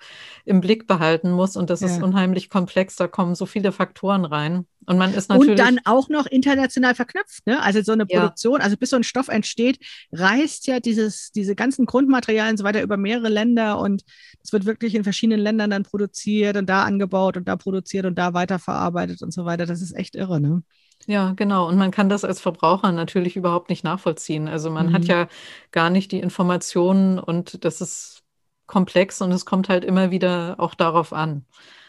im 0.45 0.61
Blick 0.61 0.85
behalten 0.85 1.31
muss. 1.31 1.57
Und 1.57 1.71
das 1.71 1.81
ja. 1.81 1.87
ist 1.87 2.03
unheimlich 2.03 2.51
komplex. 2.51 2.95
Da 2.95 3.07
kommen 3.07 3.33
so 3.33 3.47
viele 3.47 3.71
Faktoren 3.71 4.25
rein. 4.25 4.67
Und 4.85 4.97
man 4.97 5.13
ist 5.13 5.29
natürlich. 5.29 5.51
Und 5.51 5.59
dann 5.59 5.79
auch 5.85 6.09
noch 6.09 6.25
international 6.25 6.95
verknüpft, 6.95 7.45
ne? 7.45 7.61
Also 7.61 7.81
so 7.81 7.91
eine 7.91 8.05
Produktion, 8.05 8.59
ja. 8.59 8.63
also 8.63 8.77
bis 8.77 8.89
so 8.89 8.95
ein 8.95 9.03
Stoff 9.03 9.27
entsteht, 9.27 9.79
reist 10.11 10.67
ja 10.67 10.79
dieses, 10.79 11.31
diese 11.31 11.55
ganzen 11.55 11.85
Grundmaterialien 11.85 12.53
und 12.53 12.57
so 12.57 12.63
weiter 12.63 12.81
über 12.81 12.97
mehrere 12.97 13.29
Länder 13.29 13.79
und 13.79 14.03
es 14.43 14.53
wird 14.53 14.65
wirklich 14.65 14.95
in 14.95 15.03
verschiedenen 15.03 15.39
Ländern 15.39 15.69
dann 15.69 15.83
produziert 15.83 16.57
und 16.57 16.67
da 16.67 16.83
angebaut 16.83 17.37
und 17.37 17.47
da 17.47 17.55
produziert 17.55 18.05
und 18.05 18.15
da 18.15 18.33
weiterverarbeitet 18.33 19.21
und 19.21 19.33
so 19.33 19.45
weiter. 19.45 19.65
Das 19.65 19.81
ist 19.81 19.95
echt 19.95 20.15
irre, 20.15 20.39
ne? 20.39 20.63
Ja, 21.05 21.33
genau. 21.35 21.67
Und 21.67 21.77
man 21.77 21.91
kann 21.91 22.09
das 22.09 22.23
als 22.23 22.39
Verbraucher 22.39 22.91
natürlich 22.91 23.35
überhaupt 23.35 23.69
nicht 23.69 23.83
nachvollziehen. 23.83 24.47
Also 24.47 24.69
man 24.69 24.87
mhm. 24.87 24.93
hat 24.93 25.05
ja 25.05 25.27
gar 25.71 25.89
nicht 25.89 26.11
die 26.11 26.19
Informationen 26.19 27.19
und 27.19 27.65
das 27.65 27.81
ist 27.81 28.23
komplex 28.67 29.21
und 29.21 29.31
es 29.31 29.45
kommt 29.45 29.69
halt 29.69 29.83
immer 29.83 30.11
wieder 30.11 30.55
auch 30.59 30.75
darauf 30.75 31.13
an. 31.13 31.45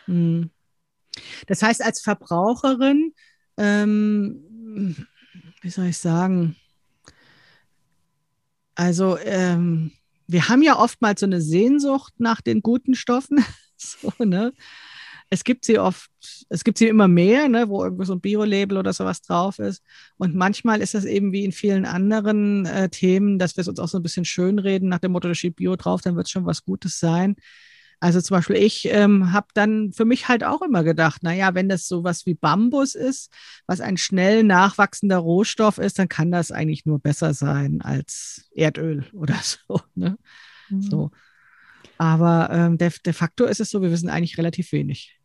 Mhm. 0.07 0.51
Das 1.47 1.63
heißt, 1.63 1.83
als 1.83 2.01
Verbraucherin, 2.01 3.13
ähm, 3.57 5.07
wie 5.63 5.71
soll 5.71 5.87
ich 5.87 5.99
sagen, 5.99 6.57
also 8.75 9.19
ähm, 9.19 9.93
wir 10.27 10.49
haben 10.49 10.63
ja 10.63 10.79
oftmals 10.79 11.21
so 11.21 11.27
eine 11.27 11.41
Sehnsucht 11.41 12.15
nach 12.19 12.41
den 12.41 12.61
guten 12.61 12.95
Stoffen. 12.95 13.45
so, 13.77 14.13
ne? 14.25 14.53
Es 15.31 15.43
gibt 15.43 15.65
sie 15.65 15.79
oft, 15.79 16.11
es 16.49 16.65
gibt 16.65 16.79
sie 16.79 16.87
immer 16.87 17.09
mehr, 17.09 17.49
ne, 17.49 17.69
wo 17.69 17.83
irgendwo 17.83 18.05
so 18.05 18.13
ein 18.13 18.21
Bio-Label 18.21 18.77
oder 18.77 18.93
sowas 18.93 19.23
drauf 19.23 19.59
ist. 19.59 19.83
Und 20.17 20.35
manchmal 20.35 20.81
ist 20.81 20.95
das 20.95 21.05
eben 21.05 21.33
wie 21.33 21.45
in 21.45 21.53
vielen 21.53 21.87
anderen 21.87 22.67
äh, 22.67 22.89
Themen, 22.89 23.39
dass 23.39 23.57
wir 23.57 23.63
es 23.63 23.69
uns 23.69 23.79
auch 23.79 23.89
so 23.89 23.99
ein 23.99 24.03
bisschen 24.03 24.25
schönreden, 24.25 24.89
nach 24.89 24.99
dem 24.99 25.13
Motto, 25.13 25.29
da 25.29 25.35
steht 25.35 25.57
Bio 25.57 25.77
drauf, 25.77 26.03
dann 26.03 26.15
wird 26.15 26.27
es 26.27 26.31
schon 26.31 26.47
was 26.47 26.65
Gutes 26.65 27.01
sein. 27.01 27.37
Also 28.01 28.21
zum 28.21 28.37
Beispiel, 28.37 28.57
ich 28.57 28.87
ähm, 28.91 29.33
habe 29.33 29.47
dann 29.55 29.93
für 29.93 30.05
mich 30.05 30.29
halt 30.29 30.45
auch 30.45 30.63
immer 30.63 30.85
gedacht, 30.85 31.23
naja, 31.23 31.55
wenn 31.55 31.69
das 31.69 31.89
sowas 31.89 32.27
wie 32.27 32.35
Bambus 32.35 32.95
ist, 32.95 33.33
was 33.67 33.81
ein 33.81 33.97
schnell 33.97 34.43
nachwachsender 34.43 35.19
Rohstoff 35.19 35.79
ist, 35.79 35.99
dann 35.99 36.09
kann 36.09 36.31
das 36.31 36.51
eigentlich 36.51 36.85
nur 36.87 36.99
besser 36.99 37.35
sein 37.35 37.81
als 37.81 38.49
Erdöl 38.55 39.07
oder 39.13 39.37
so. 39.43 39.81
Ne? 39.95 40.19
Mhm. 40.69 40.83
so. 40.83 41.11
Aber 41.97 42.49
ähm, 42.51 42.79
de, 42.79 42.91
de 43.05 43.13
facto 43.13 43.45
ist 43.45 43.61
es 43.61 43.71
so, 43.71 43.81
wir 43.81 43.91
wissen 43.91 44.09
eigentlich 44.09 44.39
relativ 44.39 44.73
wenig. 44.73 45.19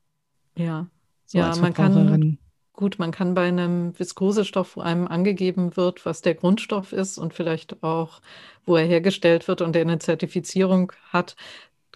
Ja, 0.55 0.87
so 1.25 1.37
ja, 1.37 1.55
man 1.55 1.73
kann. 1.73 2.37
Gut, 2.73 2.97
man 2.97 3.11
kann 3.11 3.33
bei 3.33 3.45
einem 3.45 3.97
Viskosestoff, 3.99 4.77
wo 4.77 4.81
einem 4.81 5.05
angegeben 5.05 5.75
wird, 5.75 6.05
was 6.05 6.21
der 6.21 6.33
Grundstoff 6.33 6.93
ist 6.93 7.17
und 7.17 7.33
vielleicht 7.33 7.83
auch, 7.83 8.21
wo 8.65 8.77
er 8.77 8.85
hergestellt 8.85 9.49
wird 9.49 9.61
und 9.61 9.73
der 9.73 9.81
eine 9.81 9.99
Zertifizierung 9.99 10.93
hat, 11.09 11.35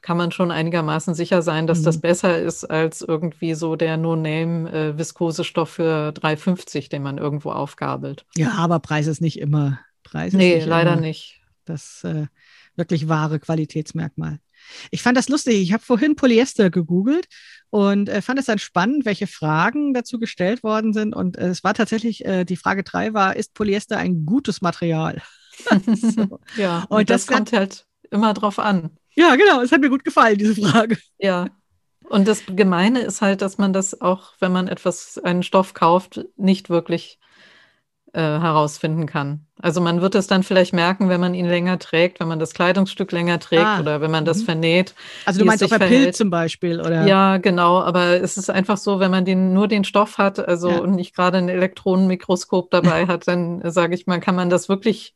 kann 0.04 0.18
man 0.18 0.32
schon 0.32 0.52
einigermaßen 0.52 1.16
sicher 1.16 1.42
sein, 1.42 1.66
dass 1.66 1.80
mhm. 1.80 1.86
das 1.86 2.02
besser 2.02 2.38
ist 2.38 2.66
als 2.66 3.02
irgendwie 3.02 3.56
so 3.56 3.78
der 3.78 3.96
No-Name-Viskosestoff 3.96 5.70
äh, 5.70 5.74
für 5.74 6.10
3,50, 6.10 6.90
den 6.90 7.02
man 7.02 7.18
irgendwo 7.18 7.52
aufgabelt. 7.52 8.26
Ja, 8.36 8.52
aber 8.52 8.80
Preis 8.80 9.08
ist 9.08 9.22
nicht 9.22 9.40
immer. 9.40 9.80
Preis 10.04 10.34
nee, 10.34 10.56
nicht 10.56 10.68
leider 10.68 10.94
immer 10.94 11.02
nicht. 11.02 11.42
Das 11.64 12.04
äh, 12.04 12.28
wirklich 12.76 13.08
wahre 13.08 13.40
Qualitätsmerkmal. 13.40 14.40
Ich 14.92 15.02
fand 15.02 15.18
das 15.18 15.30
lustig. 15.30 15.56
Ich 15.62 15.72
habe 15.72 15.84
vorhin 15.84 16.18
Polyester 16.18 16.70
gegoogelt 16.70 17.28
und 17.70 18.10
äh, 18.10 18.22
fand 18.22 18.40
es 18.40 18.46
dann 18.46 18.60
spannend, 18.60 19.06
welche 19.06 19.28
Fragen 19.28 19.94
dazu 19.94 20.20
gestellt 20.20 20.64
worden 20.64 20.92
sind. 20.92 21.16
Und 21.16 21.38
äh, 21.38 21.48
es 21.48 21.64
war 21.64 21.74
tatsächlich, 21.74 22.26
äh, 22.26 22.44
die 22.44 22.58
Frage 22.58 22.84
drei 22.84 23.14
war, 23.14 23.38
ist 23.38 23.54
Polyester 23.54 23.98
ein 23.98 24.26
gutes 24.26 24.62
Material? 24.62 25.22
so. 25.96 26.40
Ja, 26.58 26.80
und, 26.90 27.00
und 27.00 27.10
das, 27.10 27.26
das, 27.26 27.36
kommt 27.36 27.54
halt 27.54 27.86
immer 28.12 28.34
drauf 28.34 28.60
an. 28.60 28.92
Ja, 29.16 29.36
genau. 29.36 29.62
Es 29.62 29.72
hat 29.72 29.82
mir 29.82 29.90
gut 29.90 30.04
gefallen, 30.04 30.38
diese 30.38 30.56
Frage. 30.62 30.98
Ja. 31.18 31.48
Und 32.10 32.28
das 32.28 32.44
Gemeine 32.48 33.02
ist 33.02 33.22
halt, 33.22 33.42
dass 33.42 33.58
man 33.58 33.74
das 33.74 34.02
auch, 34.02 34.34
wenn 34.40 34.52
man 34.52 34.68
etwas, 34.68 35.20
einen 35.24 35.44
Stoff 35.44 35.74
kauft, 35.74 36.26
nicht 36.36 36.70
wirklich 36.70 37.20
äh, 38.14 38.20
herausfinden 38.20 39.08
kann. 39.08 39.48
Also 39.60 39.82
man 39.82 40.02
wird 40.02 40.14
es 40.14 40.28
dann 40.28 40.44
vielleicht 40.44 40.74
merken, 40.74 41.10
wenn 41.10 41.20
man 41.20 41.34
ihn 41.34 41.48
länger 41.48 41.80
trägt, 41.80 42.20
wenn 42.20 42.28
man 42.28 42.38
das 42.38 42.54
Kleidungsstück 42.54 43.12
länger 43.12 43.40
trägt 43.40 43.66
ah, 43.66 43.80
oder 43.80 44.02
wenn 44.02 44.12
man 44.12 44.26
das 44.26 44.42
mhm. 44.42 44.46
vernäht. 44.46 44.94
Also 45.26 45.40
du 45.40 45.46
meinst 45.46 45.64
auf 45.64 45.72
der 45.72 45.80
Pill 45.80 46.14
zum 46.14 46.30
Beispiel, 46.30 46.80
oder? 46.80 47.08
Ja, 47.08 47.38
genau. 47.38 47.82
Aber 47.82 48.22
es 48.22 48.38
ist 48.38 48.52
einfach 48.52 48.78
so, 48.78 49.00
wenn 49.00 49.10
man 49.10 49.26
den, 49.26 49.54
nur 49.54 49.68
den 49.68 49.84
Stoff 49.84 50.20
hat, 50.20 50.38
also 50.38 50.70
ja. 50.70 50.78
und 50.78 50.94
nicht 50.94 51.16
gerade 51.16 51.40
ein 51.40 51.50
Elektronenmikroskop 51.50 52.70
dabei 52.70 53.08
hat, 53.08 53.28
dann 53.28 53.62
sage 53.72 53.96
ich 53.96 54.06
mal, 54.06 54.20
kann 54.20 54.36
man 54.36 54.52
das 54.52 54.70
wirklich 54.70 55.16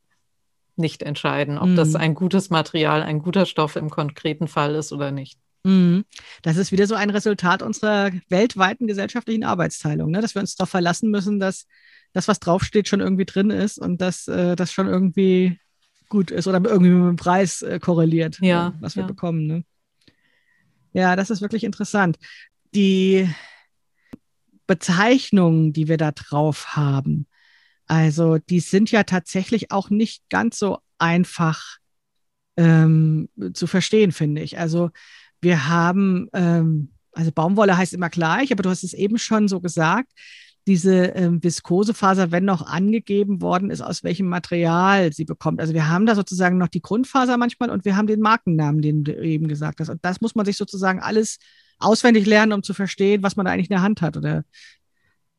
nicht 0.77 1.03
entscheiden, 1.03 1.57
ob 1.57 1.69
mhm. 1.69 1.75
das 1.75 1.95
ein 1.95 2.13
gutes 2.13 2.49
Material, 2.49 3.01
ein 3.03 3.19
guter 3.19 3.45
Stoff 3.45 3.75
im 3.75 3.89
konkreten 3.89 4.47
Fall 4.47 4.75
ist 4.75 4.91
oder 4.91 5.11
nicht. 5.11 5.39
Mhm. 5.63 6.05
Das 6.43 6.57
ist 6.57 6.71
wieder 6.71 6.87
so 6.87 6.95
ein 6.95 7.09
Resultat 7.09 7.61
unserer 7.61 8.11
weltweiten 8.29 8.87
gesellschaftlichen 8.87 9.43
Arbeitsteilung, 9.43 10.11
ne? 10.11 10.21
dass 10.21 10.35
wir 10.35 10.41
uns 10.41 10.55
darauf 10.55 10.69
verlassen 10.69 11.09
müssen, 11.09 11.39
dass 11.39 11.65
das, 12.13 12.27
was 12.27 12.39
draufsteht, 12.39 12.87
schon 12.87 13.01
irgendwie 13.01 13.25
drin 13.25 13.49
ist 13.49 13.77
und 13.77 13.99
dass 14.01 14.27
äh, 14.27 14.55
das 14.55 14.71
schon 14.71 14.87
irgendwie 14.87 15.59
gut 16.09 16.31
ist 16.31 16.47
oder 16.47 16.61
irgendwie 16.63 16.91
mit 16.91 17.09
dem 17.09 17.15
Preis 17.17 17.61
äh, 17.61 17.79
korreliert, 17.79 18.39
ja, 18.39 18.69
äh, 18.69 18.71
was 18.79 18.95
wir 18.95 19.03
ja. 19.03 19.07
bekommen. 19.07 19.45
Ne? 19.45 19.63
Ja, 20.93 21.15
das 21.15 21.29
ist 21.29 21.41
wirklich 21.41 21.63
interessant. 21.63 22.17
Die 22.73 23.29
Bezeichnungen, 24.67 25.73
die 25.73 25.87
wir 25.87 25.97
da 25.97 26.11
drauf 26.11 26.75
haben, 26.75 27.27
also 27.87 28.37
die 28.37 28.59
sind 28.59 28.91
ja 28.91 29.03
tatsächlich 29.03 29.71
auch 29.71 29.89
nicht 29.89 30.23
ganz 30.29 30.59
so 30.59 30.79
einfach 30.97 31.77
ähm, 32.57 33.29
zu 33.53 33.67
verstehen, 33.67 34.11
finde 34.11 34.41
ich. 34.41 34.59
Also 34.59 34.89
wir 35.41 35.67
haben, 35.67 36.27
ähm, 36.33 36.91
also 37.13 37.31
Baumwolle 37.31 37.77
heißt 37.77 37.93
immer 37.93 38.09
gleich, 38.09 38.51
aber 38.51 38.63
du 38.63 38.69
hast 38.69 38.83
es 38.83 38.93
eben 38.93 39.17
schon 39.17 39.47
so 39.47 39.61
gesagt, 39.61 40.11
diese 40.67 41.05
ähm, 41.15 41.41
Viskosefaser, 41.41 42.31
wenn 42.31 42.43
noch 42.43 42.67
angegeben 42.67 43.41
worden 43.41 43.69
ist, 43.69 43.81
aus 43.81 44.03
welchem 44.03 44.27
Material 44.27 45.13
sie 45.13 45.23
bekommt. 45.23 45.61
Also 45.61 45.73
wir 45.73 45.87
haben 45.87 46.05
da 46.05 46.13
sozusagen 46.13 46.57
noch 46.57 46.67
die 46.67 46.81
Grundfaser 46.81 47.37
manchmal 47.37 47.69
und 47.69 47.85
wir 47.85 47.95
haben 47.95 48.07
den 48.07 48.19
Markennamen, 48.19 48.81
den 48.81 49.05
du 49.05 49.15
eben 49.15 49.47
gesagt 49.47 49.79
hast. 49.79 49.87
Und 49.87 50.03
das 50.03 50.19
muss 50.19 50.35
man 50.35 50.45
sich 50.45 50.57
sozusagen 50.57 50.99
alles 50.99 51.37
auswendig 51.79 52.25
lernen, 52.25 52.51
um 52.51 52.63
zu 52.63 52.73
verstehen, 52.73 53.23
was 53.23 53.37
man 53.37 53.45
da 53.45 53.53
eigentlich 53.53 53.69
in 53.69 53.75
der 53.75 53.81
Hand 53.81 54.01
hat. 54.01 54.17
Oder 54.17 54.43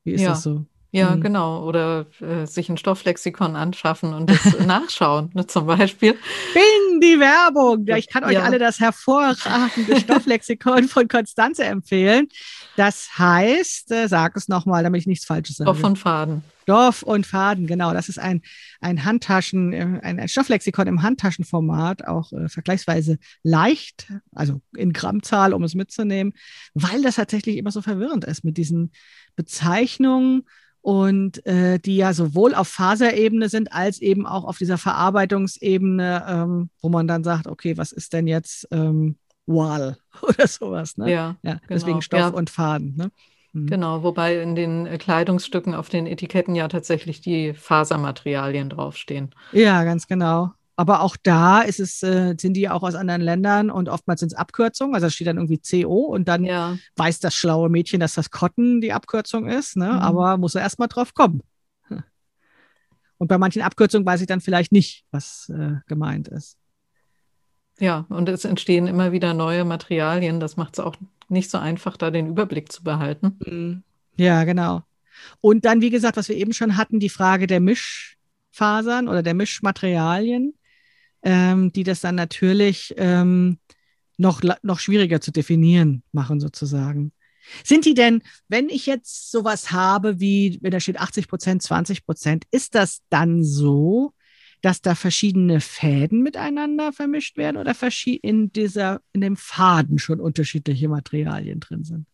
wie 0.05 0.13
ist 0.13 0.23
ja. 0.23 0.31
das 0.31 0.43
so? 0.43 0.65
Ja, 0.91 1.15
mhm. 1.15 1.21
genau. 1.21 1.65
Oder 1.65 2.07
äh, 2.21 2.47
sich 2.47 2.71
ein 2.71 2.79
Stofflexikon 2.79 3.57
anschaffen 3.57 4.15
und 4.15 4.31
das 4.31 4.59
nachschauen, 4.67 5.31
ne, 5.35 5.47
zum 5.47 5.67
Beispiel. 5.67 6.15
Bing, 6.55 7.01
die 7.01 7.21
Werbung. 7.21 7.85
Ja, 7.87 7.99
ich 7.99 8.09
kann 8.09 8.25
euch 8.25 8.33
ja. 8.33 8.43
alle 8.43 8.59
das 8.59 8.81
hervorragende 8.81 10.01
Stofflexikon 10.01 10.85
von 10.89 11.07
Konstanze 11.07 11.65
empfehlen. 11.65 12.29
Das 12.77 13.19
heißt, 13.19 13.93
äh, 13.93 14.09
sag 14.09 14.35
es 14.37 14.49
nochmal, 14.49 14.83
damit 14.83 15.03
ich 15.03 15.07
nichts 15.07 15.27
Falsches 15.27 15.57
sage. 15.57 15.71
Stoff 15.71 15.85
und 15.85 15.99
Faden. 15.99 16.43
Stoff 16.63 17.03
und 17.03 17.27
Faden, 17.27 17.67
genau. 17.67 17.93
Das 17.93 18.09
ist 18.09 18.19
ein, 18.19 18.41
ein 18.81 19.05
Handtaschen, 19.05 19.75
äh, 19.75 20.01
ein, 20.03 20.19
ein 20.19 20.29
Stofflexikon 20.29 20.87
im 20.87 21.03
Handtaschenformat, 21.03 22.07
auch 22.07 22.33
äh, 22.33 22.49
vergleichsweise 22.49 23.19
leicht, 23.43 24.11
also 24.33 24.63
in 24.75 24.95
Grammzahl, 24.95 25.53
um 25.53 25.63
es 25.65 25.75
mitzunehmen, 25.75 26.33
weil 26.73 27.03
das 27.03 27.17
tatsächlich 27.17 27.59
immer 27.59 27.73
so 27.73 27.83
verwirrend 27.83 28.25
ist 28.25 28.43
mit 28.43 28.57
diesen 28.57 28.93
Bezeichnungen 29.37 30.45
und 30.81 31.45
äh, 31.47 31.79
die 31.79 31.97
ja 31.97 32.13
sowohl 32.13 32.55
auf 32.55 32.69
Faserebene 32.69 33.49
sind 33.49 33.73
als 33.73 34.01
eben 34.01 34.27
auch 34.27 34.45
auf 34.45 34.59
dieser 34.59 34.79
Verarbeitungsebene, 34.79 36.25
ähm, 36.29 36.71
wo 36.81 36.89
man 36.89 37.09
dann 37.09 37.25
sagt, 37.25 37.47
okay, 37.47 37.77
was 37.77 37.93
ist 37.93 38.13
denn 38.13 38.27
jetzt 38.27 38.69
ähm, 38.71 39.17
Wall 39.47 39.97
oder 40.23 40.47
sowas, 40.47 40.97
ne? 40.97 41.11
Ja, 41.11 41.37
ja 41.43 41.55
genau. 41.55 41.65
deswegen 41.69 42.03
Stoff 42.03 42.21
ja. 42.21 42.29
und 42.29 42.51
Faden, 42.51 42.95
ne? 42.97 43.11
Mhm. 43.53 43.67
Genau, 43.67 44.03
wobei 44.03 44.41
in 44.41 44.55
den 44.55 44.87
äh, 44.87 44.99
Kleidungsstücken 44.99 45.75
auf 45.75 45.89
den 45.89 46.07
Etiketten 46.07 46.55
ja 46.55 46.69
tatsächlich 46.69 47.21
die 47.21 47.55
Fasermaterialien 47.55 48.71
draufstehen. 48.71 49.35
Ja, 49.53 49.85
ganz 49.85 50.07
genau. 50.07 50.53
Aber 50.79 51.01
auch 51.01 51.17
da 51.21 51.63
ist 51.63 51.81
es, 51.81 52.05
äh, 52.05 52.37
sind 52.39 52.55
die 52.55 52.69
auch 52.69 52.85
aus 52.85 52.95
anderen 52.95 53.21
Ländern 53.21 53.69
und 53.69 53.89
oftmals 53.89 54.21
sind 54.21 54.31
es 54.31 54.39
Abkürzungen. 54.39 54.95
Also 54.95 55.09
da 55.09 55.11
steht 55.11 55.27
dann 55.27 55.37
irgendwie 55.37 55.59
CO 55.59 56.03
und 56.03 56.29
dann 56.29 56.45
ja. 56.45 56.79
weiß 56.95 57.19
das 57.19 57.35
schlaue 57.35 57.69
Mädchen, 57.69 57.99
dass 57.99 58.15
das 58.15 58.31
Cotton 58.31 58.81
die 58.81 58.93
Abkürzung 58.93 59.49
ist, 59.49 59.77
ne? 59.77 59.87
Mhm. 59.87 59.99
aber 59.99 60.37
muss 60.37 60.55
er 60.55 60.61
erstmal 60.61 60.87
drauf 60.87 61.15
kommen. 61.15 61.43
Und 63.19 63.27
bei 63.27 63.39
manchen 63.39 63.61
Abkürzungen 63.63 64.07
weiß 64.07 64.21
ich 64.21 64.29
dann 64.29 64.41
vielleicht 64.41 64.71
nicht, 64.71 65.05
was 65.11 65.51
äh, 65.53 65.81
gemeint 65.89 66.29
ist. 66.29 66.57
Ja, 67.81 68.07
und 68.09 68.29
es 68.29 68.45
entstehen 68.45 68.87
immer 68.87 69.11
wieder 69.11 69.35
neue 69.35 69.65
Materialien. 69.65 70.39
Das 70.39 70.57
macht 70.57 70.75
es 70.75 70.81
auch 70.81 70.95
nicht 71.29 71.51
so 71.51 71.59
einfach, 71.59 71.97
da 71.97 72.13
den 72.13 72.29
Überblick 72.29 72.71
zu 72.71 72.85
behalten. 72.85 73.37
Mhm. 73.45 73.83
Ja, 74.17 74.45
genau. 74.45 74.83
Und 75.41 75.65
dann, 75.65 75.81
wie 75.81 75.91
gesagt, 75.91 76.17
was 76.17 76.29
wir 76.29 76.37
eben 76.37 76.53
schon 76.53 76.77
hatten, 76.77 77.01
die 77.01 77.09
Frage 77.09 77.49
der 77.49 77.59
Mischfasern 77.59 79.09
oder 79.09 79.25
der 79.25 79.35
Mischmaterialien 79.35 80.55
ähm, 81.23 81.73
die 81.73 81.85
das 81.85 82.01
dann 82.01 82.15
natürlich 82.15 82.95
ähm, 82.97 83.59
noch, 84.17 84.43
noch 84.63 84.79
schwieriger 84.79 85.21
zu 85.21 85.31
definieren 85.31 86.03
machen, 86.13 86.41
sozusagen. 86.41 87.13
Sind 87.65 87.87
die 87.87 87.95
denn, 87.95 88.23
wenn 88.49 88.69
ich 88.69 88.87
jetzt 88.87 89.31
sowas 89.31 89.73
habe 89.73 90.21
wie, 90.21 90.59
wenn 90.61 90.71
da 90.71 90.81
steht 90.81 91.01
80 91.01 91.29
Prozent, 91.29 91.63
20 91.63 92.05
Prozent, 92.05 92.45
ist 92.51 92.75
das 92.75 93.01
dann 93.09 93.43
so, 93.43 94.13
dass 94.61 94.83
da 94.83 94.95
verschiedene 94.95 95.61
Fäden 95.61 96.23
miteinander 96.23 96.93
vermischt 96.93 97.37
werden 97.37 97.57
oder 97.57 97.75
in 98.23 98.53
dieser, 98.53 99.01
in 99.13 99.21
dem 99.21 99.37
Faden 99.37 99.99
schon 99.99 100.21
unterschiedliche 100.21 100.89
Materialien 100.89 101.61
drin 101.61 101.85
sind? 101.85 102.07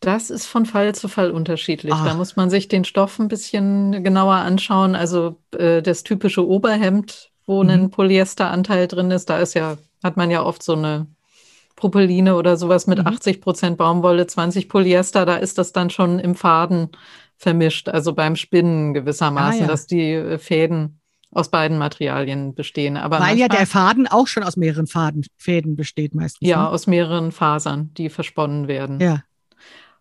Das 0.00 0.30
ist 0.30 0.46
von 0.46 0.64
Fall 0.64 0.94
zu 0.94 1.08
Fall 1.08 1.30
unterschiedlich. 1.30 1.92
Ach. 1.92 2.06
Da 2.06 2.14
muss 2.14 2.34
man 2.34 2.48
sich 2.48 2.68
den 2.68 2.84
Stoff 2.84 3.18
ein 3.18 3.28
bisschen 3.28 4.02
genauer 4.02 4.36
anschauen. 4.36 4.94
Also 4.94 5.42
äh, 5.52 5.82
das 5.82 6.02
typische 6.02 6.46
Oberhemd 6.46 7.29
wo 7.50 7.62
mhm. 7.64 7.70
ein 7.70 7.90
Polyesteranteil 7.90 8.86
drin 8.86 9.10
ist. 9.10 9.28
Da 9.28 9.38
ist 9.40 9.54
ja, 9.54 9.76
hat 10.02 10.16
man 10.16 10.30
ja 10.30 10.42
oft 10.42 10.62
so 10.62 10.74
eine 10.74 11.08
Propyline 11.76 12.36
oder 12.36 12.56
sowas 12.56 12.86
mit 12.86 12.98
mhm. 12.98 13.08
80 13.08 13.40
Prozent 13.40 13.76
Baumwolle, 13.76 14.26
20 14.26 14.68
Polyester. 14.68 15.26
Da 15.26 15.36
ist 15.36 15.58
das 15.58 15.72
dann 15.72 15.90
schon 15.90 16.18
im 16.20 16.34
Faden 16.34 16.90
vermischt, 17.36 17.88
also 17.88 18.12
beim 18.12 18.36
Spinnen 18.36 18.94
gewissermaßen, 18.94 19.62
ah, 19.62 19.64
ja. 19.64 19.66
dass 19.66 19.86
die 19.86 20.12
äh, 20.12 20.38
Fäden 20.38 21.00
aus 21.32 21.50
beiden 21.50 21.78
Materialien 21.78 22.54
bestehen. 22.54 22.96
Aber 22.96 23.20
Weil 23.20 23.38
ja 23.38 23.48
der 23.48 23.66
Faden 23.66 24.06
auch 24.06 24.26
schon 24.26 24.42
aus 24.42 24.56
mehreren 24.56 24.86
Faden, 24.86 25.24
Fäden 25.36 25.76
besteht 25.76 26.14
meistens. 26.14 26.46
Ja, 26.46 26.62
ne? 26.62 26.68
aus 26.70 26.86
mehreren 26.86 27.32
Fasern, 27.32 27.90
die 27.96 28.10
versponnen 28.10 28.68
werden. 28.68 29.00
Ja. 29.00 29.22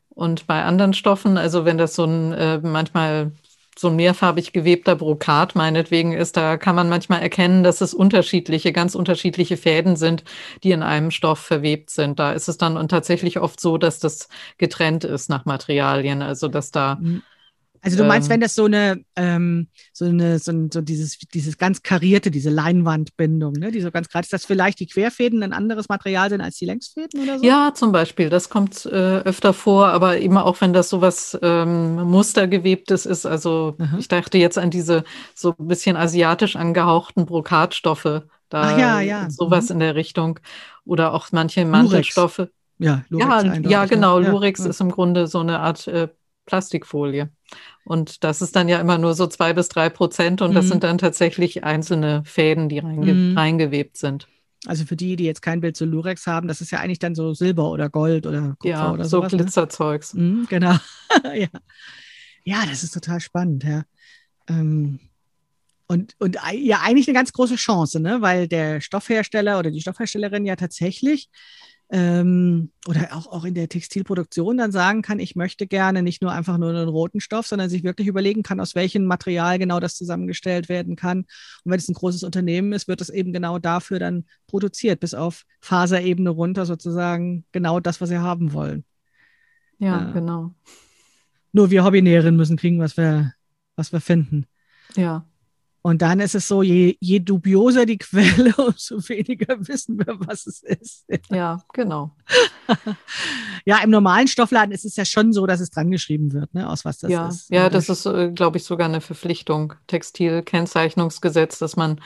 Und 0.10 0.48
bei 0.48 0.64
anderen 0.64 0.94
Stoffen, 0.94 1.38
also 1.38 1.66
wenn 1.66 1.78
das 1.78 1.96
so 1.96 2.04
ein 2.04 2.34
äh, 2.34 2.60
manchmal 2.62 3.32
so 3.80 3.88
ein 3.88 3.96
mehrfarbig 3.96 4.54
gewebter 4.54 4.96
Brokat 4.96 5.56
meinetwegen 5.56 6.14
ist, 6.14 6.38
da 6.38 6.58
kann 6.58 6.76
man 6.76 6.90
manchmal 6.90 7.22
erkennen, 7.22 7.64
dass 7.64 7.82
es 7.82 7.94
unterschiedliche, 7.94 8.72
ganz 8.74 8.96
unterschiedliche 8.96 9.58
Fäden 9.58 9.96
sind, 9.96 10.24
die 10.64 10.72
in 10.72 10.84
einem 10.84 11.12
Stoff 11.12 11.40
verwebt 11.40 11.90
sind. 11.90 12.20
Da 12.20 12.34
ist 12.34 12.48
es 12.48 12.58
dann 12.58 12.78
und 12.78 12.90
tatsächlich 12.90 13.40
oft 13.40 13.60
so, 13.60 13.78
dass 13.78 14.00
das 14.00 14.30
getrennt 14.58 15.04
ist 15.04 15.30
nach 15.30 15.46
Materialien, 15.46 16.22
also 16.22 16.48
dass 16.48 16.72
da 16.72 16.98
mhm. 17.00 17.24
Also 17.82 17.98
du 17.98 18.04
meinst, 18.04 18.28
ähm, 18.28 18.34
wenn 18.34 18.42
das 18.42 18.56
so 18.56 18.66
eine, 18.66 19.04
ähm, 19.16 19.68
so 19.94 20.06
eine, 20.06 20.40
so, 20.40 20.52
so, 20.72 20.82
dieses, 20.82 21.18
dieses 21.34 21.58
ganz 21.58 21.82
karierte, 21.82 22.32
diese 22.32 22.50
Leinwandbindung, 22.50 23.54
ne, 23.54 23.72
die 23.72 23.82
so 23.82 23.92
ganz 23.92 24.10
gerade 24.10 24.26
ist, 24.26 24.34
dass 24.34 24.46
vielleicht 24.46 24.80
die 24.80 24.88
Querfäden 24.88 25.44
ein 25.44 25.54
anderes 25.54 25.90
Material 25.90 26.30
sind 26.30 26.42
als 26.42 26.58
die 26.58 26.66
Längsfäden 26.66 27.22
oder 27.22 27.40
so? 27.40 27.46
Ja, 27.46 27.74
zum 27.74 27.92
Beispiel. 27.92 28.30
Das 28.30 28.50
kommt 28.50 28.86
äh, 28.86 28.90
öfter 29.20 29.54
vor, 29.54 29.88
aber 29.88 30.18
immer 30.18 30.46
auch, 30.46 30.60
wenn 30.62 30.74
das 30.74 30.90
so 30.90 31.02
was 31.02 31.38
ähm, 31.42 31.96
Mustergewebtes 31.96 33.06
ist. 33.06 33.26
Also 33.26 33.76
Aha. 33.80 33.98
ich 33.98 34.08
dachte 34.08 34.38
jetzt 34.38 34.58
an 34.58 34.72
diese 34.72 35.04
so 35.34 35.56
ein 35.58 35.68
bisschen 35.68 35.96
asiatisch 35.96 36.56
angehauchten 36.56 37.26
Brokatstoffe. 37.26 38.24
Da 38.50 38.62
Ach 38.62 38.78
ja, 38.78 39.00
ja. 39.00 39.30
Sowas 39.30 39.70
mhm. 39.70 39.74
in 39.74 39.80
der 39.80 39.96
Richtung. 39.96 40.40
Oder 40.86 41.14
auch 41.14 41.28
manche 41.32 41.66
Mantelstoffe. 41.66 42.48
Ja, 42.80 43.04
Lurex 43.10 43.44
ja, 43.44 43.70
ja, 43.70 43.86
genau. 43.86 44.20
Ja. 44.20 44.30
Lurex 44.30 44.62
ist 44.62 44.82
im 44.82 44.90
Grunde 44.90 45.28
so 45.28 45.40
eine 45.40 45.60
Art 45.60 45.88
äh, 45.88 46.08
Plastikfolie. 46.46 47.30
Und 47.84 48.24
das 48.24 48.42
ist 48.42 48.56
dann 48.56 48.70
ja 48.70 48.80
immer 48.80 48.98
nur 48.98 49.14
so 49.16 49.28
zwei 49.28 49.54
bis 49.54 49.70
drei 49.70 49.90
Prozent 49.90 50.42
und 50.42 50.54
das 50.54 50.66
mhm. 50.66 50.70
sind 50.70 50.84
dann 50.84 50.98
tatsächlich 50.98 51.64
einzelne 51.64 52.24
Fäden, 52.26 52.70
die 52.70 52.80
reinge 52.80 53.14
mhm. 53.14 53.38
reingewebt 53.38 53.98
sind. 53.98 54.28
Also 54.66 54.86
für 54.86 54.96
die, 54.96 55.16
die 55.16 55.24
jetzt 55.24 55.42
kein 55.42 55.62
Bild 55.62 55.78
zu 55.78 55.86
Lurex 55.86 56.28
haben, 56.28 56.48
das 56.48 56.60
ist 56.60 56.72
ja 56.72 56.80
eigentlich 56.80 57.00
dann 57.00 57.16
so 57.16 57.34
Silber 57.34 57.72
oder 57.72 57.90
Gold 57.90 58.28
oder 58.28 58.56
Kupfer 58.60 58.70
ja, 58.70 58.92
oder 58.92 59.06
so 59.06 59.18
sowas. 59.18 59.32
So 59.32 59.38
ne? 59.38 59.44
Glitzerzeugs. 59.44 60.14
Ne? 60.14 60.22
Mhm, 60.22 60.48
genau. 60.50 60.76
ja. 61.24 61.48
ja, 62.44 62.66
das 62.68 62.84
ist 62.84 62.94
total 62.94 63.22
spannend, 63.22 63.64
ja. 63.64 63.84
Ähm, 64.50 65.00
und, 65.88 66.16
und 66.20 66.38
ja, 66.54 66.82
eigentlich 66.84 67.08
eine 67.08 67.16
ganz 67.16 67.34
große 67.34 67.56
Chance, 67.56 68.00
ne? 68.00 68.22
weil 68.22 68.48
der 68.48 68.80
Stoffhersteller 68.80 69.58
oder 69.58 69.72
die 69.72 69.82
Stoffherstellerin 69.82 70.46
ja 70.46 70.56
tatsächlich 70.56 71.30
ähm, 71.92 72.72
oder 72.88 73.16
auch, 73.16 73.28
auch 73.28 73.46
in 73.46 73.56
der 73.56 73.68
Textilproduktion 73.68 74.58
dann 74.58 74.72
sagen 74.72 75.02
kann, 75.02 75.20
ich 75.20 75.36
möchte 75.36 75.66
gerne 75.66 76.04
nicht 76.04 76.22
nur 76.22 76.32
einfach 76.32 76.58
nur 76.60 76.70
einen 76.70 76.88
roten 76.88 77.20
Stoff, 77.20 77.48
sondern 77.48 77.70
sich 77.70 77.84
wirklich 77.84 78.08
überlegen 78.08 78.44
kann, 78.44 78.60
aus 78.60 78.76
welchem 78.76 79.06
Material 79.06 79.58
genau 79.58 79.80
das 79.80 79.96
zusammengestellt 79.96 80.70
werden 80.70 80.96
kann. 80.96 81.20
Und 81.20 81.72
wenn 81.72 81.80
es 81.80 81.90
ein 81.90 81.96
großes 81.96 82.24
Unternehmen 82.24 82.74
ist, 82.74 82.88
wird 82.88 83.02
es 83.02 83.10
eben 83.10 83.34
genau 83.34 83.58
dafür 83.58 83.98
dann 83.98 84.26
produziert, 84.48 85.00
bis 85.00 85.16
auf 85.16 85.46
Faserebene 85.62 86.30
runter 86.30 86.68
sozusagen 86.68 87.46
genau 87.52 87.80
das, 87.80 88.02
was 88.02 88.10
sie 88.10 88.20
haben 88.20 88.54
wollen. 88.54 88.86
Ja, 89.80 90.04
ja. 90.04 90.12
genau. 90.12 90.54
Nur 91.52 91.72
wir 91.72 91.84
Hobbynäherinnen 91.84 92.38
müssen 92.38 92.58
kriegen, 92.58 92.80
was 92.80 92.98
wir, 92.98 93.34
was 93.76 93.92
wir 93.92 94.02
finden. 94.02 94.46
Ja. 94.96 95.26
Und 95.90 96.04
dann 96.04 96.20
ist 96.20 96.36
es 96.36 96.48
so, 96.48 96.62
je, 96.62 96.98
je 97.00 97.20
dubioser 97.20 97.88
die 97.88 97.98
Quelle, 97.98 98.54
umso 98.58 98.98
weniger 99.10 99.56
wissen 99.68 99.98
wir, 99.98 100.20
was 100.20 100.46
es 100.46 100.62
ist. 100.62 101.06
Ja, 101.32 101.64
genau. 101.74 102.16
ja, 103.66 103.80
im 103.84 103.90
normalen 103.90 104.28
Stoffladen 104.28 104.72
ist 104.72 104.86
es 104.86 104.96
ja 104.96 105.06
schon 105.06 105.34
so, 105.34 105.48
dass 105.48 105.62
es 105.62 105.72
dran 105.72 105.90
geschrieben 105.90 106.32
wird, 106.32 106.54
ne, 106.54 106.70
aus 106.70 106.86
was 106.86 107.00
das 107.00 107.12
ja, 107.12 107.28
ist. 107.28 107.50
Ja, 107.50 107.70
das 107.70 107.90
ist, 107.90 108.06
äh, 108.06 108.32
glaube 108.32 108.58
ich, 108.58 108.66
sogar 108.66 108.88
eine 108.88 109.02
Verpflichtung, 109.02 109.74
Textilkennzeichnungsgesetz, 109.88 111.58
dass 111.58 111.76
man 111.76 112.00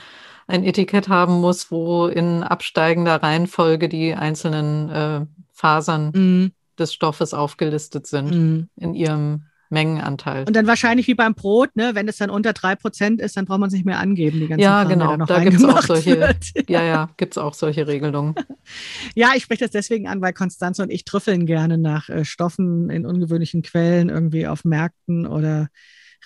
ein 0.46 0.64
Etikett 0.64 1.08
haben 1.08 1.40
muss, 1.40 1.70
wo 1.70 2.06
in 2.06 2.42
absteigender 2.42 3.22
Reihenfolge 3.22 3.90
die 3.90 4.14
einzelnen 4.14 4.88
äh, 4.88 5.26
Fasern 5.52 6.10
mm. 6.10 6.52
des 6.78 6.94
Stoffes 6.94 7.34
aufgelistet 7.34 8.06
sind 8.06 8.30
mm. 8.30 8.68
in 8.76 8.94
ihrem 8.94 9.44
Mengenanteil. 9.70 10.44
Und 10.46 10.54
dann 10.54 10.66
wahrscheinlich 10.66 11.06
wie 11.06 11.14
beim 11.14 11.34
Brot, 11.34 11.74
ne? 11.74 11.94
wenn 11.94 12.08
es 12.08 12.18
dann 12.18 12.30
unter 12.30 12.52
drei 12.52 12.76
Prozent 12.76 13.20
ist, 13.20 13.36
dann 13.36 13.44
braucht 13.44 13.60
man 13.60 13.68
es 13.68 13.74
nicht 13.74 13.86
mehr 13.86 13.98
angeben, 13.98 14.40
die 14.40 14.48
ganzen 14.48 14.62
Ja, 14.62 14.82
Kram, 14.82 14.88
genau, 14.88 15.16
da, 15.16 15.24
da 15.24 15.44
gibt 15.44 15.56
es 15.56 15.64
auch 15.64 15.82
solche, 15.82 16.20
wird. 16.20 16.44
ja, 16.68 16.82
ja, 16.82 17.10
gibt 17.16 17.34
es 17.34 17.38
auch 17.38 17.54
solche 17.54 17.86
Regelungen. 17.86 18.34
ja, 19.14 19.30
ich 19.34 19.44
spreche 19.44 19.64
das 19.64 19.70
deswegen 19.70 20.08
an, 20.08 20.20
weil 20.20 20.32
Konstanze 20.32 20.82
und 20.82 20.90
ich 20.90 21.04
trüffeln 21.04 21.46
gerne 21.46 21.78
nach 21.78 22.08
äh, 22.08 22.24
Stoffen 22.24 22.90
in 22.90 23.06
ungewöhnlichen 23.06 23.62
Quellen, 23.62 24.08
irgendwie 24.08 24.46
auf 24.46 24.64
Märkten 24.64 25.26
oder 25.26 25.68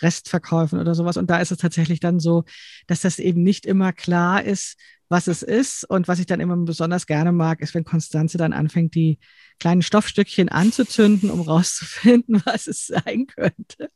Restverkäufen 0.01 0.78
oder 0.78 0.95
sowas. 0.95 1.16
Und 1.16 1.30
da 1.30 1.39
ist 1.39 1.51
es 1.51 1.59
tatsächlich 1.59 2.01
dann 2.01 2.20
so, 2.20 2.45
dass 2.86 3.01
das 3.01 3.18
eben 3.18 3.43
nicht 3.43 3.66
immer 3.66 3.93
klar 3.93 4.43
ist, 4.45 4.78
was 5.09 5.26
es 5.26 5.42
ist. 5.42 5.84
Und 5.84 6.09
was 6.09 6.18
ich 6.18 6.26
dann 6.26 6.40
immer 6.40 6.56
besonders 6.56 7.06
gerne 7.06 7.32
mag, 7.32 7.61
ist, 7.61 7.74
wenn 7.74 7.84
Konstanze 7.84 8.38
dann 8.38 8.52
anfängt, 8.52 8.94
die 8.94 9.18
kleinen 9.59 9.82
Stoffstückchen 9.82 10.48
anzuzünden, 10.48 11.30
um 11.30 11.40
rauszufinden, 11.40 12.42
was 12.44 12.66
es 12.66 12.86
sein 12.86 13.26
könnte. 13.26 13.90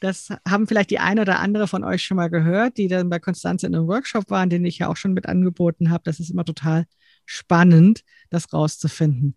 Das 0.00 0.30
haben 0.48 0.66
vielleicht 0.66 0.90
die 0.90 0.98
eine 0.98 1.20
oder 1.20 1.38
andere 1.38 1.68
von 1.68 1.84
euch 1.84 2.02
schon 2.02 2.16
mal 2.16 2.28
gehört, 2.28 2.76
die 2.76 2.88
dann 2.88 3.08
bei 3.08 3.20
Konstanze 3.20 3.66
in 3.66 3.74
einem 3.74 3.86
Workshop 3.86 4.30
waren, 4.30 4.50
den 4.50 4.64
ich 4.64 4.78
ja 4.78 4.88
auch 4.88 4.96
schon 4.96 5.12
mit 5.12 5.26
angeboten 5.26 5.90
habe. 5.90 6.02
Das 6.04 6.18
ist 6.18 6.30
immer 6.30 6.44
total 6.44 6.86
spannend, 7.24 8.02
das 8.30 8.52
rauszufinden. 8.52 9.36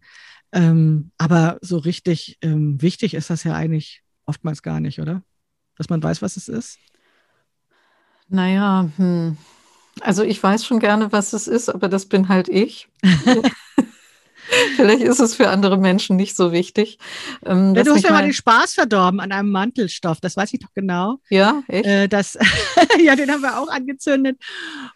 Ähm, 0.51 1.12
aber 1.18 1.60
so 1.62 1.78
richtig 1.78 2.39
ähm, 2.41 2.82
wichtig 2.82 3.14
ist 3.14 3.30
das 3.30 3.43
ja 3.43 3.53
eigentlich 3.53 4.01
oftmals 4.26 4.64
gar 4.64 4.80
nicht, 4.80 4.99
oder? 4.99 5.22
Dass 5.78 5.89
man 5.89 6.01
weiß, 6.01 6.22
was 6.22 6.38
es 6.38 6.47
ist. 6.47 6.80
Naja, 8.28 8.89
hm. 8.97 9.38
Also 10.02 10.24
ich 10.24 10.41
weiß 10.41 10.66
schon 10.66 10.80
gerne, 10.80 11.12
was 11.12 11.34
es 11.34 11.48
ist, 11.48 11.70
aber 11.70 11.88
das 11.88 12.06
bin 12.06 12.30
halt 12.30 12.50
ich. 12.50 12.88
Vielleicht 14.76 15.02
ist 15.02 15.20
es 15.20 15.36
für 15.36 15.50
andere 15.50 15.78
Menschen 15.78 16.16
nicht 16.16 16.36
so 16.36 16.52
wichtig. 16.52 17.00
Ähm, 17.46 17.74
ja, 17.76 17.84
du 17.84 17.93
hast 17.93 18.04
ja 18.04 18.12
mal 18.12 18.24
den 18.24 18.34
Spaß 18.34 18.74
verdorben 18.74 19.20
an 19.20 19.32
einem 19.32 19.52
Mantelstoff, 19.52 20.20
das 20.20 20.38
weiß 20.38 20.54
ich 20.54 20.60
doch 20.60 20.74
genau. 20.74 21.20
Ja, 21.30 21.64
echt? 21.68 21.86
Äh, 21.86 22.08
das, 22.08 22.38
ja, 23.04 23.16
den 23.16 23.32
haben 23.32 23.41
wir 23.41 23.60
auch 23.60 23.70
angezündet. 23.70 24.38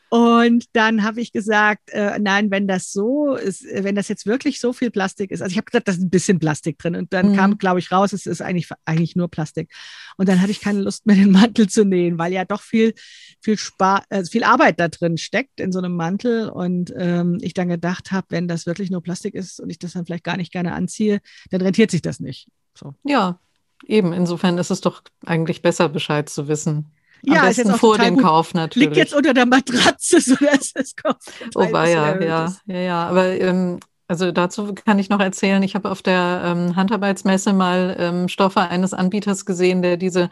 Und 0.10 0.66
dann 0.74 1.04
habe 1.04 1.22
ich 1.22 1.32
gesagt, 1.32 1.92
äh, 1.92 2.18
nein, 2.20 2.50
wenn 2.50 2.68
das 2.68 2.92
so 2.92 3.36
ist, 3.36 3.64
äh, 3.64 3.84
wenn 3.84 3.94
das 3.96 4.08
jetzt 4.08 4.26
wirklich 4.26 4.60
so 4.60 4.74
viel 4.74 4.90
Plastik 4.90 5.30
ist, 5.30 5.42
also 5.42 5.52
ich 5.52 5.58
habe 5.58 5.66
gesagt, 5.66 5.88
da 5.88 5.92
ist 5.92 6.02
ein 6.02 6.10
bisschen 6.10 6.40
Plastik 6.40 6.80
drin. 6.80 6.96
Und 6.96 7.14
dann 7.14 7.32
mhm. 7.32 7.36
kam, 7.36 7.58
glaube 7.60 7.80
ich, 7.80 7.92
raus, 7.92 8.12
es 8.12 8.26
ist 8.26 8.42
eigentlich, 8.42 8.70
eigentlich 8.86 9.16
nur 9.16 9.30
Plastik. 9.30 9.72
Und 10.18 10.28
dann 10.28 10.42
hatte 10.42 10.52
ich 10.52 10.62
keine 10.62 10.82
Lust 10.82 11.06
mehr, 11.06 11.16
den 11.16 11.32
Mantel 11.32 11.70
zu 11.70 11.86
nähen, 11.86 12.18
weil 12.18 12.34
ja 12.34 12.44
doch 12.44 12.62
viel, 12.62 12.96
viel, 13.40 13.58
Spar 13.58 14.04
äh, 14.10 14.26
viel 14.26 14.44
Arbeit 14.44 14.80
da 14.80 14.88
drin 14.88 15.18
steckt 15.18 15.60
in 15.60 15.72
so 15.72 15.78
einem 15.78 15.96
Mantel. 15.96 16.50
Und 16.50 16.92
ähm, 16.98 17.38
ich 17.42 17.54
dann 17.54 17.70
gedacht 17.70 18.12
habe, 18.12 18.28
wenn 18.30 18.48
das 18.48 18.66
wirklich 18.66 18.90
nur 18.90 19.04
Plastik 19.04 19.36
ist 19.36 19.60
und 19.60 19.70
ich 19.70 19.78
das 19.78 19.94
dann 19.94 20.06
vielleicht 20.06 20.24
gar 20.24 20.38
nicht 20.38 20.52
gerne 20.52 20.74
anziehe, 20.74 21.22
dann 21.52 21.62
rentiert 21.62 21.92
sich 21.92 22.02
das 22.02 22.20
nicht. 22.20 22.48
So. 22.74 22.96
Ja, 23.04 23.40
eben. 23.86 24.12
Insofern 24.14 24.58
ist 24.58 24.72
es 24.72 24.82
doch 24.82 25.04
eigentlich 25.24 25.62
besser, 25.62 25.88
Bescheid 25.88 26.30
zu 26.30 26.48
wissen. 26.48 26.92
Am 27.28 27.34
ja, 27.34 27.74
auch 27.74 27.78
vor 27.78 27.98
dem 27.98 28.16
gut. 28.16 28.24
Kauf 28.24 28.54
natürlich. 28.54 28.90
Liegt 28.90 28.98
jetzt 28.98 29.14
unter 29.14 29.34
der 29.34 29.46
Matratze, 29.46 30.22
so 30.22 30.36
dass 30.36 30.72
es 30.76 30.96
kauft. 30.96 31.32
Oh, 31.56 31.64
ja, 31.64 31.86
ja, 31.86 32.52
ja, 32.66 32.80
ja. 32.80 33.08
Aber 33.08 33.28
ähm, 33.28 33.80
also 34.08 34.32
dazu 34.32 34.74
kann 34.74 34.98
ich 34.98 35.10
noch 35.10 35.20
erzählen, 35.20 35.62
ich 35.62 35.76
habe 35.76 35.92
auf 35.92 36.02
der 36.02 36.42
ähm, 36.44 36.76
Handarbeitsmesse 36.76 37.54
mal 37.54 37.96
ähm, 38.00 38.28
Stoffe 38.28 38.62
eines 38.62 38.94
Anbieters 38.94 39.46
gesehen, 39.46 39.82
der 39.82 39.98
diese 39.98 40.30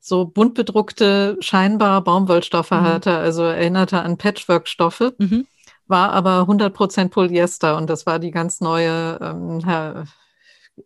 so 0.00 0.24
bunt 0.24 0.54
bedruckte, 0.54 1.36
scheinbar 1.40 2.02
Baumwollstoffe 2.02 2.70
mhm. 2.70 2.82
hatte, 2.82 3.16
also 3.16 3.42
erinnerte 3.44 4.00
an 4.02 4.18
Patchwork-Stoffe, 4.18 5.14
mhm. 5.18 5.46
war 5.86 6.12
aber 6.12 6.42
100% 6.42 7.08
Polyester 7.08 7.76
und 7.76 7.88
das 7.88 8.04
war 8.06 8.18
die 8.18 8.30
ganz 8.30 8.60
neue 8.60 9.18
ähm, 9.20 9.60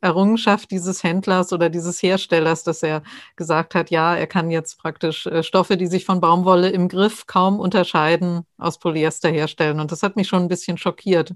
Errungenschaft 0.01 0.71
dieses 0.71 1.03
Händlers 1.03 1.53
oder 1.53 1.71
dieses 1.71 2.03
Herstellers, 2.03 2.65
dass 2.65 2.83
er 2.83 3.03
gesagt 3.37 3.75
hat, 3.75 3.91
ja, 3.91 4.17
er 4.17 4.27
kann 4.27 4.51
jetzt 4.51 4.79
praktisch 4.79 5.27
äh, 5.27 5.43
Stoffe, 5.43 5.77
die 5.77 5.87
sich 5.87 6.05
von 6.05 6.21
Baumwolle 6.21 6.71
im 6.71 6.89
Griff 6.89 7.27
kaum 7.27 7.61
unterscheiden, 7.61 8.45
aus 8.59 8.79
Polyester 8.79 9.29
herstellen. 9.31 9.81
Und 9.81 9.93
das 9.93 10.03
hat 10.03 10.17
mich 10.17 10.29
schon 10.29 10.43
ein 10.43 10.49
bisschen 10.49 10.79
schockiert. 10.79 11.35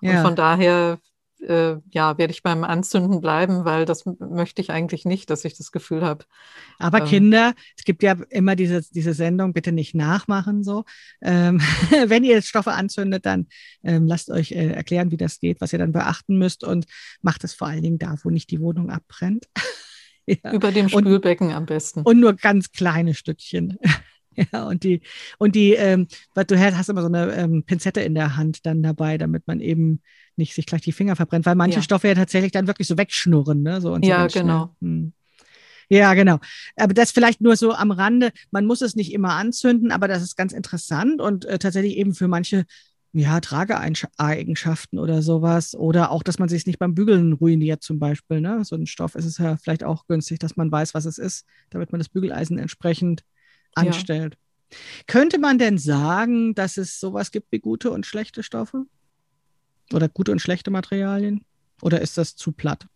Ja. 0.00 0.12
Und 0.12 0.22
von 0.22 0.36
daher 0.36 0.98
äh, 1.40 1.76
ja, 1.90 2.18
werde 2.18 2.32
ich 2.32 2.42
beim 2.42 2.64
Anzünden 2.64 3.20
bleiben, 3.20 3.64
weil 3.64 3.84
das 3.84 4.04
möchte 4.06 4.60
ich 4.60 4.70
eigentlich 4.70 5.04
nicht, 5.04 5.30
dass 5.30 5.44
ich 5.44 5.56
das 5.56 5.72
Gefühl 5.72 6.02
habe. 6.02 6.24
Aber 6.78 7.00
ähm, 7.00 7.06
Kinder, 7.06 7.54
es 7.76 7.84
gibt 7.84 8.02
ja 8.02 8.16
immer 8.30 8.56
diese, 8.56 8.82
diese 8.90 9.14
Sendung, 9.14 9.52
bitte 9.52 9.72
nicht 9.72 9.94
nachmachen 9.94 10.64
so. 10.64 10.84
Ähm, 11.22 11.60
wenn 12.06 12.24
ihr 12.24 12.42
Stoffe 12.42 12.72
anzündet, 12.72 13.26
dann 13.26 13.46
ähm, 13.82 14.06
lasst 14.06 14.30
euch 14.30 14.52
äh, 14.52 14.72
erklären, 14.72 15.10
wie 15.10 15.16
das 15.16 15.40
geht, 15.40 15.60
was 15.60 15.72
ihr 15.72 15.78
dann 15.78 15.92
beachten 15.92 16.38
müsst 16.38 16.64
und 16.64 16.86
macht 17.22 17.44
es 17.44 17.54
vor 17.54 17.68
allen 17.68 17.82
Dingen 17.82 17.98
da, 17.98 18.16
wo 18.22 18.30
nicht 18.30 18.50
die 18.50 18.60
Wohnung 18.60 18.90
abbrennt. 18.90 19.46
ja. 20.26 20.52
Über 20.52 20.72
dem 20.72 20.88
Spülbecken 20.88 21.48
und, 21.48 21.54
am 21.54 21.66
besten. 21.66 22.02
Und 22.02 22.20
nur 22.20 22.34
ganz 22.34 22.72
kleine 22.72 23.14
Stückchen. 23.14 23.78
Ja, 24.52 24.68
und 24.68 24.84
die, 24.84 25.00
und 25.38 25.56
die, 25.56 25.72
ähm, 25.72 26.06
weil 26.32 26.44
du 26.44 26.56
hast 26.60 26.88
immer 26.88 27.00
so 27.00 27.08
eine 27.08 27.34
ähm, 27.34 27.64
Pinzette 27.64 28.02
in 28.02 28.14
der 28.14 28.36
Hand 28.36 28.66
dann 28.66 28.84
dabei, 28.84 29.18
damit 29.18 29.48
man 29.48 29.60
eben 29.60 30.00
nicht 30.38 30.54
sich 30.54 30.66
gleich 30.66 30.80
die 30.80 30.92
Finger 30.92 31.16
verbrennt, 31.16 31.46
weil 31.46 31.54
manche 31.54 31.78
ja. 31.78 31.82
Stoffe 31.82 32.08
ja 32.08 32.14
tatsächlich 32.14 32.52
dann 32.52 32.66
wirklich 32.66 32.88
so 32.88 32.96
wegschnurren, 32.96 33.62
ne? 33.62 33.80
So 33.80 33.92
und 33.92 34.04
so 34.04 34.10
ja, 34.10 34.26
genau. 34.26 34.74
Hm. 34.80 35.12
Ja, 35.90 36.14
genau. 36.14 36.38
Aber 36.76 36.92
das 36.92 37.12
vielleicht 37.12 37.40
nur 37.40 37.56
so 37.56 37.72
am 37.72 37.90
Rande. 37.90 38.32
Man 38.50 38.66
muss 38.66 38.82
es 38.82 38.94
nicht 38.94 39.12
immer 39.12 39.34
anzünden, 39.34 39.90
aber 39.90 40.06
das 40.06 40.22
ist 40.22 40.36
ganz 40.36 40.52
interessant 40.52 41.20
und 41.20 41.46
äh, 41.46 41.58
tatsächlich 41.58 41.96
eben 41.96 42.14
für 42.14 42.28
manche 42.28 42.66
ja, 43.12 43.40
Trageeigenschaften 43.40 44.98
oder 44.98 45.22
sowas. 45.22 45.74
Oder 45.74 46.10
auch, 46.10 46.22
dass 46.22 46.38
man 46.38 46.48
sich 46.48 46.66
nicht 46.66 46.78
beim 46.78 46.94
Bügeln 46.94 47.32
ruiniert, 47.32 47.82
zum 47.82 47.98
Beispiel. 47.98 48.40
Ne? 48.40 48.64
So 48.64 48.76
ein 48.76 48.86
Stoff 48.86 49.14
ist 49.14 49.24
es 49.24 49.38
ja 49.38 49.56
vielleicht 49.56 49.82
auch 49.82 50.06
günstig, 50.06 50.38
dass 50.38 50.56
man 50.56 50.70
weiß, 50.70 50.92
was 50.92 51.06
es 51.06 51.16
ist, 51.16 51.46
damit 51.70 51.90
man 51.90 52.00
das 52.00 52.10
Bügeleisen 52.10 52.58
entsprechend 52.58 53.24
anstellt. 53.74 54.36
Ja. 54.70 54.76
Könnte 55.06 55.38
man 55.38 55.58
denn 55.58 55.78
sagen, 55.78 56.54
dass 56.54 56.76
es 56.76 57.00
sowas 57.00 57.30
gibt 57.30 57.50
wie 57.50 57.60
gute 57.60 57.90
und 57.90 58.04
schlechte 58.04 58.42
Stoffe? 58.42 58.84
Oder 59.92 60.08
gute 60.08 60.32
und 60.32 60.40
schlechte 60.40 60.70
Materialien? 60.70 61.44
Oder 61.82 62.00
ist 62.00 62.18
das 62.18 62.36
zu 62.36 62.52
platt? 62.52 62.86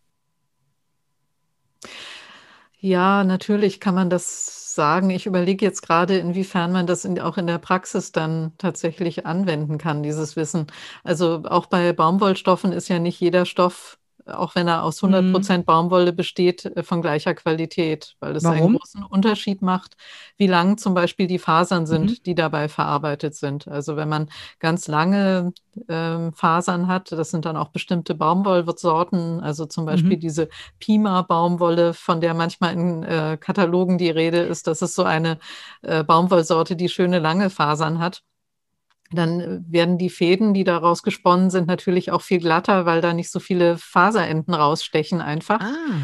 Ja, 2.79 3.23
natürlich 3.25 3.79
kann 3.81 3.95
man 3.95 4.11
das 4.11 4.75
sagen. 4.75 5.11
Ich 5.11 5.27
überlege 5.27 5.65
jetzt 5.65 5.83
gerade, 5.83 6.19
inwiefern 6.19 6.73
man 6.73 6.87
das 6.87 7.05
in, 7.05 7.21
auch 7.21 7.39
in 7.39 7.47
der 7.47 7.59
Praxis 7.59 8.13
dann 8.13 8.53
tatsächlich 8.59 9.27
anwenden 9.27 9.79
kann, 9.79 10.03
dieses 10.03 10.35
Wissen. 10.37 10.67
Also 11.05 11.43
auch 11.45 11.67
bei 11.67 11.93
Baumwollstoffen 11.93 12.73
ist 12.73 12.89
ja 12.89 12.99
nicht 12.99 13.21
jeder 13.21 13.47
Stoff 13.47 13.99
auch 14.27 14.55
wenn 14.55 14.69
er 14.69 14.83
aus 14.83 15.03
100 15.03 15.25
mhm. 15.25 15.33
Prozent 15.33 15.67
Baumwolle 15.67 16.13
besteht, 16.13 16.65
äh, 16.65 16.83
von 16.83 17.03
gleicher 17.03 17.35
Qualität, 17.35 18.17
weil 18.21 18.37
es 18.37 18.45
einen 18.45 18.77
großen 18.77 19.03
Unterschied 19.05 19.63
macht, 19.63 19.97
wie 20.37 20.47
lang 20.47 20.79
zum 20.79 20.95
Beispiel 20.95 21.27
die 21.27 21.39
Fasern 21.39 21.87
sind, 21.87 22.11
mhm. 22.11 22.23
die 22.25 22.35
dabei 22.35 22.69
verarbeitet 22.69 23.35
sind. 23.35 23.69
Also 23.69 23.97
wenn 23.97 24.09
man 24.09 24.29
ganz 24.59 24.89
lange 24.89 25.53
ähm, 25.89 26.33
Fasern 26.33 26.87
hat, 26.87 27.13
das 27.13 27.31
sind 27.31 27.45
dann 27.45 27.57
auch 27.57 27.69
bestimmte 27.69 28.15
Baumwollsorten, 28.15 29.41
also 29.41 29.67
zum 29.67 29.87
Beispiel 29.87 30.17
mhm. 30.17 30.21
diese 30.21 30.49
Pima-Baumwolle, 30.79 31.95
von 31.95 32.21
der 32.21 32.35
manchmal 32.35 32.75
in 32.75 33.03
äh, 33.03 33.37
Katalogen 33.41 33.99
die 33.99 34.11
Rede 34.11 34.39
ist, 34.39 34.67
das 34.67 34.83
ist 34.83 34.95
so 34.95 35.05
eine 35.05 35.39
äh, 35.83 36.05
Baumwollsorte, 36.05 36.77
die 36.77 36.89
schöne 36.89 37.19
lange 37.19 37.51
Fasern 37.51 37.99
hat 37.99 38.23
dann 39.13 39.41
äh, 39.41 39.61
werden 39.67 39.99
die 39.99 40.11
Fäden, 40.11 40.55
die 40.55 40.65
daraus 40.65 41.03
gesponnen 41.03 41.51
sind, 41.51 41.67
natürlich 41.67 42.11
auch 42.11 42.23
viel 42.23 42.41
glatter, 42.41 42.87
weil 42.87 43.01
da 43.01 43.13
nicht 43.13 43.31
so 43.31 43.41
viele 43.41 43.79
Faserenden 43.79 44.55
rausstechen 44.55 45.21
einfach. 45.21 45.61
Ah. 45.61 46.01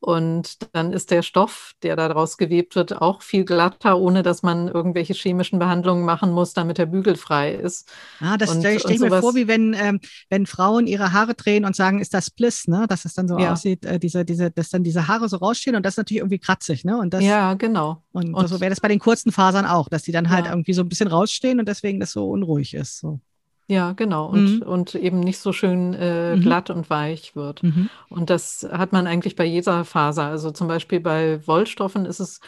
Und 0.00 0.58
dann 0.74 0.92
ist 0.92 1.10
der 1.10 1.22
Stoff, 1.22 1.72
der 1.82 1.96
daraus 1.96 2.36
gewebt 2.36 2.76
wird, 2.76 3.00
auch 3.00 3.22
viel 3.22 3.44
glatter, 3.44 3.98
ohne 3.98 4.22
dass 4.22 4.42
man 4.42 4.68
irgendwelche 4.68 5.14
chemischen 5.14 5.58
Behandlungen 5.58 6.04
machen 6.04 6.32
muss, 6.32 6.54
damit 6.54 6.78
er 6.78 6.86
bügelfrei 6.86 7.54
ist. 7.54 7.90
Ah, 8.20 8.36
das 8.36 8.50
stelle 8.50 8.80
stell 8.80 8.92
ich 8.92 9.00
mir 9.00 9.20
vor, 9.20 9.34
wie 9.34 9.48
wenn, 9.48 9.74
ähm, 9.74 10.00
wenn 10.28 10.46
Frauen 10.46 10.86
ihre 10.86 11.12
Haare 11.12 11.34
drehen 11.34 11.64
und 11.64 11.76
sagen, 11.76 12.00
ist 12.00 12.14
das 12.14 12.30
Bliss, 12.30 12.66
ne? 12.68 12.86
Dass 12.88 13.04
es 13.04 13.14
dann 13.14 13.28
so 13.28 13.38
ja. 13.38 13.52
aussieht, 13.52 13.84
äh, 13.84 13.98
diese, 13.98 14.24
diese, 14.24 14.50
dass 14.50 14.70
dann 14.70 14.82
diese 14.82 15.08
Haare 15.08 15.28
so 15.28 15.36
rausstehen 15.36 15.76
und 15.76 15.84
das 15.84 15.94
ist 15.94 15.98
natürlich 15.98 16.20
irgendwie 16.20 16.38
kratzig, 16.38 16.84
ne? 16.84 16.98
Und 16.98 17.14
das, 17.14 17.22
ja, 17.22 17.54
genau. 17.54 18.02
Und, 18.12 18.34
und 18.34 18.48
so 18.48 18.60
wäre 18.60 18.70
das 18.70 18.80
bei 18.80 18.88
den 18.88 18.98
kurzen 18.98 19.32
Fasern 19.32 19.66
auch, 19.66 19.88
dass 19.88 20.02
die 20.02 20.12
dann 20.12 20.30
halt 20.30 20.46
ja. 20.46 20.52
irgendwie 20.52 20.72
so 20.72 20.82
ein 20.82 20.88
bisschen 20.88 21.08
rausstehen 21.08 21.60
und 21.60 21.68
deswegen 21.68 22.00
das 22.00 22.12
so 22.12 22.28
unruhig 22.28 22.74
ist. 22.74 22.98
So. 22.98 23.20
Ja, 23.68 23.92
genau. 23.92 24.26
Und, 24.26 24.60
mhm. 24.60 24.62
und 24.62 24.94
eben 24.94 25.20
nicht 25.20 25.38
so 25.38 25.52
schön 25.52 25.94
äh, 25.94 26.36
mhm. 26.36 26.42
glatt 26.42 26.70
und 26.70 26.90
weich 26.90 27.36
wird. 27.36 27.62
Mhm. 27.62 27.88
Und 28.08 28.28
das 28.28 28.68
hat 28.70 28.92
man 28.92 29.06
eigentlich 29.06 29.36
bei 29.36 29.44
jeder 29.44 29.84
Faser. 29.84 30.24
Also 30.24 30.50
zum 30.50 30.68
Beispiel 30.68 31.00
bei 31.00 31.46
Wollstoffen 31.46 32.04
ist 32.04 32.20
es 32.20 32.40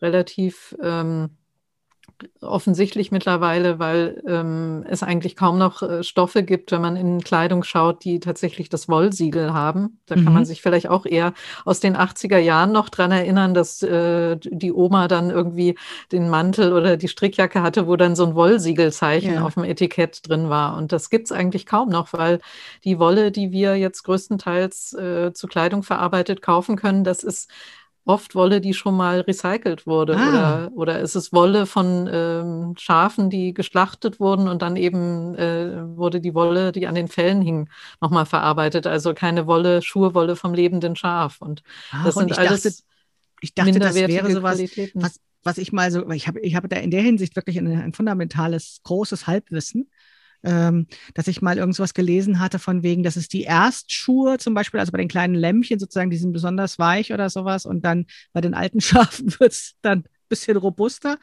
relativ 0.00 0.76
ähm, 0.82 1.30
offensichtlich 2.40 3.10
mittlerweile, 3.10 3.78
weil 3.78 4.22
ähm, 4.26 4.84
es 4.88 5.02
eigentlich 5.02 5.36
kaum 5.36 5.58
noch 5.58 5.82
äh, 5.82 6.02
Stoffe 6.02 6.42
gibt, 6.42 6.72
wenn 6.72 6.80
man 6.80 6.96
in 6.96 7.20
Kleidung 7.20 7.62
schaut, 7.62 8.04
die 8.04 8.20
tatsächlich 8.20 8.68
das 8.68 8.88
Wollsiegel 8.88 9.52
haben. 9.52 10.00
Da 10.06 10.16
mhm. 10.16 10.24
kann 10.24 10.32
man 10.32 10.42
mhm. 10.42 10.46
sich 10.46 10.62
vielleicht 10.62 10.88
auch 10.88 11.06
eher 11.06 11.32
aus 11.64 11.80
den 11.80 11.96
80er 11.96 12.38
Jahren 12.38 12.72
noch 12.72 12.88
dran 12.88 13.12
erinnern, 13.12 13.54
dass 13.54 13.82
äh, 13.82 14.36
die 14.36 14.72
Oma 14.72 15.08
dann 15.08 15.30
irgendwie 15.30 15.76
den 16.12 16.28
Mantel 16.28 16.72
oder 16.72 16.96
die 16.96 17.08
Strickjacke 17.08 17.62
hatte, 17.62 17.86
wo 17.86 17.96
dann 17.96 18.16
so 18.16 18.26
ein 18.26 18.34
Wollsiegelzeichen 18.34 19.34
ja. 19.34 19.44
auf 19.44 19.54
dem 19.54 19.64
Etikett 19.64 20.28
drin 20.28 20.48
war. 20.48 20.76
Und 20.76 20.92
das 20.92 21.10
gibt 21.10 21.26
es 21.26 21.32
eigentlich 21.32 21.66
kaum 21.66 21.88
noch, 21.88 22.12
weil 22.12 22.40
die 22.84 22.98
Wolle, 22.98 23.30
die 23.30 23.52
wir 23.52 23.76
jetzt 23.76 24.02
größtenteils 24.02 24.94
äh, 24.94 25.32
zu 25.32 25.46
Kleidung 25.46 25.82
verarbeitet 25.82 26.42
kaufen 26.42 26.76
können, 26.76 27.04
das 27.04 27.22
ist 27.22 27.48
oft 28.08 28.34
Wolle, 28.34 28.60
die 28.60 28.72
schon 28.72 28.96
mal 28.96 29.20
recycelt 29.20 29.86
wurde. 29.86 30.16
Ah. 30.16 30.28
Oder, 30.28 30.70
oder 30.74 31.00
ist 31.00 31.14
es 31.14 31.32
Wolle 31.32 31.66
von 31.66 32.08
ähm, 32.10 32.74
Schafen, 32.78 33.28
die 33.28 33.52
geschlachtet 33.52 34.18
wurden 34.18 34.48
und 34.48 34.62
dann 34.62 34.76
eben 34.76 35.34
äh, 35.34 35.96
wurde 35.96 36.20
die 36.20 36.34
Wolle, 36.34 36.72
die 36.72 36.86
an 36.86 36.94
den 36.94 37.08
Fellen 37.08 37.42
hing, 37.42 37.68
nochmal 38.00 38.24
verarbeitet. 38.24 38.86
Also 38.86 39.12
keine 39.12 39.46
Wolle, 39.46 39.82
Schurwolle 39.82 40.36
vom 40.36 40.54
lebenden 40.54 40.96
Schaf. 40.96 41.40
Und 41.40 41.62
Ach, 41.92 42.06
das 42.06 42.14
sind 42.14 42.38
alles. 42.38 42.62
Dachte, 42.62 42.76
ich 43.40 43.54
dachte, 43.54 43.78
das 43.78 43.94
wäre 43.94 44.32
sowas, 44.32 44.58
was, 44.94 45.20
was 45.42 45.58
ich 45.58 45.72
mal 45.72 45.90
so, 45.90 46.08
ich 46.10 46.26
habe 46.26 46.40
ich 46.40 46.56
hab 46.56 46.68
da 46.68 46.76
in 46.76 46.90
der 46.90 47.02
Hinsicht 47.02 47.36
wirklich 47.36 47.58
ein, 47.58 47.66
ein 47.66 47.92
fundamentales, 47.92 48.80
großes 48.84 49.26
Halbwissen 49.26 49.90
ähm, 50.42 50.86
dass 51.14 51.28
ich 51.28 51.42
mal 51.42 51.58
irgendwas 51.58 51.94
gelesen 51.94 52.40
hatte 52.40 52.58
von 52.58 52.82
wegen, 52.82 53.02
dass 53.02 53.16
es 53.16 53.28
die 53.28 53.44
Erstschuhe 53.44 54.38
zum 54.38 54.54
Beispiel, 54.54 54.80
also 54.80 54.92
bei 54.92 54.98
den 54.98 55.08
kleinen 55.08 55.34
Lämmchen 55.34 55.78
sozusagen, 55.78 56.10
die 56.10 56.16
sind 56.16 56.32
besonders 56.32 56.78
weich 56.78 57.12
oder 57.12 57.30
sowas 57.30 57.66
und 57.66 57.84
dann 57.84 58.06
bei 58.32 58.40
den 58.40 58.54
alten 58.54 58.80
Schafen 58.80 59.34
wird 59.38 59.52
es 59.52 59.74
dann 59.82 60.00
ein 60.00 60.04
bisschen 60.28 60.56
robuster 60.56 61.18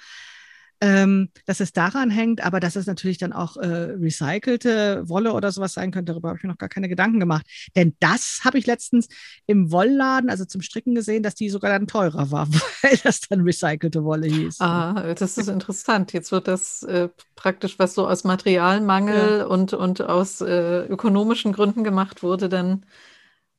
ähm, 0.81 1.29
dass 1.45 1.59
es 1.61 1.71
daran 1.71 2.09
hängt, 2.09 2.43
aber 2.45 2.59
dass 2.59 2.75
es 2.75 2.85
natürlich 2.85 3.17
dann 3.17 3.33
auch 3.33 3.57
äh, 3.57 3.65
recycelte 3.65 5.07
Wolle 5.07 5.33
oder 5.33 5.51
sowas 5.51 5.73
sein 5.73 5.91
könnte, 5.91 6.11
darüber 6.11 6.29
habe 6.29 6.37
ich 6.37 6.43
mir 6.43 6.49
noch 6.49 6.57
gar 6.57 6.69
keine 6.69 6.89
Gedanken 6.89 7.19
gemacht. 7.19 7.45
Denn 7.75 7.95
das 7.99 8.41
habe 8.43 8.57
ich 8.57 8.65
letztens 8.65 9.07
im 9.45 9.71
Wollladen, 9.71 10.29
also 10.29 10.45
zum 10.45 10.61
Stricken 10.61 10.93
gesehen, 10.93 11.23
dass 11.23 11.35
die 11.35 11.49
sogar 11.49 11.71
dann 11.71 11.87
teurer 11.87 12.31
war, 12.31 12.47
weil 12.81 12.97
das 13.03 13.21
dann 13.21 13.41
recycelte 13.41 14.03
Wolle 14.03 14.27
hieß. 14.27 14.59
Ah, 14.59 15.13
das 15.13 15.37
ist 15.37 15.47
interessant. 15.47 16.11
Jetzt 16.13 16.31
wird 16.31 16.47
das 16.47 16.83
äh, 16.83 17.09
praktisch, 17.35 17.79
was 17.79 17.93
so 17.93 18.07
aus 18.07 18.23
Materialmangel 18.23 19.39
ja. 19.39 19.45
und, 19.45 19.73
und 19.73 20.01
aus 20.01 20.41
äh, 20.41 20.85
ökonomischen 20.85 21.53
Gründen 21.53 21.83
gemacht 21.83 22.21
wurde, 22.21 22.49
dann 22.49 22.85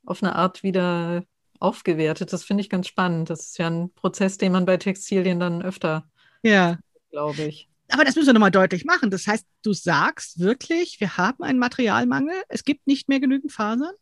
auf 0.04 0.22
eine 0.22 0.36
Art 0.36 0.62
wieder 0.62 1.24
aufgewertet. 1.58 2.32
Das 2.32 2.44
finde 2.44 2.60
ich 2.60 2.68
ganz 2.68 2.86
spannend. 2.86 3.30
Das 3.30 3.40
ist 3.40 3.58
ja 3.58 3.68
ein 3.68 3.90
Prozess, 3.94 4.36
den 4.36 4.52
man 4.52 4.66
bei 4.66 4.76
Textilien 4.76 5.40
dann 5.40 5.62
öfter 5.62 6.04
ja 6.42 6.76
glaube 7.16 7.44
ich. 7.44 7.68
Aber 7.88 8.04
das 8.04 8.14
müssen 8.14 8.26
wir 8.26 8.34
nochmal 8.34 8.50
deutlich 8.50 8.84
machen. 8.84 9.10
Das 9.10 9.26
heißt, 9.26 9.46
du 9.62 9.72
sagst 9.72 10.38
wirklich, 10.38 11.00
wir 11.00 11.16
haben 11.16 11.42
einen 11.42 11.58
Materialmangel, 11.58 12.34
es 12.48 12.62
gibt 12.62 12.86
nicht 12.86 13.08
mehr 13.08 13.20
genügend 13.20 13.52
Fasern? 13.52 13.94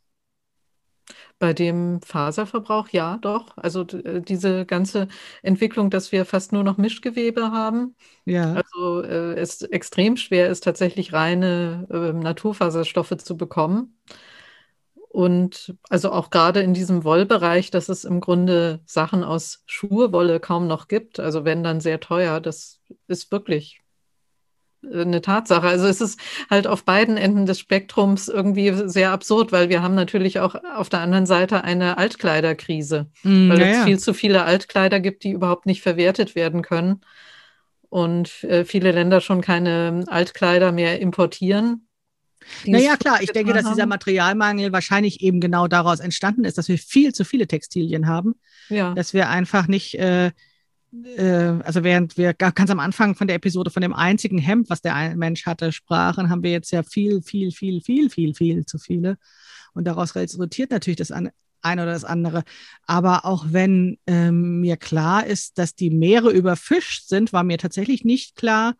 Bei 1.39 1.53
dem 1.53 2.01
Faserverbrauch 2.01 2.89
ja, 2.89 3.19
doch. 3.19 3.57
Also 3.57 3.83
äh, 3.83 4.21
diese 4.21 4.67
ganze 4.67 5.07
Entwicklung, 5.43 5.91
dass 5.91 6.11
wir 6.11 6.25
fast 6.25 6.53
nur 6.53 6.65
noch 6.65 6.77
Mischgewebe 6.77 7.53
haben. 7.53 7.95
Ja. 8.25 8.55
Also 8.55 9.03
äh, 9.03 9.35
es 9.35 9.63
extrem 9.63 10.17
schwer 10.17 10.49
ist, 10.49 10.65
tatsächlich 10.65 11.13
reine 11.13 11.87
äh, 11.91 12.13
Naturfaserstoffe 12.13 13.17
zu 13.19 13.37
bekommen. 13.37 13.97
Und 15.15 15.77
also 15.89 16.11
auch 16.11 16.31
gerade 16.31 16.61
in 16.61 16.75
diesem 16.75 17.05
Wollbereich, 17.05 17.71
dass 17.71 17.89
es 17.89 18.03
im 18.03 18.21
Grunde 18.21 18.81
Sachen 18.85 19.23
aus 19.23 19.63
Schurwolle 19.65 20.41
kaum 20.41 20.67
noch 20.67 20.89
gibt, 20.89 21.21
also 21.21 21.45
wenn 21.45 21.63
dann 21.63 21.81
sehr 21.81 22.01
teuer, 22.01 22.41
das 22.41 22.81
ist 23.07 23.31
wirklich 23.31 23.81
äh, 24.83 25.03
eine 25.03 25.21
Tatsache. 25.21 25.69
Also 25.69 25.87
es 25.87 26.01
ist 26.01 26.19
halt 26.51 26.67
auf 26.67 26.85
beiden 26.85 27.17
Enden 27.17 27.47
des 27.47 27.61
Spektrums 27.61 28.27
irgendwie 28.27 28.73
sehr 28.89 29.13
absurd, 29.13 29.53
weil 29.53 29.69
wir 29.69 29.85
haben 29.85 29.95
natürlich 29.95 30.41
auch 30.41 30.57
auf 30.75 30.89
der 30.89 30.99
anderen 30.99 31.27
Seite 31.27 31.63
eine 31.63 31.97
Altkleiderkrise, 31.97 33.07
mm, 33.23 33.51
weil 33.51 33.61
ja, 33.61 33.67
es 33.67 33.85
viel 33.85 34.01
zu 34.01 34.15
viele 34.15 34.43
Altkleider 34.43 34.99
gibt, 34.99 35.23
die 35.23 35.31
überhaupt 35.31 35.67
nicht 35.67 35.81
verwertet 35.81 36.35
werden 36.35 36.61
können. 36.61 37.03
Und 37.89 38.43
äh, 38.43 38.65
viele 38.65 38.91
Länder 38.91 39.21
schon 39.21 39.43
keine 39.43 40.03
Altkleider 40.09 40.73
mehr 40.73 41.01
importieren 41.01 41.87
naja, 42.67 42.97
klar, 42.97 43.23
ich 43.23 43.33
denke, 43.33 43.53
dass 43.53 43.69
dieser 43.69 43.87
Materialmangel 43.87 44.73
wahrscheinlich 44.73 45.21
eben 45.21 45.41
genau 45.41 45.69
daraus 45.69 46.01
entstanden 46.01 46.45
ist, 46.45 46.59
dass 46.59 46.69
wir 46.69 46.79
viel 46.79 47.13
zu 47.13 47.25
viele 47.25 47.47
Textilien 47.47 48.07
haben. 48.07 48.35
Ja. 48.69 48.95
Dass 48.95 49.15
wir 49.15 49.29
einfach 49.29 49.67
nicht, 49.67 49.99
äh, 49.99 50.33
äh, 51.17 51.61
also 51.65 51.85
während 51.85 52.17
wir 52.17 52.35
ganz 52.35 52.71
am 52.71 52.81
Anfang 52.81 53.15
von 53.15 53.27
der 53.27 53.37
Episode 53.37 53.71
von 53.71 53.83
dem 53.83 53.93
einzigen 53.93 54.39
Hemd, 54.39 54.71
was 54.71 54.83
der 54.83 55.17
Mensch 55.17 55.47
hatte, 55.47 55.73
sprachen, 55.73 56.31
haben 56.31 56.43
wir 56.43 56.53
jetzt 56.53 56.71
ja 56.71 56.83
viel, 56.83 57.23
viel, 57.23 57.51
viel, 57.51 57.81
viel, 57.81 58.11
viel, 58.11 58.35
viel 58.35 58.67
zu 58.67 58.79
viele. 58.79 59.17
Und 59.73 59.85
daraus 59.85 60.15
resultiert 60.15 60.71
natürlich 60.71 60.99
das 60.99 61.11
eine 61.11 61.33
oder 61.83 61.93
das 61.93 62.05
andere. 62.05 62.45
Aber 62.87 63.25
auch 63.25 63.47
wenn 63.49 63.99
ähm, 64.07 64.61
mir 64.61 64.77
klar 64.77 65.27
ist, 65.27 65.59
dass 65.59 65.75
die 65.75 65.91
Meere 65.91 66.31
überfischt 66.31 67.09
sind, 67.09 67.33
war 67.33 67.43
mir 67.43 67.59
tatsächlich 67.59 68.05
nicht 68.05 68.37
klar, 68.37 68.75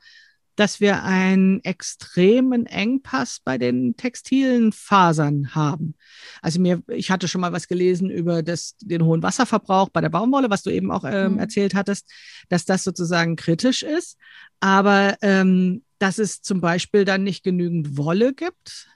dass 0.57 0.81
wir 0.81 1.03
einen 1.03 1.63
extremen 1.65 2.67
Engpass 2.67 3.41
bei 3.45 3.59
den 3.59 3.97
textilen 3.97 4.73
Fasern 4.73 5.55
haben. 5.55 5.95
Also 6.43 6.61
mir, 6.61 6.83
ich 6.89 7.11
hatte 7.11 7.29
schon 7.29 7.41
mal 7.41 7.53
was 7.53 7.69
gelesen 7.69 8.11
über 8.11 8.43
das, 8.43 8.77
den 8.81 9.05
hohen 9.05 9.23
Wasserverbrauch 9.23 9.89
bei 9.91 10.01
der 10.01 10.11
Baumwolle, 10.11 10.51
was 10.51 10.63
du 10.63 10.71
eben 10.71 10.91
auch 10.91 11.05
ähm, 11.05 11.35
mhm. 11.35 11.39
erzählt 11.39 11.75
hattest, 11.75 12.11
dass 12.49 12.65
das 12.65 12.85
sozusagen 12.85 13.37
kritisch 13.37 13.83
ist. 13.83 14.17
Aber 14.61 15.17
ähm, 15.23 15.83
dass 15.99 16.19
es 16.19 16.43
zum 16.43 16.61
Beispiel 16.61 17.05
dann 17.05 17.25
nicht 17.25 17.43
genügend 17.43 17.97
Wolle 17.97 18.35
gibt, 18.35 18.89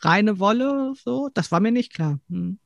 reine 0.00 0.38
Wolle, 0.38 0.92
so, 1.02 1.30
das 1.32 1.50
war 1.50 1.60
mir 1.60 1.72
nicht 1.72 1.92
klar. 1.94 2.20
Hm. 2.28 2.58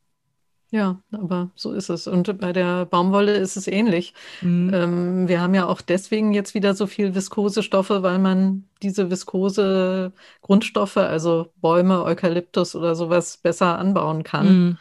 Ja, 0.72 1.00
aber 1.10 1.50
so 1.56 1.72
ist 1.72 1.88
es. 1.88 2.06
Und 2.06 2.38
bei 2.38 2.52
der 2.52 2.84
Baumwolle 2.86 3.34
ist 3.36 3.56
es 3.56 3.66
ähnlich. 3.66 4.14
Mhm. 4.40 4.70
Ähm, 4.72 5.28
wir 5.28 5.40
haben 5.40 5.54
ja 5.54 5.66
auch 5.66 5.80
deswegen 5.80 6.32
jetzt 6.32 6.54
wieder 6.54 6.74
so 6.74 6.86
viel 6.86 7.14
Viskosestoffe, 7.14 8.02
weil 8.02 8.20
man 8.20 8.64
diese 8.80 9.10
viskose 9.10 10.12
Grundstoffe, 10.42 10.96
also 10.96 11.48
Bäume, 11.56 12.04
Eukalyptus 12.04 12.76
oder 12.76 12.94
sowas, 12.94 13.36
besser 13.38 13.78
anbauen 13.78 14.22
kann. 14.22 14.46
Mhm. 14.46 14.78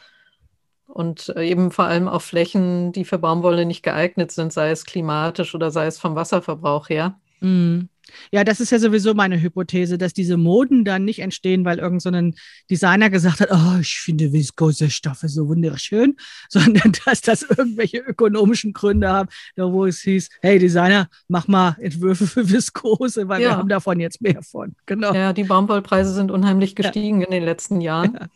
Und 0.86 1.30
äh, 1.36 1.48
eben 1.48 1.72
vor 1.72 1.86
allem 1.86 2.08
auf 2.08 2.24
Flächen, 2.24 2.92
die 2.92 3.06
für 3.06 3.18
Baumwolle 3.18 3.66
nicht 3.66 3.82
geeignet 3.82 4.32
sind, 4.32 4.54
sei 4.54 4.70
es 4.70 4.86
klimatisch 4.86 5.56
oder 5.56 5.72
sei 5.72 5.88
es 5.88 6.00
vom 6.00 6.16
Wasserverbrauch 6.16 6.90
her. 6.90 7.20
Mhm. 7.42 7.90
Ja, 8.32 8.44
das 8.44 8.60
ist 8.60 8.72
ja 8.72 8.80
sowieso 8.80 9.14
meine 9.14 9.42
Hypothese, 9.42 9.98
dass 9.98 10.14
diese 10.14 10.38
Moden 10.38 10.86
dann 10.86 11.06
nicht 11.06 11.20
entstehen, 11.20 11.66
weil 11.66 11.80
irgend 11.80 12.02
so 12.02 12.10
ein 12.10 12.36
Designer 12.70 13.10
gesagt 13.10 13.40
hat, 13.40 13.50
oh, 13.52 13.80
ich 13.80 14.00
finde 14.00 14.32
Viskose-Stoffe 14.32 15.30
so 15.30 15.48
wunderschön, 15.48 16.16
sondern 16.50 16.94
dass 17.06 17.22
das 17.22 17.44
irgendwelche 17.44 17.98
ökonomischen 17.98 18.74
Gründe 18.74 19.10
haben, 19.10 19.30
wo 19.56 19.86
es 19.86 20.00
hieß, 20.02 20.30
hey 20.42 20.60
Designer, 20.60 21.08
mach 21.28 21.48
mal 21.48 21.76
Entwürfe 21.80 22.28
für 22.28 22.50
Viskose, 22.50 23.28
weil 23.28 23.42
ja. 23.42 23.50
wir 23.50 23.58
haben 23.58 23.70
davon 23.70 24.00
jetzt 24.00 24.22
mehr 24.22 24.42
von. 24.42 24.76
Genau. 24.86 25.14
Ja, 25.14 25.34
die 25.34 25.44
Baumwollpreise 25.44 26.14
sind 26.14 26.32
unheimlich 26.32 26.76
gestiegen 26.76 27.22
ja. 27.22 27.28
in 27.28 27.32
den 27.32 27.44
letzten 27.44 27.82
Jahren. 27.82 28.14
Ja. 28.14 28.28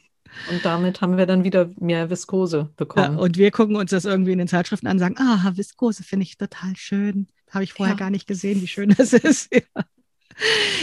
Und 0.50 0.66
damit 0.66 1.02
haben 1.02 1.18
wir 1.18 1.26
dann 1.26 1.44
wieder 1.44 1.70
mehr 1.80 2.10
Viskose 2.10 2.70
bekommen. 2.76 3.18
Ja, 3.18 3.22
und 3.22 3.38
wir 3.38 3.52
gucken 3.52 3.76
uns 3.76 3.92
das 3.92 4.06
irgendwie 4.06 4.32
in 4.32 4.40
den 4.40 4.48
Zeitschriften 4.48 4.88
an 4.88 4.94
und 4.94 5.00
sagen, 5.00 5.16
ah, 5.20 5.52
Viskose 5.56 6.04
finde 6.04 6.24
ich 6.24 6.38
total 6.38 6.76
schön. 6.76 7.28
Habe 7.54 7.64
ich 7.64 7.74
vorher 7.74 7.96
ja. 7.96 8.00
gar 8.00 8.10
nicht 8.10 8.28
gesehen, 8.28 8.62
wie 8.62 8.68
schön 8.68 8.90
das 8.98 9.14
ist. 9.14 9.54
Ja. 9.54 9.62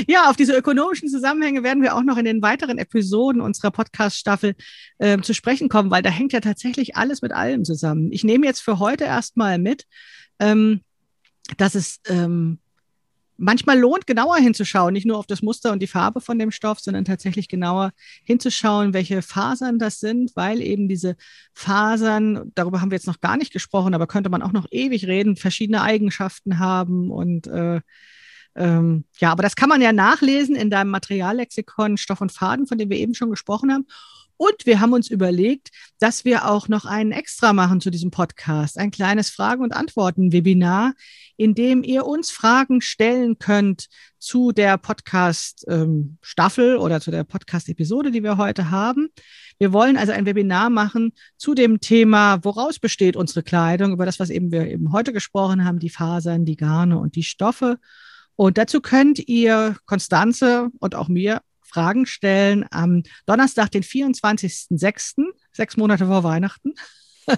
Ja, 0.07 0.31
auf 0.31 0.37
diese 0.37 0.57
ökonomischen 0.57 1.09
Zusammenhänge 1.09 1.63
werden 1.63 1.83
wir 1.83 1.97
auch 1.97 2.05
noch 2.05 2.17
in 2.17 2.25
den 2.25 2.41
weiteren 2.41 2.79
Episoden 2.79 3.41
unserer 3.41 3.73
Podcast-Staffel 3.73 4.55
äh, 4.99 5.21
zu 5.21 5.35
sprechen 5.35 5.69
kommen, 5.69 5.91
weil 5.91 6.03
da 6.03 6.11
hängt 6.11 6.33
ja 6.33 6.41
tatsächlich 6.41 6.97
alles 6.97 7.21
mit 7.21 7.33
allem 7.33 7.65
zusammen. 7.65 8.13
Ich 8.13 8.25
nehme 8.25 8.47
jetzt 8.47 8.61
für 8.61 8.79
heute 8.79 9.05
erstmal 9.05 9.59
mit, 9.59 9.87
ähm, 10.39 10.83
dass 11.57 11.75
es 11.75 11.99
ähm, 12.07 12.61
manchmal 13.41 13.79
lohnt, 13.79 14.07
genauer 14.07 14.37
hinzuschauen, 14.37 14.93
nicht 14.93 15.07
nur 15.07 15.19
auf 15.19 15.27
das 15.27 15.43
Muster 15.43 15.73
und 15.73 15.81
die 15.81 15.87
Farbe 15.87 16.21
von 16.21 16.39
dem 16.39 16.51
Stoff, 16.51 16.79
sondern 16.79 17.05
tatsächlich 17.05 17.49
genauer 17.49 17.93
hinzuschauen, 18.25 18.93
welche 18.93 19.23
Fasern 19.23 19.79
das 19.79 19.99
sind, 19.99 20.33
weil 20.37 20.61
eben 20.61 20.89
diese 20.89 21.17
Fasern, 21.55 22.53
darüber 22.55 22.81
haben 22.81 22.91
wir 22.91 22.97
jetzt 22.97 23.07
noch 23.07 23.21
gar 23.21 23.37
nicht 23.37 23.53
gesprochen, 23.53 23.95
aber 23.95 24.07
könnte 24.07 24.31
man 24.31 24.43
auch 24.43 24.53
noch 24.53 24.67
ewig 24.71 25.07
reden, 25.07 25.37
verschiedene 25.37 25.83
Eigenschaften 25.83 26.59
haben 26.59 27.11
und 27.11 27.47
äh, 27.47 27.81
ähm, 28.57 29.05
ja, 29.19 29.31
aber 29.31 29.43
das 29.43 29.57
kann 29.57 29.69
man 29.69 29.81
ja 29.81 29.93
nachlesen 29.93 30.57
in 30.57 30.71
deinem 30.71 30.91
Materiallexikon 30.91 31.97
Stoff 31.97 32.21
und 32.21 32.33
Faden, 32.33 32.67
von 32.67 32.79
dem 32.79 32.91
wir 32.91 32.99
eben 32.99 33.15
schon 33.15 33.31
gesprochen 33.31 33.73
haben. 33.73 33.87
Und 34.41 34.65
wir 34.65 34.81
haben 34.81 34.95
uns 34.95 35.11
überlegt, 35.11 35.69
dass 35.99 36.25
wir 36.25 36.49
auch 36.49 36.67
noch 36.67 36.87
einen 36.87 37.13
extra 37.13 37.53
machen 37.53 37.83
zu 37.83 37.91
diesem 37.91 38.11
Podcast, 38.11 38.79
ein 38.79 38.91
kleines 38.91 39.29
Fragen- 39.29 39.63
und 39.63 39.75
Antworten-Webinar, 39.75 40.95
in 41.37 41.55
dem 41.55 41.83
ihr 41.83 42.07
uns 42.07 42.31
Fragen 42.31 42.81
stellen 42.81 43.39
könnt 43.39 43.89
zu 44.19 44.53
der 44.53 44.79
Podcast-Staffel 44.79 46.75
ähm, 46.75 46.81
oder 46.81 47.03
zu 47.03 47.11
der 47.11 47.25
Podcast-Episode, 47.25 48.11
die 48.13 48.23
wir 48.23 48.39
heute 48.39 48.71
haben. 48.71 49.11
Wir 49.59 49.75
wollen 49.75 49.99
also 49.99 50.13
ein 50.13 50.25
Webinar 50.25 50.71
machen 50.71 51.13
zu 51.37 51.53
dem 51.53 51.83
Thema, 51.83 52.43
woraus 52.43 52.79
besteht 52.79 53.17
unsere 53.17 53.43
Kleidung, 53.43 53.93
über 53.93 54.07
das, 54.07 54.19
was 54.21 54.31
eben 54.31 54.53
wir 54.53 54.69
eben 54.69 54.91
heute 54.91 55.13
gesprochen 55.13 55.67
haben, 55.67 55.81
die 55.81 55.91
Fasern, 55.91 56.47
die 56.47 56.57
Garne 56.57 56.99
und 56.99 57.15
die 57.15 57.25
Stoffe 57.25 57.77
Und 58.37 58.57
dazu 58.57 58.81
könnt 58.81 59.19
ihr 59.19 59.77
Konstanze 59.85 60.71
und 60.79 60.95
auch 60.95 61.09
mir 61.09 61.43
Fragen 61.71 62.07
stellen 62.07 62.65
am 62.71 63.03
Donnerstag, 63.27 63.71
den 63.71 63.83
24.06., 63.83 65.25
sechs 65.53 65.77
Monate 65.77 66.07
vor 66.07 66.25
Weihnachten. 66.25 66.75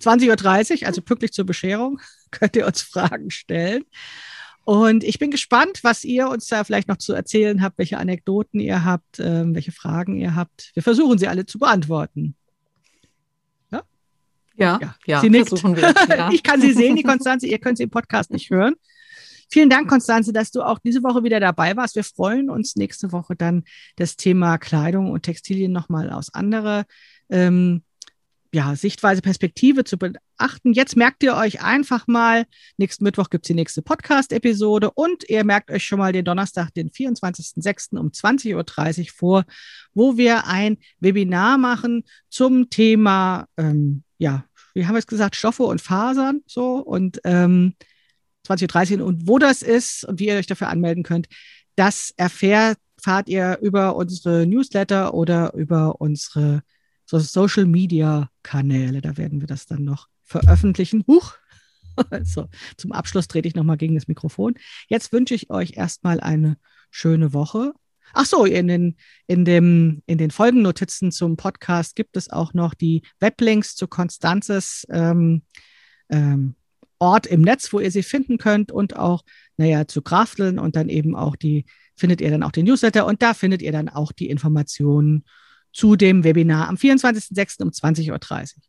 20.30 0.00 0.82
Uhr, 0.82 0.86
also 0.86 1.02
pünktlich 1.02 1.32
zur 1.32 1.44
Bescherung, 1.44 2.00
könnt 2.30 2.56
ihr 2.56 2.66
uns 2.66 2.82
Fragen 2.82 3.30
stellen. 3.30 3.84
Und 4.64 5.04
ich 5.04 5.18
bin 5.18 5.30
gespannt, 5.30 5.80
was 5.82 6.04
ihr 6.04 6.28
uns 6.28 6.46
da 6.46 6.64
vielleicht 6.64 6.88
noch 6.88 6.96
zu 6.96 7.12
erzählen 7.12 7.60
habt, 7.62 7.76
welche 7.76 7.98
Anekdoten 7.98 8.60
ihr 8.60 8.84
habt, 8.84 9.18
äh, 9.18 9.44
welche 9.54 9.72
Fragen 9.72 10.16
ihr 10.16 10.34
habt. 10.34 10.70
Wir 10.74 10.82
versuchen 10.82 11.18
sie 11.18 11.28
alle 11.28 11.44
zu 11.44 11.58
beantworten. 11.58 12.34
Ja, 13.70 13.82
ja, 14.56 14.78
ja, 14.80 14.94
ja 15.06 15.20
sie 15.20 15.30
nickt. 15.30 15.50
wir. 15.52 15.94
Ja. 16.16 16.30
ich 16.32 16.42
kann 16.42 16.60
sie 16.60 16.72
sehen, 16.72 16.96
die 16.96 17.02
Konstanze, 17.02 17.46
ihr 17.46 17.58
könnt 17.58 17.76
sie 17.76 17.84
im 17.84 17.90
Podcast 17.90 18.30
nicht 18.30 18.50
hören. 18.50 18.74
Vielen 19.54 19.70
Dank, 19.70 19.88
Konstanze, 19.88 20.32
dass 20.32 20.50
du 20.50 20.62
auch 20.62 20.80
diese 20.80 21.04
Woche 21.04 21.22
wieder 21.22 21.38
dabei 21.38 21.76
warst. 21.76 21.94
Wir 21.94 22.02
freuen 22.02 22.50
uns 22.50 22.74
nächste 22.74 23.12
Woche 23.12 23.36
dann 23.36 23.62
das 23.94 24.16
Thema 24.16 24.58
Kleidung 24.58 25.12
und 25.12 25.22
Textilien 25.22 25.70
nochmal 25.70 26.10
aus 26.10 26.34
anderer 26.34 26.86
ähm, 27.30 27.84
ja, 28.52 28.74
Sichtweise, 28.74 29.22
Perspektive 29.22 29.84
zu 29.84 29.96
beachten. 29.96 30.72
Jetzt 30.72 30.96
merkt 30.96 31.22
ihr 31.22 31.36
euch 31.36 31.62
einfach 31.62 32.08
mal, 32.08 32.46
nächsten 32.78 33.04
Mittwoch 33.04 33.30
gibt 33.30 33.44
es 33.44 33.46
die 33.46 33.54
nächste 33.54 33.80
Podcast-Episode 33.80 34.90
und 34.90 35.22
ihr 35.30 35.44
merkt 35.44 35.70
euch 35.70 35.84
schon 35.84 36.00
mal 36.00 36.12
den 36.12 36.24
Donnerstag, 36.24 36.74
den 36.74 36.90
24.06. 36.90 37.96
um 37.96 38.08
20.30 38.08 39.02
Uhr 39.02 39.06
vor, 39.14 39.44
wo 39.94 40.16
wir 40.16 40.48
ein 40.48 40.78
Webinar 40.98 41.58
machen 41.58 42.02
zum 42.28 42.70
Thema, 42.70 43.46
ähm, 43.56 44.02
ja, 44.18 44.46
wie 44.74 44.84
haben 44.84 44.96
wir 44.96 44.98
es 44.98 45.06
gesagt, 45.06 45.36
Stoffe 45.36 45.62
und 45.62 45.80
Fasern, 45.80 46.40
so 46.44 46.78
und 46.78 47.20
ähm, 47.22 47.74
20.30 48.46 48.98
Uhr 48.98 49.06
und 49.06 49.28
wo 49.28 49.38
das 49.38 49.62
ist 49.62 50.04
und 50.04 50.20
wie 50.20 50.28
ihr 50.28 50.36
euch 50.36 50.46
dafür 50.46 50.68
anmelden 50.68 51.02
könnt, 51.02 51.28
das 51.76 52.12
erfährt, 52.16 52.78
fahrt 53.00 53.28
ihr 53.28 53.58
über 53.60 53.96
unsere 53.96 54.46
Newsletter 54.46 55.14
oder 55.14 55.54
über 55.54 56.00
unsere 56.00 56.62
so 57.06 57.18
Social 57.18 57.66
Media 57.66 58.30
Kanäle. 58.42 59.00
Da 59.00 59.16
werden 59.16 59.40
wir 59.40 59.46
das 59.46 59.66
dann 59.66 59.84
noch 59.84 60.08
veröffentlichen. 60.22 61.04
Huch! 61.06 61.34
Also, 62.10 62.48
zum 62.76 62.90
Abschluss 62.90 63.28
trete 63.28 63.46
ich 63.46 63.54
nochmal 63.54 63.76
gegen 63.76 63.94
das 63.94 64.08
Mikrofon. 64.08 64.56
Jetzt 64.88 65.12
wünsche 65.12 65.36
ich 65.36 65.50
euch 65.50 65.76
erstmal 65.76 66.18
eine 66.18 66.56
schöne 66.90 67.32
Woche. 67.32 67.72
Ach 68.12 68.26
so, 68.26 68.44
in 68.44 68.66
den, 68.66 68.96
in, 69.28 69.44
dem, 69.44 70.02
in 70.06 70.18
den 70.18 70.32
Folgennotizen 70.32 71.12
zum 71.12 71.36
Podcast 71.36 71.94
gibt 71.94 72.16
es 72.16 72.28
auch 72.30 72.52
noch 72.52 72.74
die 72.74 73.02
Weblinks 73.20 73.76
zu 73.76 73.86
Konstanzes 73.86 74.84
ähm, 74.90 75.42
ähm, 76.10 76.56
Ort 77.04 77.26
im 77.26 77.42
Netz, 77.42 77.72
wo 77.72 77.80
ihr 77.80 77.90
sie 77.90 78.02
finden 78.02 78.38
könnt 78.38 78.72
und 78.72 78.96
auch, 78.96 79.24
naja, 79.58 79.86
zu 79.86 80.00
Krafteln 80.00 80.58
und 80.58 80.74
dann 80.74 80.88
eben 80.88 81.14
auch 81.14 81.36
die, 81.36 81.66
findet 81.94 82.22
ihr 82.22 82.30
dann 82.30 82.42
auch 82.42 82.50
den 82.50 82.64
Newsletter 82.64 83.06
und 83.06 83.20
da 83.20 83.34
findet 83.34 83.60
ihr 83.60 83.72
dann 83.72 83.90
auch 83.90 84.10
die 84.10 84.30
Informationen 84.30 85.24
zu 85.72 85.96
dem 85.96 86.24
Webinar 86.24 86.68
am 86.68 86.76
24.06. 86.76 87.62
um 87.62 87.68
20.30 87.68 88.10
Uhr. 88.10 88.62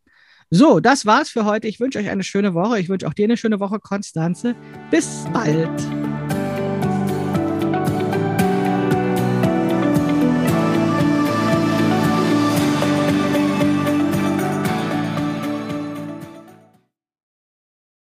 So, 0.49 0.79
das 0.79 1.05
war's 1.05 1.29
für 1.29 1.45
heute. 1.45 1.67
Ich 1.67 1.79
wünsche 1.79 1.99
euch 1.99 2.09
eine 2.09 2.23
schöne 2.23 2.53
Woche. 2.53 2.79
Ich 2.79 2.89
wünsche 2.89 3.07
auch 3.07 3.13
dir 3.13 3.25
eine 3.25 3.37
schöne 3.37 3.59
Woche, 3.59 3.79
Konstanze. 3.79 4.55
Bis 4.91 5.25
bald. 5.33 6.14